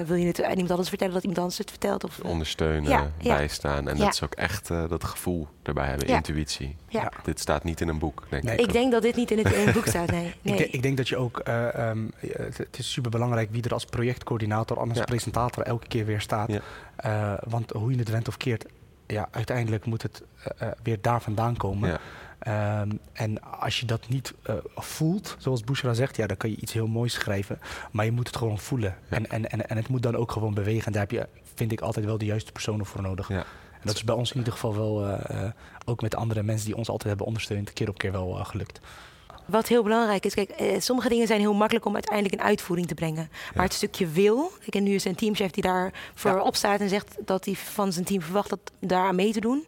wil 0.07 0.17
je 0.17 0.27
het 0.27 0.43
aan 0.43 0.51
iemand 0.51 0.71
anders 0.71 0.89
vertellen 0.89 1.15
dat 1.15 1.23
iemand 1.23 1.41
anders 1.41 1.59
het 1.59 1.71
vertelt? 1.71 2.05
Of, 2.05 2.21
Ondersteunen, 2.21 3.13
bijstaan. 3.23 3.89
En 3.89 3.97
dat 3.97 4.13
is 4.13 4.23
ook 4.23 4.35
echt 4.35 4.69
dat 4.69 5.05
gevoel 5.05 5.49
erbij 5.63 5.87
hebben, 5.87 6.07
intuïtie. 6.07 6.77
Dit 7.23 7.41
staat 7.41 7.65
niet 7.65 7.81
in 7.81 7.89
een 7.89 7.99
boek, 7.99 8.27
denk 8.29 8.45
ik. 8.45 8.61
Ik 8.61 8.73
denk 8.73 8.93
dat 8.93 9.03
dit 9.03 9.17
niet 9.17 9.31
in 9.31 9.39
het, 9.39 9.53
in 9.53 9.65
het 9.65 9.75
boek 9.75 9.87
staat, 9.87 10.11
nee. 10.11 10.23
nee. 10.43 10.55
Ik, 10.55 10.59
denk, 10.59 10.73
ik, 10.73 10.83
denk 10.83 10.97
dat 10.97 11.09
je 11.09 11.17
ook... 11.17 11.43
Um, 11.79 12.13
het 12.39 12.79
is 12.79 12.93
super 12.93 13.11
belangrijk 13.11 13.51
wie 13.51 13.63
er 13.63 13.73
als 13.73 13.85
projectcoördinator, 13.85 14.79
als 14.79 15.01
presentator 15.01 15.63
elke 15.63 15.87
keer 15.87 16.05
weer 16.05 16.21
staat. 16.21 16.51
Uh, 16.51 17.33
want 17.49 17.71
hoe 17.71 17.91
je 17.91 17.99
het 17.99 18.09
went 18.09 18.29
of 18.29 18.37
keert, 18.37 18.65
ja, 19.07 19.29
uiteindelijk 19.31 19.85
moet 19.85 20.03
het 20.03 20.23
uh, 20.63 20.69
weer 20.83 20.99
daar 21.01 21.23
vandaan 21.23 21.57
komen. 21.57 21.99
Um, 22.49 22.99
en 23.13 23.43
als 23.43 23.81
je 23.81 23.87
dat 23.87 24.09
niet 24.09 24.35
uh, 24.51 24.57
voelt, 24.75 25.37
zoals 25.39 25.65
Bushra 25.65 25.95
zegt, 25.95 26.17
ja, 26.17 26.27
dan 26.27 26.37
kan 26.37 26.51
je 26.51 26.57
iets 26.57 26.73
heel 26.73 26.87
moois 26.87 27.13
schrijven. 27.13 27.61
Maar 27.91 28.05
je 28.05 28.13
moet 28.13 28.27
het 28.27 28.37
gewoon 28.37 28.59
voelen. 28.59 28.97
En, 29.09 29.31
en, 29.31 29.51
en, 29.51 29.69
en 29.69 29.77
het 29.77 29.89
moet 29.89 30.03
dan 30.03 30.17
ook 30.17 30.33
gewoon 30.33 30.55
bewegen. 30.55 30.87
En 30.87 30.93
daar 30.93 31.01
heb 31.01 31.11
je, 31.11 31.29
vind 31.55 31.73
ik, 31.73 31.81
altijd 31.81 32.05
wel 32.05 32.19
de 32.19 32.25
juiste 32.25 32.53
personen 32.53 32.87
voor 32.87 33.03
nodig. 33.03 33.29
Ja. 33.29 33.45
En 33.73 33.89
dat 33.89 33.95
is 33.95 34.05
bij 34.05 34.15
ons 34.15 34.31
in 34.31 34.39
ieder 34.39 34.53
geval 34.53 34.75
wel, 34.75 35.09
uh, 35.09 35.45
ook 35.85 36.01
met 36.01 36.11
de 36.11 36.17
andere 36.17 36.43
mensen 36.43 36.67
die 36.67 36.77
ons 36.77 36.89
altijd 36.89 37.09
hebben 37.09 37.27
ondersteund, 37.27 37.73
keer 37.73 37.89
op 37.89 37.99
keer 37.99 38.13
wel 38.13 38.33
gelukt. 38.33 38.81
Wat 39.47 39.69
heel 39.69 39.83
belangrijk 39.83 40.25
is, 40.25 40.35
kijk, 40.35 40.51
eh, 40.51 40.81
sommige 40.81 41.09
dingen 41.09 41.27
zijn 41.27 41.41
heel 41.41 41.55
makkelijk 41.55 41.87
om 41.87 41.95
uiteindelijk 41.95 42.35
in 42.35 42.43
uitvoering 42.43 42.87
te 42.89 42.95
brengen. 42.95 43.31
Maar 43.55 43.65
het 43.65 43.73
stukje 43.73 44.07
wil, 44.07 44.53
kijk, 44.61 44.75
en 44.75 44.83
nu 44.83 44.95
is 44.95 45.05
een 45.05 45.15
teamchef 45.15 45.51
die 45.51 45.63
daar 45.63 45.93
voor 46.15 46.31
ja. 46.31 46.43
opstaat 46.43 46.81
en 46.81 46.89
zegt 46.89 47.17
dat 47.25 47.45
hij 47.45 47.55
van 47.55 47.93
zijn 47.93 48.05
team 48.05 48.23
verwacht 48.23 48.51
dat 48.51 48.73
daar 48.79 49.07
aan 49.07 49.15
mee 49.15 49.33
te 49.33 49.41
doen. 49.41 49.67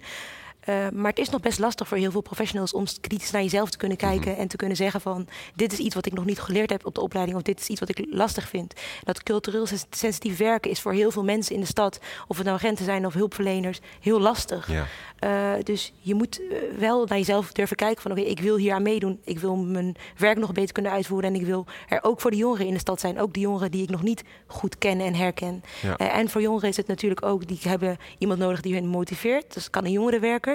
Uh, 0.69 0.89
maar 0.93 1.11
het 1.11 1.19
is 1.19 1.29
nog 1.29 1.41
best 1.41 1.59
lastig 1.59 1.89
voor 1.89 1.99
heel 1.99 2.11
veel 2.11 2.21
professionals 2.21 2.73
om 2.73 2.85
kritisch 3.01 3.31
naar 3.31 3.43
jezelf 3.43 3.71
te 3.71 3.77
kunnen 3.77 3.97
kijken 3.97 4.29
mm 4.29 4.33
-hmm. 4.33 4.43
en 4.43 4.49
te 4.49 4.57
kunnen 4.57 4.77
zeggen 4.77 5.01
van 5.01 5.29
dit 5.55 5.73
is 5.73 5.79
iets 5.79 5.95
wat 5.95 6.07
ik 6.07 6.13
nog 6.13 6.25
niet 6.25 6.41
geleerd 6.41 6.71
heb 6.71 6.87
op 6.87 6.95
de 6.95 7.01
opleiding 7.01 7.37
of 7.37 7.43
dit 7.43 7.61
is 7.61 7.69
iets 7.69 7.81
wat 7.81 7.89
ik 7.89 8.07
lastig 8.11 8.49
vind. 8.49 8.75
Dat 9.03 9.23
cultureel 9.23 9.67
sensitief 9.91 10.37
werken 10.37 10.71
is 10.71 10.81
voor 10.81 10.93
heel 10.93 11.11
veel 11.11 11.25
mensen 11.25 11.55
in 11.55 11.61
de 11.61 11.67
stad, 11.67 12.01
of 12.27 12.37
het 12.37 12.47
nou 12.47 12.59
agenten 12.59 12.85
zijn 12.85 13.07
of 13.07 13.15
hulpverleners, 13.15 13.81
heel 14.01 14.21
lastig. 14.21 14.69
Ja. 14.71 14.87
Uh, 15.25 15.63
dus 15.63 15.93
je 15.99 16.15
moet 16.15 16.41
uh, 16.41 16.57
wel 16.79 17.07
naar 17.07 17.19
jezelf 17.19 17.53
durven 17.53 17.77
kijken 17.77 18.03
van 18.03 18.11
oké, 18.11 18.21
okay, 18.21 18.33
ik 18.33 18.41
wil 18.41 18.57
hier 18.57 18.73
aan 18.73 18.83
meedoen. 18.83 19.21
Ik 19.25 19.39
wil 19.39 19.57
mijn 19.57 19.97
werk 20.17 20.39
nog 20.39 20.53
beter 20.53 20.73
kunnen 20.73 20.93
uitvoeren 20.93 21.35
en 21.35 21.41
ik 21.41 21.47
wil 21.47 21.67
er 21.89 21.99
ook 22.03 22.21
voor 22.21 22.31
de 22.31 22.37
jongeren 22.37 22.67
in 22.67 22.73
de 22.73 22.79
stad 22.79 23.01
zijn. 23.01 23.21
Ook 23.21 23.35
de 23.35 23.41
jongeren 23.41 23.71
die 23.71 23.83
ik 23.83 23.91
nog 23.91 24.03
niet 24.03 24.23
goed 24.47 24.79
ken 24.79 25.01
en 25.01 25.15
herken. 25.15 25.63
Ja. 25.83 25.97
en 25.97 26.29
voor 26.29 26.41
jongeren 26.43 26.69
is 26.69 26.77
het 26.77 26.87
natuurlijk 26.87 27.25
ook, 27.25 27.47
die 27.47 27.59
hebben 27.63 27.97
iemand 28.19 28.39
nodig 28.39 28.61
die 28.61 28.75
hen 28.75 28.87
motiveert. 28.87 29.55
Dus 29.55 29.71
kan 29.71 29.85
een 29.85 29.93
jongerenwerker. 29.93 30.54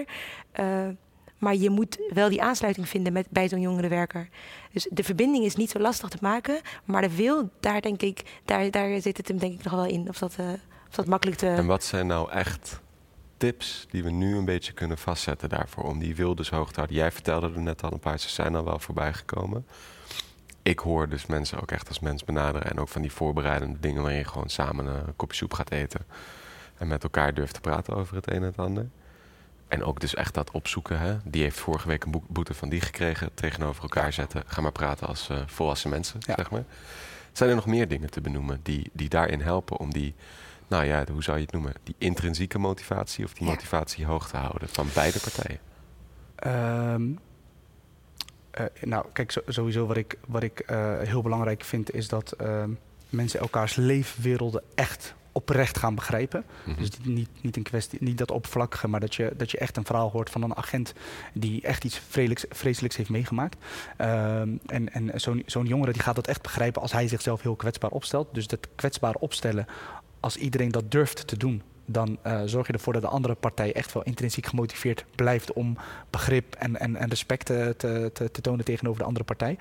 Uh, 0.59 0.87
maar 1.39 1.55
je 1.55 1.69
moet 1.69 1.97
wel 2.13 2.29
die 2.29 2.41
aansluiting 2.41 2.89
vinden 2.89 3.13
met, 3.13 3.29
bij 3.29 3.49
zo'n 3.49 3.61
jongerenwerker. 3.61 4.29
Dus 4.71 4.87
de 4.91 5.03
verbinding 5.03 5.45
is 5.45 5.55
niet 5.55 5.69
zo 5.69 5.79
lastig 5.79 6.09
te 6.09 6.17
maken. 6.21 6.61
Maar 6.85 7.01
de 7.01 7.15
wil, 7.15 7.49
daar 7.59 7.81
denk 7.81 8.01
ik, 8.01 8.39
daar, 8.45 8.71
daar 8.71 9.01
zit 9.01 9.17
het 9.17 9.27
hem 9.27 9.37
denk 9.37 9.53
ik 9.53 9.63
nog 9.63 9.73
wel 9.73 9.85
in. 9.85 10.09
Of 10.09 10.17
dat, 10.17 10.35
uh, 10.39 10.49
of 10.89 10.95
dat 10.95 11.05
makkelijk 11.05 11.37
te... 11.37 11.47
En 11.47 11.65
wat 11.65 11.83
zijn 11.83 12.07
nou 12.07 12.31
echt 12.31 12.81
tips 13.37 13.85
die 13.89 14.03
we 14.03 14.09
nu 14.09 14.37
een 14.37 14.45
beetje 14.45 14.73
kunnen 14.73 14.97
vastzetten 14.97 15.49
daarvoor 15.49 15.83
om 15.83 15.99
die 15.99 16.15
wil 16.15 16.35
dus 16.35 16.49
hoog 16.49 16.69
te 16.69 16.75
houden? 16.75 16.95
Jij 16.95 17.11
vertelde 17.11 17.51
er 17.53 17.61
net 17.61 17.83
al 17.83 17.91
een 17.91 17.99
paar, 17.99 18.19
ze 18.19 18.29
zijn 18.29 18.55
al 18.55 18.63
wel 18.63 18.79
voorbij 18.79 19.13
gekomen. 19.13 19.65
Ik 20.63 20.79
hoor 20.79 21.09
dus 21.09 21.25
mensen 21.25 21.61
ook 21.61 21.71
echt 21.71 21.87
als 21.87 21.99
mens 21.99 22.23
benaderen 22.23 22.71
en 22.71 22.79
ook 22.79 22.87
van 22.87 23.01
die 23.01 23.11
voorbereidende 23.11 23.79
dingen 23.79 24.01
waarin 24.01 24.19
je 24.19 24.25
gewoon 24.25 24.49
samen 24.49 24.85
een 24.85 25.15
kopje 25.15 25.37
soep 25.37 25.53
gaat 25.53 25.71
eten 25.71 26.05
en 26.77 26.87
met 26.87 27.03
elkaar 27.03 27.33
durft 27.33 27.53
te 27.53 27.61
praten 27.61 27.95
over 27.95 28.15
het 28.15 28.29
een 28.29 28.35
en 28.35 28.43
het 28.43 28.57
ander. 28.57 28.89
En 29.69 29.83
ook 29.83 29.99
dus 29.99 30.15
echt 30.15 30.33
dat 30.33 30.51
opzoeken. 30.51 30.99
Hè? 30.99 31.17
Die 31.23 31.41
heeft 31.41 31.59
vorige 31.59 31.87
week 31.87 32.03
een 32.03 32.23
boete 32.27 32.53
van 32.53 32.69
die 32.69 32.81
gekregen. 32.81 33.29
Tegenover 33.33 33.83
elkaar 33.83 34.13
zetten. 34.13 34.43
Ga 34.45 34.61
maar 34.61 34.71
praten 34.71 35.07
als 35.07 35.29
uh, 35.29 35.37
volwassen 35.45 35.89
mensen, 35.89 36.19
zeg 36.21 36.51
maar. 36.51 36.63
Zijn 37.31 37.49
er 37.49 37.55
nog 37.55 37.65
meer 37.65 37.87
dingen 37.87 38.09
te 38.09 38.21
benoemen 38.21 38.59
die, 38.63 38.89
die 38.93 39.09
daarin 39.09 39.41
helpen 39.41 39.77
om 39.77 39.93
die... 39.93 40.15
Nou 40.67 40.85
ja, 40.85 41.05
hoe 41.11 41.23
zou 41.23 41.37
je 41.37 41.43
het 41.43 41.51
noemen? 41.51 41.73
Die 41.83 41.95
intrinsieke 41.97 42.59
motivatie 42.59 43.25
of 43.25 43.33
die 43.33 43.47
motivatie 43.47 44.05
hoog 44.05 44.29
te 44.29 44.37
houden 44.37 44.69
van 44.69 44.87
beide 44.93 45.19
partijen? 45.19 45.59
Um, 46.93 47.19
uh, 48.59 48.65
nou, 48.81 49.05
kijk, 49.13 49.41
sowieso 49.47 49.85
wat 49.85 49.97
ik, 49.97 50.17
wat 50.27 50.43
ik 50.43 50.63
uh, 50.71 50.99
heel 50.99 51.21
belangrijk 51.21 51.63
vind... 51.63 51.93
is 51.93 52.07
dat 52.07 52.31
ehm, 52.31 52.69
mensen 53.09 53.39
elkaars 53.39 53.75
leefwerelden 53.75 54.63
echt 54.75 55.15
oprecht 55.31 55.77
gaan 55.77 55.95
begrijpen. 55.95 56.43
Mm 56.63 56.73
-hmm. 56.73 56.83
Dus 56.83 56.89
niet, 57.03 57.29
niet, 57.41 57.57
een 57.57 57.63
kwestie, 57.63 57.99
niet 58.01 58.17
dat 58.17 58.31
oppervlakkige, 58.31 58.87
maar 58.87 58.99
dat 58.99 59.15
je, 59.15 59.33
dat 59.37 59.51
je 59.51 59.57
echt 59.57 59.77
een 59.77 59.85
verhaal 59.85 60.09
hoort 60.11 60.29
van 60.29 60.41
een 60.41 60.55
agent 60.55 60.93
die 61.33 61.61
echt 61.61 61.83
iets 61.83 62.01
vreselijks, 62.09 62.45
vreselijks 62.49 62.95
heeft 62.95 63.09
meegemaakt. 63.09 63.57
Um, 63.97 64.59
en 64.65 64.93
en 64.93 65.11
zo'n 65.15 65.43
zo'n 65.45 65.65
jongere 65.65 65.91
die 65.91 66.01
gaat 66.01 66.15
dat 66.15 66.27
echt 66.27 66.41
begrijpen 66.41 66.81
als 66.81 66.91
hij 66.91 67.07
zichzelf 67.07 67.41
heel 67.41 67.55
kwetsbaar 67.55 67.91
opstelt. 67.91 68.27
Dus 68.33 68.47
dat 68.47 68.67
kwetsbaar 68.75 69.15
opstellen, 69.15 69.65
als 70.19 70.35
iedereen 70.35 70.71
dat 70.71 70.91
durft 70.91 71.27
te 71.27 71.37
doen, 71.37 71.61
dan 71.85 72.17
uh, 72.25 72.41
zorg 72.45 72.67
je 72.67 72.73
ervoor 72.73 72.93
dat 72.93 73.01
de 73.01 73.07
andere 73.07 73.35
partij 73.35 73.73
echt 73.73 73.93
wel 73.93 74.03
intrinsiek 74.03 74.45
gemotiveerd 74.45 75.05
blijft 75.15 75.53
om 75.53 75.77
begrip 76.09 76.55
en, 76.55 76.79
en, 76.79 76.95
en 76.95 77.09
respect 77.09 77.45
te, 77.45 77.73
te, 77.77 78.11
te, 78.13 78.41
tonen 78.41 78.65
tegenover 78.65 78.99
de 78.99 79.05
andere 79.05 79.25
partij. 79.25 79.57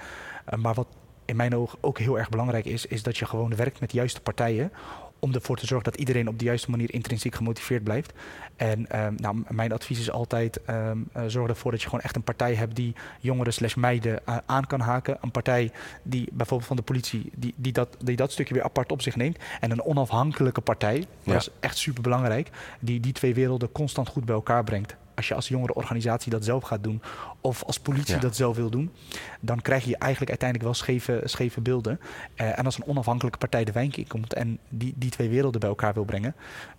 Uh, 0.52 0.59
maar 0.59 0.74
wat 0.74 0.87
in 1.24 1.37
mijn 1.37 1.57
ogen 1.57 1.78
ook 1.81 1.98
heel 1.98 2.18
erg 2.18 2.28
belangrijk 2.28 2.64
is, 2.64 2.87
is 2.87 3.02
dat 3.02 3.16
je 3.16 3.26
gewoon 3.26 3.57
werkt 3.57 3.81
met 3.81 3.90
de 3.90 3.96
juiste 3.96 4.20
partijen 4.20 4.72
om 5.18 5.35
ervoor 5.35 5.57
te 5.57 5.66
zorgen 5.66 5.90
dat 5.90 6.00
iedereen 6.00 6.28
op 6.28 6.38
de 6.38 6.44
juiste 6.44 6.70
manier 6.70 6.92
intrinsiek 6.92 7.35
gemotiveerd 7.35 7.85
blijft. 7.85 8.12
En 8.57 9.04
um, 9.04 9.14
nou, 9.16 9.42
mijn 9.48 9.72
advies 9.72 9.98
is 9.98 10.11
altijd: 10.11 10.61
um, 10.70 11.09
uh, 11.16 11.22
zorg 11.26 11.48
ervoor 11.48 11.70
dat 11.70 11.81
je 11.81 11.88
gewoon 11.88 12.04
echt 12.04 12.16
een 12.16 12.22
partij 12.22 12.54
hebt 12.54 12.76
die 12.76 12.94
jongeren 13.20 13.52
slash 13.52 13.74
meiden 13.74 14.20
uh, 14.28 14.37
aan 14.46 14.66
kan 14.66 14.81
haken. 14.81 15.18
Een 15.20 15.31
partij 15.31 15.70
die 16.02 16.28
bijvoorbeeld 16.33 16.68
van 16.68 16.76
de 16.76 16.83
politie, 16.83 17.31
die, 17.35 17.54
die, 17.57 17.72
dat, 17.72 17.96
die 18.04 18.16
dat 18.16 18.33
stukje 18.33 18.54
weer 18.54 18.62
apart 18.62 18.92
op 18.92 19.02
zich 19.02 19.16
neemt. 19.16 19.38
En 19.61 19.70
een 19.70 19.83
onafhankelijke 19.83 20.61
partij, 20.61 20.96
ja. 21.22 21.33
dat 21.33 21.40
is 21.40 21.50
echt 21.61 21.76
super 21.76 22.02
belangrijk, 22.02 22.50
die 22.81 23.00
die 23.00 23.12
twee 23.12 23.35
werelden 23.35 23.72
constant 23.72 24.09
goed 24.09 24.24
bij 24.24 24.35
elkaar 24.35 24.64
brengt 24.64 24.96
als 25.18 25.28
je 25.28 25.35
als 25.35 25.48
jongere 25.48 25.74
organisatie 25.74 26.31
dat 26.31 26.44
zelf 26.44 26.62
gaat 26.62 26.83
doen, 26.83 27.02
of 27.40 27.64
als 27.64 27.78
politie 27.78 28.14
ja. 28.14 28.20
dat 28.20 28.37
zelf 28.37 28.57
wil 28.57 28.70
doen, 28.70 28.92
dan 29.40 29.61
krijg 29.61 29.85
je 29.85 29.96
eigenlijk 29.96 30.31
uiteindelijk 30.31 30.70
wel 30.70 30.78
scheve, 30.78 31.20
scheve 31.24 31.61
beelden. 31.61 32.00
Uh, 32.37 32.59
en 32.59 32.64
als 32.64 32.78
een 32.78 32.87
onafhankelijke 32.87 33.38
partij 33.38 33.64
de 33.64 33.72
wijk 33.72 33.96
inkomt 33.96 34.33
en 34.35 34.59
die, 34.68 34.94
die 34.96 35.11
twee 35.11 35.28
werelden 35.28 35.61
bij 35.61 35.68
elkaar 35.68 35.94
wil 35.94 36.04
brengen, 36.04 36.35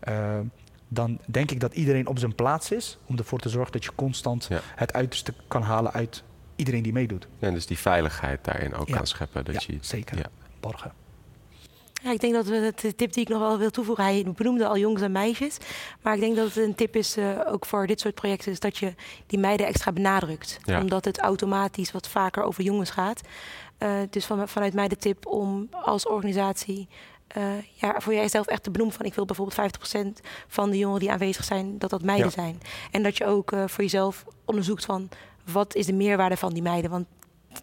uh, 0.09 0.39
dan 0.87 1.19
denk 1.25 1.51
ik 1.51 1.59
dat 1.59 1.73
iedereen 1.73 2.07
op 2.07 2.19
zijn 2.19 2.35
plaats 2.35 2.71
is 2.71 2.97
om 3.05 3.17
ervoor 3.17 3.39
te 3.39 3.49
zorgen 3.49 3.71
dat 3.71 3.83
je 3.83 3.91
constant 3.95 4.45
ja. 4.49 4.59
het 4.75 4.93
uiterste 4.93 5.33
kan 5.47 5.61
halen 5.61 5.93
uit 5.93 6.23
iedereen 6.55 6.83
die 6.83 6.93
meedoet. 6.93 7.27
Ja, 7.37 7.47
en 7.47 7.53
dus 7.53 7.65
die 7.65 7.77
veiligheid 7.77 8.43
daarin 8.43 8.75
ook 8.75 8.91
kan 8.91 9.07
scheppen. 9.07 9.45
Dat 9.45 9.63
je, 9.63 9.77
zeker. 9.81 10.17
Ja. 10.17 10.25
Borgen. 10.59 10.91
Ja, 12.01 12.11
ik 12.11 12.19
denk 12.19 12.33
dat 12.33 12.45
we 12.45 12.73
de 12.81 12.95
tip 12.95 13.13
die 13.13 13.23
ik 13.23 13.29
nog 13.29 13.39
wel 13.39 13.57
wil 13.57 13.69
toevoegen, 13.69 14.03
hij 14.03 14.25
benoemde 14.35 14.67
al 14.67 14.77
jongens 14.77 15.01
en 15.01 15.11
meisjes. 15.11 15.57
Maar 16.01 16.13
ik 16.13 16.19
denk 16.19 16.35
dat 16.35 16.45
het 16.45 16.55
een 16.55 16.75
tip 16.75 16.95
is, 16.95 17.17
uh, 17.17 17.39
ook 17.47 17.65
voor 17.65 17.87
dit 17.87 17.99
soort 17.99 18.15
projecten, 18.15 18.51
is 18.51 18.59
dat 18.59 18.77
je 18.77 18.93
die 19.27 19.39
meiden 19.39 19.67
extra 19.67 19.91
benadrukt. 19.91 20.59
Ja. 20.63 20.79
Omdat 20.79 21.05
het 21.05 21.19
automatisch 21.19 21.91
wat 21.91 22.07
vaker 22.07 22.43
over 22.43 22.63
jongens 22.63 22.89
gaat. 22.89 23.21
Uh, 23.79 23.91
dus 24.09 24.25
van, 24.25 24.47
vanuit 24.47 24.73
mij 24.73 24.87
de 24.87 24.97
tip 24.97 25.25
om 25.25 25.67
als 25.71 26.07
organisatie 26.07 26.87
uh, 27.37 27.43
ja, 27.73 27.99
voor 27.99 28.13
jijzelf 28.13 28.47
echt 28.47 28.63
te 28.63 28.71
benoemen 28.71 28.95
van 28.95 29.05
ik 29.05 29.13
wil 29.13 29.25
bijvoorbeeld 29.25 29.71
50% 30.19 30.25
van 30.47 30.69
de 30.69 30.77
jongeren 30.77 31.01
die 31.01 31.11
aanwezig 31.11 31.43
zijn, 31.43 31.77
dat 31.77 31.89
dat 31.89 32.03
meiden 32.03 32.25
ja. 32.25 32.31
zijn. 32.31 32.61
En 32.91 33.03
dat 33.03 33.17
je 33.17 33.25
ook 33.25 33.53
voor 33.65 33.83
jezelf 33.83 34.25
onderzoekt 34.45 34.85
van 34.85 35.09
wat 35.51 35.75
is 35.75 35.85
de 35.85 35.93
meerwaarde 35.93 36.37
van 36.37 36.53
die 36.53 36.61
meiden, 36.61 36.91
want 36.91 37.05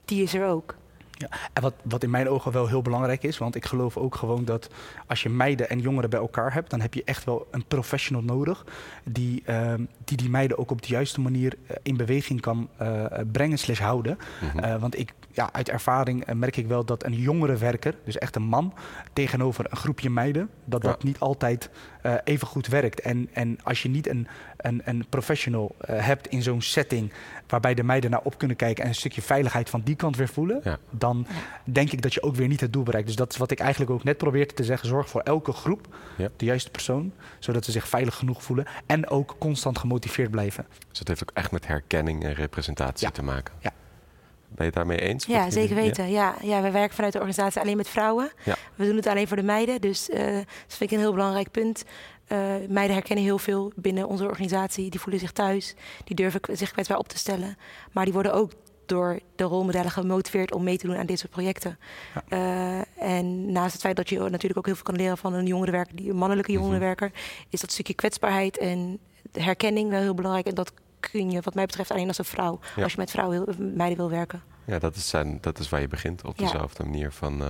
die 0.04 0.22
is 0.22 0.34
er 0.34 0.46
ook. 0.46 0.74
Ja, 1.18 1.28
en 1.52 1.62
wat, 1.62 1.74
wat 1.82 2.02
in 2.02 2.10
mijn 2.10 2.28
ogen 2.28 2.52
wel 2.52 2.68
heel 2.68 2.82
belangrijk 2.82 3.22
is, 3.22 3.38
want 3.38 3.54
ik 3.54 3.64
geloof 3.64 3.96
ook 3.96 4.14
gewoon 4.14 4.44
dat 4.44 4.68
als 5.06 5.22
je 5.22 5.28
meiden 5.28 5.68
en 5.68 5.80
jongeren 5.80 6.10
bij 6.10 6.18
elkaar 6.18 6.52
hebt, 6.52 6.70
dan 6.70 6.80
heb 6.80 6.94
je 6.94 7.04
echt 7.04 7.24
wel 7.24 7.46
een 7.50 7.64
professional 7.64 8.22
nodig 8.22 8.64
die 9.04 9.42
uh, 9.46 9.72
die, 10.04 10.16
die 10.16 10.30
meiden 10.30 10.58
ook 10.58 10.70
op 10.70 10.82
de 10.82 10.88
juiste 10.88 11.20
manier 11.20 11.54
uh, 11.62 11.76
in 11.82 11.96
beweging 11.96 12.40
kan 12.40 12.68
uh, 12.82 13.04
brengen 13.32 13.58
slash 13.58 13.78
houden. 13.78 14.18
Mm 14.40 14.48
-hmm. 14.48 14.78
want 14.78 14.98
ik, 14.98 15.12
ja, 15.30 15.52
uit 15.52 15.68
ervaring 15.68 16.32
merk 16.32 16.56
ik 16.56 16.66
wel 16.66 16.84
dat 16.84 17.04
een 17.04 17.14
jongere 17.14 17.56
werker, 17.56 17.94
dus 18.04 18.18
echt 18.18 18.36
een 18.36 18.42
man, 18.42 18.74
tegenover 19.12 19.66
een 19.70 19.76
groepje 19.76 20.10
meiden, 20.10 20.50
dat 20.64 20.82
ja. 20.82 20.88
dat 20.88 21.02
niet 21.02 21.18
altijd 21.18 21.70
eh, 22.06 22.14
even 22.24 22.46
goed 22.46 22.66
werkt. 22.66 23.00
En, 23.00 23.28
en 23.32 23.58
als 23.62 23.82
je 23.82 23.88
niet 23.88 24.08
een, 24.08 24.26
een, 24.56 24.82
een 24.84 25.06
professional 25.08 25.74
eh, 25.80 26.04
hebt 26.06 26.26
in 26.26 26.42
zo'n 26.42 26.62
setting 26.62 27.12
waarbij 27.46 27.74
de 27.74 27.82
meiden 27.82 28.10
naar 28.10 28.20
op 28.22 28.38
kunnen 28.38 28.56
kijken 28.56 28.82
en 28.82 28.88
een 28.88 28.94
stukje 28.94 29.22
veiligheid 29.22 29.70
van 29.70 29.80
die 29.84 29.94
kant 29.96 30.16
weer 30.16 30.28
voelen, 30.28 30.60
Ja. 30.64 30.78
dan 30.90 31.26
denk 31.64 31.92
ik 31.92 32.02
dat 32.02 32.14
je 32.14 32.22
ook 32.22 32.34
weer 32.34 32.48
niet 32.48 32.60
het 32.60 32.72
doel 32.72 32.82
bereikt. 32.82 33.06
Dus 33.06 33.16
dat 33.16 33.30
is 33.32 33.36
wat 33.36 33.50
ik 33.50 33.58
eigenlijk 33.60 33.90
ook 33.90 34.04
net 34.04 34.16
probeerde 34.16 34.54
te 34.54 34.64
zeggen. 34.64 34.88
Zorg 34.88 35.08
voor 35.08 35.20
elke 35.20 35.52
groep 35.52 35.94
Ja. 36.16 36.28
de 36.36 36.44
juiste 36.44 36.70
persoon, 36.70 37.12
zodat 37.38 37.64
ze 37.64 37.70
zich 37.70 37.88
veilig 37.88 38.14
genoeg 38.14 38.42
voelen 38.42 38.66
en 38.86 39.08
ook 39.08 39.36
constant 39.38 39.78
gemotiveerd 39.78 40.30
blijven. 40.30 40.66
Dus 40.88 40.98
het 40.98 41.08
heeft 41.08 41.22
ook 41.22 41.30
echt 41.34 41.50
met 41.50 41.66
herkenning 41.66 42.24
en 42.24 42.32
representatie 42.34 43.06
Ja. 43.06 43.12
te 43.12 43.22
maken. 43.22 43.54
Ja. 43.58 43.72
Ben 44.48 44.56
je 44.56 44.64
het 44.64 44.74
daarmee 44.74 45.00
eens? 45.00 45.24
Ja, 45.26 45.50
zeker 45.50 45.74
weten. 45.74 46.10
Ja. 46.10 46.34
Ja, 46.42 46.62
we 46.62 46.70
werken 46.70 46.94
vanuit 46.94 47.12
de 47.12 47.18
organisatie 47.18 47.60
alleen 47.60 47.76
met 47.76 47.88
vrouwen. 47.88 48.30
Ja. 48.44 48.54
We 48.74 48.86
doen 48.86 48.96
het 48.96 49.06
alleen 49.06 49.28
voor 49.28 49.36
de 49.36 49.42
meiden. 49.42 49.80
Dus 49.80 50.10
eh, 50.10 50.34
dat 50.34 50.44
vind 50.66 50.80
ik 50.80 50.90
een 50.90 50.98
heel 50.98 51.12
belangrijk 51.12 51.50
punt. 51.50 51.84
Eh, 52.26 52.38
meiden 52.68 52.96
herkennen 52.96 53.24
heel 53.24 53.38
veel 53.38 53.72
binnen 53.76 54.08
onze 54.08 54.24
organisatie. 54.24 54.90
Die 54.90 55.00
voelen 55.00 55.20
zich 55.20 55.32
thuis. 55.32 55.74
Die 56.04 56.16
durven 56.16 56.40
zich 56.52 56.70
kwetsbaar 56.72 56.98
op 56.98 57.08
te 57.08 57.18
stellen. 57.18 57.56
Maar 57.92 58.04
die 58.04 58.12
worden 58.12 58.32
ook 58.34 58.52
door 58.86 59.18
de 59.36 59.44
rolmodellen 59.44 59.90
gemotiveerd 59.90 60.52
om 60.54 60.62
mee 60.64 60.76
te 60.78 60.86
doen 60.86 60.96
aan 60.96 61.06
dit 61.06 61.18
soort 61.18 61.32
projecten. 61.32 61.78
Ja. 62.14 62.22
Eh, 62.98 63.14
en 63.16 63.52
naast 63.52 63.72
het 63.72 63.80
feit 63.82 63.96
dat 63.96 64.08
je 64.08 64.18
natuurlijk 64.18 64.56
ook 64.58 64.66
heel 64.66 64.74
veel 64.74 64.84
kan 64.84 64.96
leren 64.96 65.18
van 65.18 65.34
een 65.34 65.46
jongerenwerker, 65.46 65.96
die 65.96 66.10
een 66.10 66.16
mannelijke 66.16 66.52
Mhm. 66.52 66.60
jongerenwerker, 66.60 67.10
is 67.50 67.60
dat 67.60 67.72
stukje 67.72 67.94
kwetsbaarheid 67.94 68.58
en 68.58 68.98
herkenning 69.32 69.90
wel 69.90 70.00
heel 70.00 70.14
belangrijk. 70.14 70.46
En 70.46 70.54
dat 70.54 70.72
kun 71.10 71.30
je, 71.30 71.40
wat 71.40 71.54
mij 71.54 71.66
betreft, 71.66 71.90
alleen 71.90 72.08
als 72.08 72.18
een 72.18 72.24
vrouw, 72.24 72.58
Ja. 72.76 72.82
als 72.82 72.92
je 72.92 72.98
met 72.98 73.10
vrouwen, 73.10 73.44
wil- 73.44 73.66
meiden 73.74 73.96
wil 73.98 74.10
werken. 74.10 74.42
Ja, 74.64 74.78
dat 74.78 74.96
is, 74.96 75.08
zijn, 75.08 75.38
dat 75.40 75.58
is 75.58 75.68
waar 75.68 75.80
je 75.80 75.88
begint. 75.88 76.24
Op 76.24 76.38
Ja. 76.38 76.44
dezelfde 76.44 76.84
manier 76.84 77.12
van... 77.12 77.42
eh, 77.42 77.48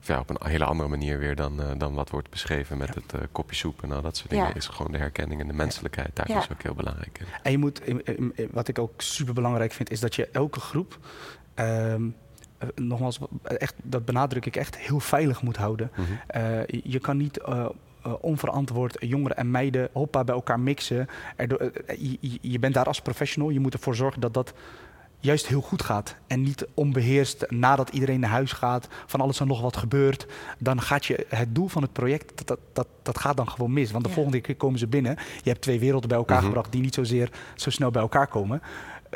of 0.00 0.10
ja, 0.10 0.18
op 0.18 0.30
een 0.30 0.48
hele 0.48 0.64
andere 0.64 0.88
manier 0.88 1.18
weer 1.18 1.34
dan, 1.36 1.62
eh, 1.62 1.70
dan 1.78 1.94
wat 1.94 2.10
wordt 2.10 2.30
beschreven 2.30 2.78
met 2.78 2.94
het 2.94 3.12
eh, 3.14 3.20
kopje 3.32 3.56
soep 3.56 3.82
en 3.82 3.92
al 3.92 4.02
dat 4.02 4.16
soort 4.16 4.30
dingen. 4.30 4.46
Ja. 4.48 4.54
Is 4.54 4.66
gewoon 4.68 4.92
de 4.92 4.98
herkenning 4.98 5.40
en 5.40 5.46
de 5.46 5.52
menselijkheid. 5.52 6.16
Daar 6.16 6.28
Ja. 6.28 6.38
is 6.38 6.50
ook 6.52 6.62
heel 6.62 6.74
belangrijk 6.74 7.18
in. 7.18 7.26
En 7.42 7.50
je 7.50 7.58
moet, 7.58 7.80
wat 8.50 8.68
ik 8.68 8.78
ook 8.78 8.92
super 8.96 9.34
belangrijk 9.34 9.72
vind, 9.72 9.90
is 9.90 10.00
dat 10.00 10.14
je 10.14 10.28
elke 10.28 10.60
groep, 10.60 10.98
ehm, 11.54 12.02
eh, 12.58 12.68
nogmaals, 12.74 13.18
echt, 13.42 13.74
dat 13.82 14.04
benadruk 14.04 14.46
ik 14.46 14.56
echt, 14.56 14.76
heel 14.78 15.00
veilig 15.00 15.42
moet 15.42 15.56
houden. 15.56 15.90
Mhm. 15.96 16.02
Eh, 16.26 16.66
je- 16.66 16.80
je 16.84 16.98
kan 16.98 17.16
niet 17.16 17.40
onverantwoord 18.20 18.96
jongeren 19.00 19.36
en 19.36 19.50
meiden 19.50 19.88
hoppa 19.92 20.24
bij 20.24 20.34
elkaar 20.34 20.60
mixen. 20.60 21.06
Erdoor, 21.36 21.58
eh, 21.58 22.14
je, 22.40 22.58
bent 22.58 22.74
daar 22.74 22.86
als 22.86 23.00
professional. 23.00 23.50
Je 23.50 23.60
moet 23.60 23.74
ervoor 23.74 23.94
zorgen 23.94 24.20
dat 24.20 24.34
dat 24.34 24.52
juist 25.18 25.46
heel 25.46 25.60
goed 25.60 25.82
gaat. 25.82 26.16
En 26.26 26.42
niet 26.42 26.66
onbeheerst 26.74 27.46
nadat 27.50 27.88
iedereen 27.90 28.20
naar 28.20 28.30
huis 28.30 28.52
gaat, 28.52 28.88
van 29.06 29.20
alles 29.20 29.40
en 29.40 29.46
nog 29.46 29.60
wat 29.60 29.76
gebeurt. 29.76 30.26
Dan 30.58 30.80
gaat 30.80 31.04
je 31.04 31.26
het 31.28 31.54
doel 31.54 31.68
van 31.68 31.82
het 31.82 31.92
project, 31.92 32.32
dat, 32.36 32.46
dat, 32.46 32.58
dat, 32.72 32.86
dat 33.02 33.18
gaat 33.18 33.36
dan 33.36 33.48
gewoon 33.50 33.72
mis. 33.72 33.90
Want 33.90 34.02
de 34.02 34.08
Ja. 34.08 34.14
volgende 34.14 34.40
keer 34.40 34.56
komen 34.56 34.78
ze 34.78 34.86
binnen. 34.86 35.16
Je 35.42 35.50
hebt 35.50 35.62
twee 35.62 35.78
werelden 35.80 36.08
bij 36.08 36.18
elkaar 36.18 36.36
Mhm. 36.36 36.46
gebracht 36.46 36.72
die 36.72 36.80
niet 36.80 36.94
zozeer 36.94 37.30
zo 37.54 37.70
snel 37.70 37.90
bij 37.90 38.02
elkaar 38.02 38.26
komen. 38.26 38.62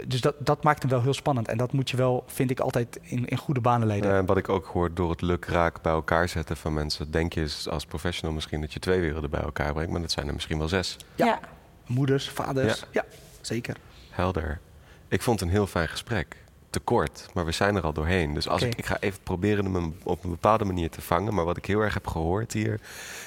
Dus 0.06 0.20
dat, 0.20 0.34
dat 0.38 0.62
maakt 0.62 0.82
hem 0.82 0.90
wel 0.90 1.02
heel 1.02 1.14
spannend. 1.14 1.48
En 1.48 1.56
dat 1.56 1.72
moet 1.72 1.90
je 1.90 1.96
wel, 1.96 2.24
vind 2.26 2.50
ik, 2.50 2.60
altijd 2.60 2.98
in, 3.02 3.26
in 3.26 3.36
goede 3.36 3.60
banen 3.60 3.86
leiden. 3.86 4.10
Ja, 4.10 4.16
en 4.18 4.26
wat 4.26 4.36
ik 4.36 4.48
ook 4.48 4.66
hoor 4.66 4.94
door 4.94 5.10
het 5.10 5.20
luk 5.20 5.44
raak 5.44 5.82
bij 5.82 5.92
elkaar 5.92 6.28
zetten 6.28 6.56
van 6.56 6.72
mensen. 6.74 7.10
Denk 7.10 7.32
je 7.32 7.64
als 7.70 7.84
professional 7.86 8.32
misschien 8.34 8.60
dat 8.60 8.72
je 8.72 8.78
twee 8.78 9.00
werelden 9.00 9.30
bij 9.30 9.40
elkaar 9.42 9.72
brengt. 9.72 9.90
Maar 9.92 10.00
dat 10.00 10.12
zijn 10.12 10.26
er 10.26 10.32
misschien 10.34 10.58
wel 10.58 10.68
zes. 10.68 10.96
Ja. 11.14 11.26
ja. 11.26 11.40
Moeders, 11.86 12.28
vaders, 12.30 12.78
Ja. 12.80 12.86
ja, 12.90 13.04
zeker. 13.40 13.76
Helder. 14.10 14.60
Ik 15.08 15.22
vond 15.22 15.40
het 15.40 15.48
een 15.48 15.54
heel 15.54 15.66
fijn 15.66 15.88
gesprek. 15.88 16.36
Te 16.70 16.80
kort, 16.80 17.28
maar 17.34 17.44
we 17.44 17.52
zijn 17.52 17.76
er 17.76 17.82
al 17.82 17.92
doorheen. 17.92 18.34
Dus 18.34 18.48
als 18.48 18.62
ik, 18.62 18.74
ik 18.74 18.86
ga 18.86 18.96
even 19.00 19.18
proberen 19.22 19.64
hem 19.74 19.96
op 20.02 20.24
een 20.24 20.30
bepaalde 20.30 20.64
manier 20.64 20.90
te 20.90 21.00
vangen. 21.00 21.34
Maar 21.34 21.44
wat 21.44 21.56
ik 21.56 21.64
heel 21.64 21.80
erg 21.80 21.94
heb 21.94 22.06
gehoord 22.06 22.52
hier, 22.52 22.80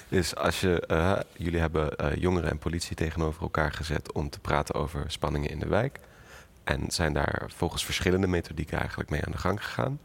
is 0.09 0.35
als 0.35 0.59
je. 0.61 0.79
eh, 0.85 1.19
jullie 1.37 1.59
hebben 1.59 1.95
eh, 1.97 2.15
jongeren 2.15 2.49
en 2.49 2.57
politie 2.57 2.95
tegenover 2.95 3.41
elkaar 3.41 3.71
gezet 3.71 4.11
om 4.11 4.29
te 4.29 4.39
praten 4.39 4.75
over 4.75 5.03
spanningen 5.07 5.49
in 5.49 5.59
de 5.59 5.67
wijk. 5.67 5.99
En 6.71 6.91
zijn 6.91 7.13
daar 7.13 7.43
volgens 7.55 7.85
verschillende 7.85 8.27
methodieken 8.27 8.79
eigenlijk 8.79 9.09
mee 9.09 9.25
aan 9.25 9.31
de 9.31 9.37
gang 9.37 9.63
gegaan. 9.63 9.99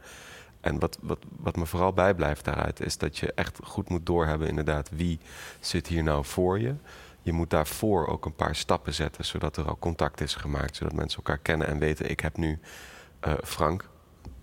En 0.61 0.79
wat, 0.79 0.97
wat, 1.01 1.19
wat 1.37 1.55
me 1.55 1.65
vooral 1.65 1.93
bijblijft 1.93 2.45
daaruit 2.45 2.79
is 2.81 2.97
dat 2.97 3.17
je 3.17 3.33
echt 3.33 3.59
goed 3.63 3.89
moet 3.89 4.05
doorhebben 4.05 4.47
inderdaad 4.47 4.89
wie 4.93 5.19
zit 5.59 5.87
hier 5.87 6.03
nou 6.03 6.25
voor 6.25 6.59
je. 6.59 6.75
Je 7.21 7.33
moet 7.33 7.49
daarvoor 7.49 8.07
ook 8.07 8.25
een 8.25 8.35
paar 8.35 8.55
stappen 8.55 8.93
zetten, 8.93 9.25
zodat 9.25 9.57
er 9.57 9.67
al 9.67 9.77
contact 9.79 10.21
is 10.21 10.35
gemaakt. 10.35 10.75
Zodat 10.75 10.93
mensen 10.93 11.17
elkaar 11.17 11.37
kennen 11.37 11.67
en 11.67 11.79
weten, 11.79 12.09
ik 12.09 12.19
heb 12.19 12.37
nu 12.37 12.59
eh, 13.19 13.33
Frank, 13.43 13.89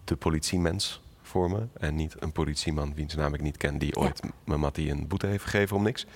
de 0.04 0.16
politiemens, 0.16 1.02
voor 1.22 1.50
me. 1.50 1.66
En 1.78 1.94
niet 1.94 2.14
een 2.18 2.32
politieman 2.32 2.94
wiens 2.94 3.14
naam 3.14 3.34
ik 3.34 3.40
niet 3.40 3.56
ken, 3.56 3.78
die 3.78 3.96
ooit 3.96 4.22
m- 4.22 4.28
mijn 4.44 4.60
Mattie 4.60 4.90
een 4.90 5.08
boete 5.08 5.26
heeft 5.26 5.44
gegeven 5.44 5.76
om 5.76 5.82
niks. 5.82 6.06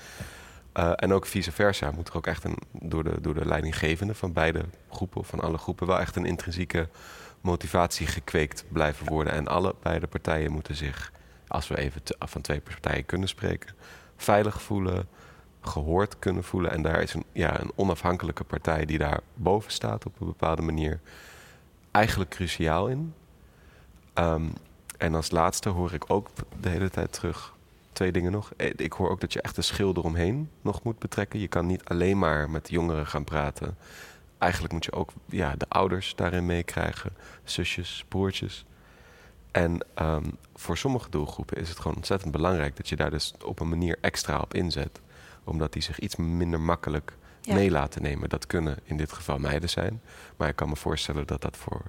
Eh, 0.78 0.92
en 0.96 1.12
ook 1.12 1.26
vice 1.26 1.52
versa 1.52 1.90
moet 1.90 2.08
er 2.08 2.16
ook 2.16 2.26
echt 2.26 2.44
een, 2.44 2.56
door, 2.72 3.04
de, 3.04 3.20
door 3.20 3.34
de 3.34 3.46
leidinggevende 3.46 4.14
van 4.14 4.32
beide 4.32 4.64
groepen, 4.90 5.24
van 5.24 5.40
alle 5.40 5.58
groepen, 5.58 5.86
wel 5.86 5.98
echt 6.00 6.16
een 6.16 6.24
intrinsieke 6.24 6.88
motivatie 7.40 8.06
gekweekt 8.06 8.64
blijven 8.68 9.06
worden. 9.06 9.32
En 9.32 9.48
alle 9.48 9.74
beide 9.82 10.06
partijen 10.06 10.52
moeten 10.52 10.74
zich, 10.74 11.12
als 11.48 11.68
we 11.68 11.78
even 11.78 12.00
van 12.18 12.40
twee 12.40 12.60
partijen 12.60 13.06
kunnen 13.06 13.28
spreken, 13.28 13.74
veilig 14.16 14.62
voelen, 14.62 15.08
gehoord 15.60 16.18
kunnen 16.18 16.44
voelen. 16.44 16.70
En 16.70 16.82
daar 16.82 17.02
is 17.02 17.14
een, 17.14 17.24
ja, 17.32 17.60
een 17.60 17.72
onafhankelijke 17.74 18.44
partij 18.44 18.84
die 18.84 18.98
daar 18.98 19.20
boven 19.34 19.72
staat 19.72 20.06
op 20.06 20.20
een 20.20 20.26
bepaalde 20.26 20.62
manier 20.62 21.00
eigenlijk 21.90 22.30
cruciaal 22.30 22.88
in. 22.88 23.14
Ehm, 24.14 24.46
en 24.98 25.14
als 25.14 25.30
laatste 25.30 25.68
hoor 25.68 25.92
ik 25.92 26.04
ook 26.06 26.28
de 26.60 26.68
hele 26.68 26.90
tijd 26.90 27.12
terug 27.12 27.56
twee 27.98 28.12
dingen 28.12 28.32
nog. 28.32 28.52
Eh, 28.56 28.70
Ik 28.76 28.92
hoor 28.92 29.10
ook 29.10 29.20
dat 29.20 29.32
je 29.32 29.40
echt 29.42 29.56
een 29.56 29.62
schil 29.62 29.94
eromheen 29.96 30.50
nog 30.62 30.82
moet 30.82 30.98
betrekken. 30.98 31.40
Je 31.40 31.48
kan 31.48 31.66
niet 31.66 31.84
alleen 31.84 32.18
maar 32.18 32.50
met 32.50 32.70
jongeren 32.70 33.06
gaan 33.06 33.24
praten. 33.24 33.76
Eigenlijk 34.38 34.72
moet 34.72 34.84
je 34.84 34.92
ook 34.92 35.10
ja, 35.26 35.54
de 35.56 35.66
ouders 35.68 36.14
daarin 36.14 36.46
meekrijgen. 36.46 37.12
Zusjes, 37.44 38.04
broertjes. 38.08 38.64
En 39.50 39.84
ehm, 39.94 40.24
voor 40.54 40.76
sommige 40.78 41.10
doelgroepen 41.10 41.56
is 41.56 41.68
het 41.68 41.78
gewoon 41.78 41.96
ontzettend 41.96 42.32
belangrijk 42.32 42.76
dat 42.76 42.88
je 42.88 42.96
daar 42.96 43.10
dus 43.10 43.34
op 43.44 43.60
een 43.60 43.68
manier 43.68 43.98
extra 44.00 44.38
op 44.38 44.54
inzet. 44.54 45.00
Omdat 45.44 45.72
die 45.72 45.82
zich 45.82 45.98
iets 45.98 46.16
minder 46.16 46.60
makkelijk 46.60 47.12
Ja. 47.40 47.54
mee 47.54 47.70
laten 47.70 48.02
nemen. 48.02 48.28
Dat 48.28 48.46
kunnen 48.46 48.76
in 48.84 48.96
dit 48.96 49.12
geval 49.12 49.38
meiden 49.38 49.68
zijn. 49.68 50.00
Maar 50.36 50.48
ik 50.48 50.56
kan 50.56 50.68
me 50.68 50.76
voorstellen 50.76 51.26
dat 51.26 51.40
dat 51.42 51.56
voor 51.56 51.82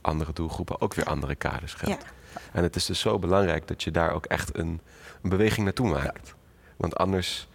andere 0.00 0.32
doelgroepen 0.32 0.80
ook 0.80 0.94
weer 0.94 1.04
andere 1.04 1.34
kaders 1.34 1.74
geldt. 1.74 2.02
Ja. 2.02 2.08
En 2.52 2.62
het 2.62 2.76
is 2.76 2.86
dus 2.86 3.00
zo 3.00 3.18
belangrijk 3.18 3.68
dat 3.68 3.82
je 3.82 3.90
daar 3.90 4.12
ook 4.12 4.26
echt 4.26 4.56
een, 4.58 4.80
een 5.22 5.30
beweging 5.30 5.64
naartoe 5.64 5.88
maakt. 5.88 6.34
Want 6.76 6.96
anders 6.96 7.48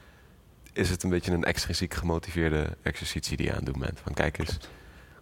is 0.74 0.90
het 0.90 1.04
een 1.04 1.10
beetje 1.10 1.32
een 1.32 1.44
extrinsiek 1.44 1.94
gemotiveerde 1.94 2.78
exercitie 2.82 3.38
die 3.38 3.46
je 3.46 3.52
aan 3.52 3.64
het 3.64 3.66
doen 3.66 3.82
bent. 3.82 4.00
Van 4.00 4.14
kijk 4.14 4.38
eens, 4.38 4.58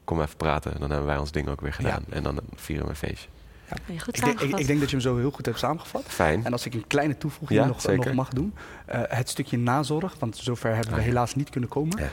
kom 0.03 0.21
even 0.21 0.38
praten. 0.38 0.79
Dan 0.79 0.89
hebben 0.89 1.08
wij 1.08 1.17
ons 1.17 1.31
ding 1.31 1.47
ook 1.47 1.62
weer 1.62 1.73
gedaan. 1.73 2.03
En 2.10 2.23
dan 2.23 2.39
vieren 2.55 2.86
we 2.86 2.89
een 2.89 2.95
feestje. 2.95 3.29
Goed 3.69 4.17
Ik 4.17 4.23
denk, 4.25 4.39
ik, 4.39 4.67
denk 4.67 4.80
dat 4.80 4.89
je 4.89 4.95
hem 4.95 5.06
zo 5.06 5.17
heel 5.17 5.32
goed 5.32 5.45
hebt 5.45 5.60
samengevat. 5.60 6.04
Fijn. 6.08 6.45
En 6.45 6.51
als 6.51 6.65
ik 6.65 6.73
een 6.73 6.88
kleine 6.88 7.17
toevoeging 7.17 7.60
Ja, 7.60 7.65
nog, 7.65 7.86
nog 7.95 8.13
mag 8.13 8.30
doen. 8.30 8.54
eh, 8.86 8.99
het 9.08 9.30
stukje 9.30 9.58
nazorg, 9.58 10.15
want 10.19 10.38
zover 10.38 10.69
hebben 10.69 10.89
we 10.89 10.95
Ah, 10.95 11.01
ja. 11.01 11.08
helaas 11.08 11.36
niet 11.36 11.49
kunnen 11.49 11.69
komen. 11.69 11.99
Ja. 11.99 12.10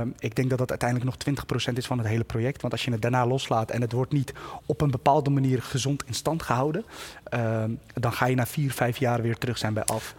Ehm, 0.00 0.08
ik 0.18 0.34
denk 0.36 0.48
dat 0.50 0.58
dat 0.58 0.70
uiteindelijk 0.70 1.08
nog 1.10 1.16
20% 1.70 1.76
is 1.78 1.86
van 1.86 1.98
het 1.98 2.06
hele 2.06 2.24
project. 2.24 2.60
Want 2.60 2.72
als 2.72 2.84
je 2.84 2.90
het 2.90 3.02
daarna 3.02 3.26
loslaat 3.26 3.70
en 3.70 3.80
het 3.80 3.92
wordt 3.92 4.12
niet 4.12 4.32
op 4.66 4.80
een 4.80 4.90
bepaalde 4.90 5.30
manier 5.30 5.62
gezond 5.62 6.02
in 6.06 6.14
stand 6.14 6.42
gehouden, 6.42 6.84
ehm, 7.24 7.70
dan 7.94 8.12
ga 8.12 8.26
je 8.26 8.34
na 8.34 8.46
vier, 8.46 8.72
vijf 8.72 8.96
jaar 8.96 9.22
weer 9.22 9.38
terug 9.38 9.58
zijn 9.58 9.74
bij 9.74 9.84
af. 9.84 10.14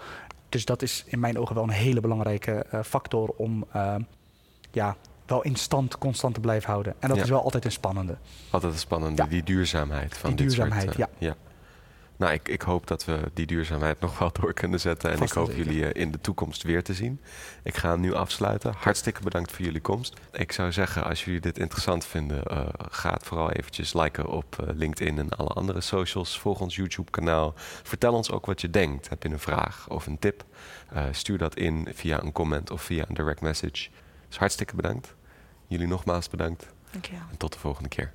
Dus 0.49 0.65
dat 0.65 0.81
is 0.81 1.03
in 1.07 1.19
mijn 1.19 1.37
ogen 1.39 1.55
wel 1.55 1.63
een 1.63 1.69
hele 1.69 1.99
belangrijke 2.01 2.51
eh, 2.71 2.79
factor 2.83 3.29
om 3.37 3.65
ehm, 3.73 4.01
ja, 4.71 4.95
wel 5.29 5.41
in 5.41 5.55
stand 5.55 5.97
constant 5.97 6.33
te 6.33 6.39
blijven 6.39 6.69
houden. 6.71 6.93
En 6.99 7.07
dat 7.07 7.17
Ja. 7.17 7.23
is 7.23 7.29
wel 7.29 7.43
altijd 7.43 7.65
een 7.65 7.71
spannende. 7.71 8.17
Altijd 8.49 8.73
een 8.73 8.79
spannende, 8.79 9.21
Ja. 9.21 9.27
die 9.27 9.43
duurzaamheid 9.43 10.17
van 10.17 10.29
Die 10.29 10.37
dit 10.37 10.47
duurzaamheid, 10.47 10.83
soort... 10.83 10.97
eh, 10.97 11.05
ja. 11.17 11.35
Nou, 12.17 12.33
ik, 12.33 12.47
ik 12.47 12.61
hoop 12.61 12.87
dat 12.87 13.05
we 13.05 13.19
die 13.33 13.45
duurzaamheid 13.45 13.99
nog 14.05 14.19
wel 14.19 14.31
door 14.31 14.53
kunnen 14.53 14.79
zetten. 14.79 15.11
En 15.11 15.17
Vast 15.17 15.31
ik 15.31 15.37
hoop 15.37 15.47
zeker. 15.49 15.63
jullie 15.65 15.85
eh, 15.91 16.01
in 16.01 16.11
de 16.11 16.21
toekomst 16.21 16.63
weer 16.63 16.83
te 16.83 16.93
zien. 16.93 17.21
Ik 17.63 17.77
ga 17.77 17.95
nu 17.95 18.13
afsluiten. 18.13 18.73
Hartstikke 18.77 19.21
bedankt 19.21 19.51
voor 19.51 19.65
jullie 19.65 19.81
komst. 19.81 20.13
Ik 20.31 20.51
zou 20.51 20.71
zeggen, 20.71 21.03
als 21.05 21.25
jullie 21.25 21.39
dit 21.41 21.57
interessant 21.59 22.05
vinden, 22.05 22.43
eh, 22.43 22.65
ga 22.89 23.13
het 23.13 23.23
vooral 23.25 23.51
eventjes 23.51 23.93
liken 23.93 24.25
op 24.27 24.55
LinkedIn 24.75 25.17
en 25.19 25.29
alle 25.29 25.49
andere 25.49 25.81
socials. 25.81 26.39
Volg 26.39 26.59
ons 26.59 26.75
YouTube-kanaal. 26.75 27.53
Vertel 27.83 28.13
ons 28.13 28.31
ook 28.31 28.45
wat 28.45 28.61
je 28.61 28.69
denkt. 28.69 29.09
Heb 29.09 29.23
je 29.23 29.29
een 29.29 29.39
vraag 29.39 29.85
of 29.89 30.07
een 30.07 30.19
tip? 30.19 30.43
Stuur 31.11 31.37
dat 31.37 31.55
in 31.55 31.87
via 31.93 32.21
een 32.23 32.31
comment 32.31 32.71
of 32.71 32.81
via 32.81 33.05
een 33.07 33.15
direct 33.15 33.41
message. 33.41 33.89
Dus 34.27 34.37
hartstikke 34.37 34.75
bedankt. 34.75 35.15
Jullie 35.67 35.87
nogmaals 35.87 36.29
bedankt 36.29 36.67
Dankjewel. 36.91 37.21
en 37.31 37.37
tot 37.37 37.53
de 37.53 37.59
volgende 37.59 37.89
keer. 37.89 38.13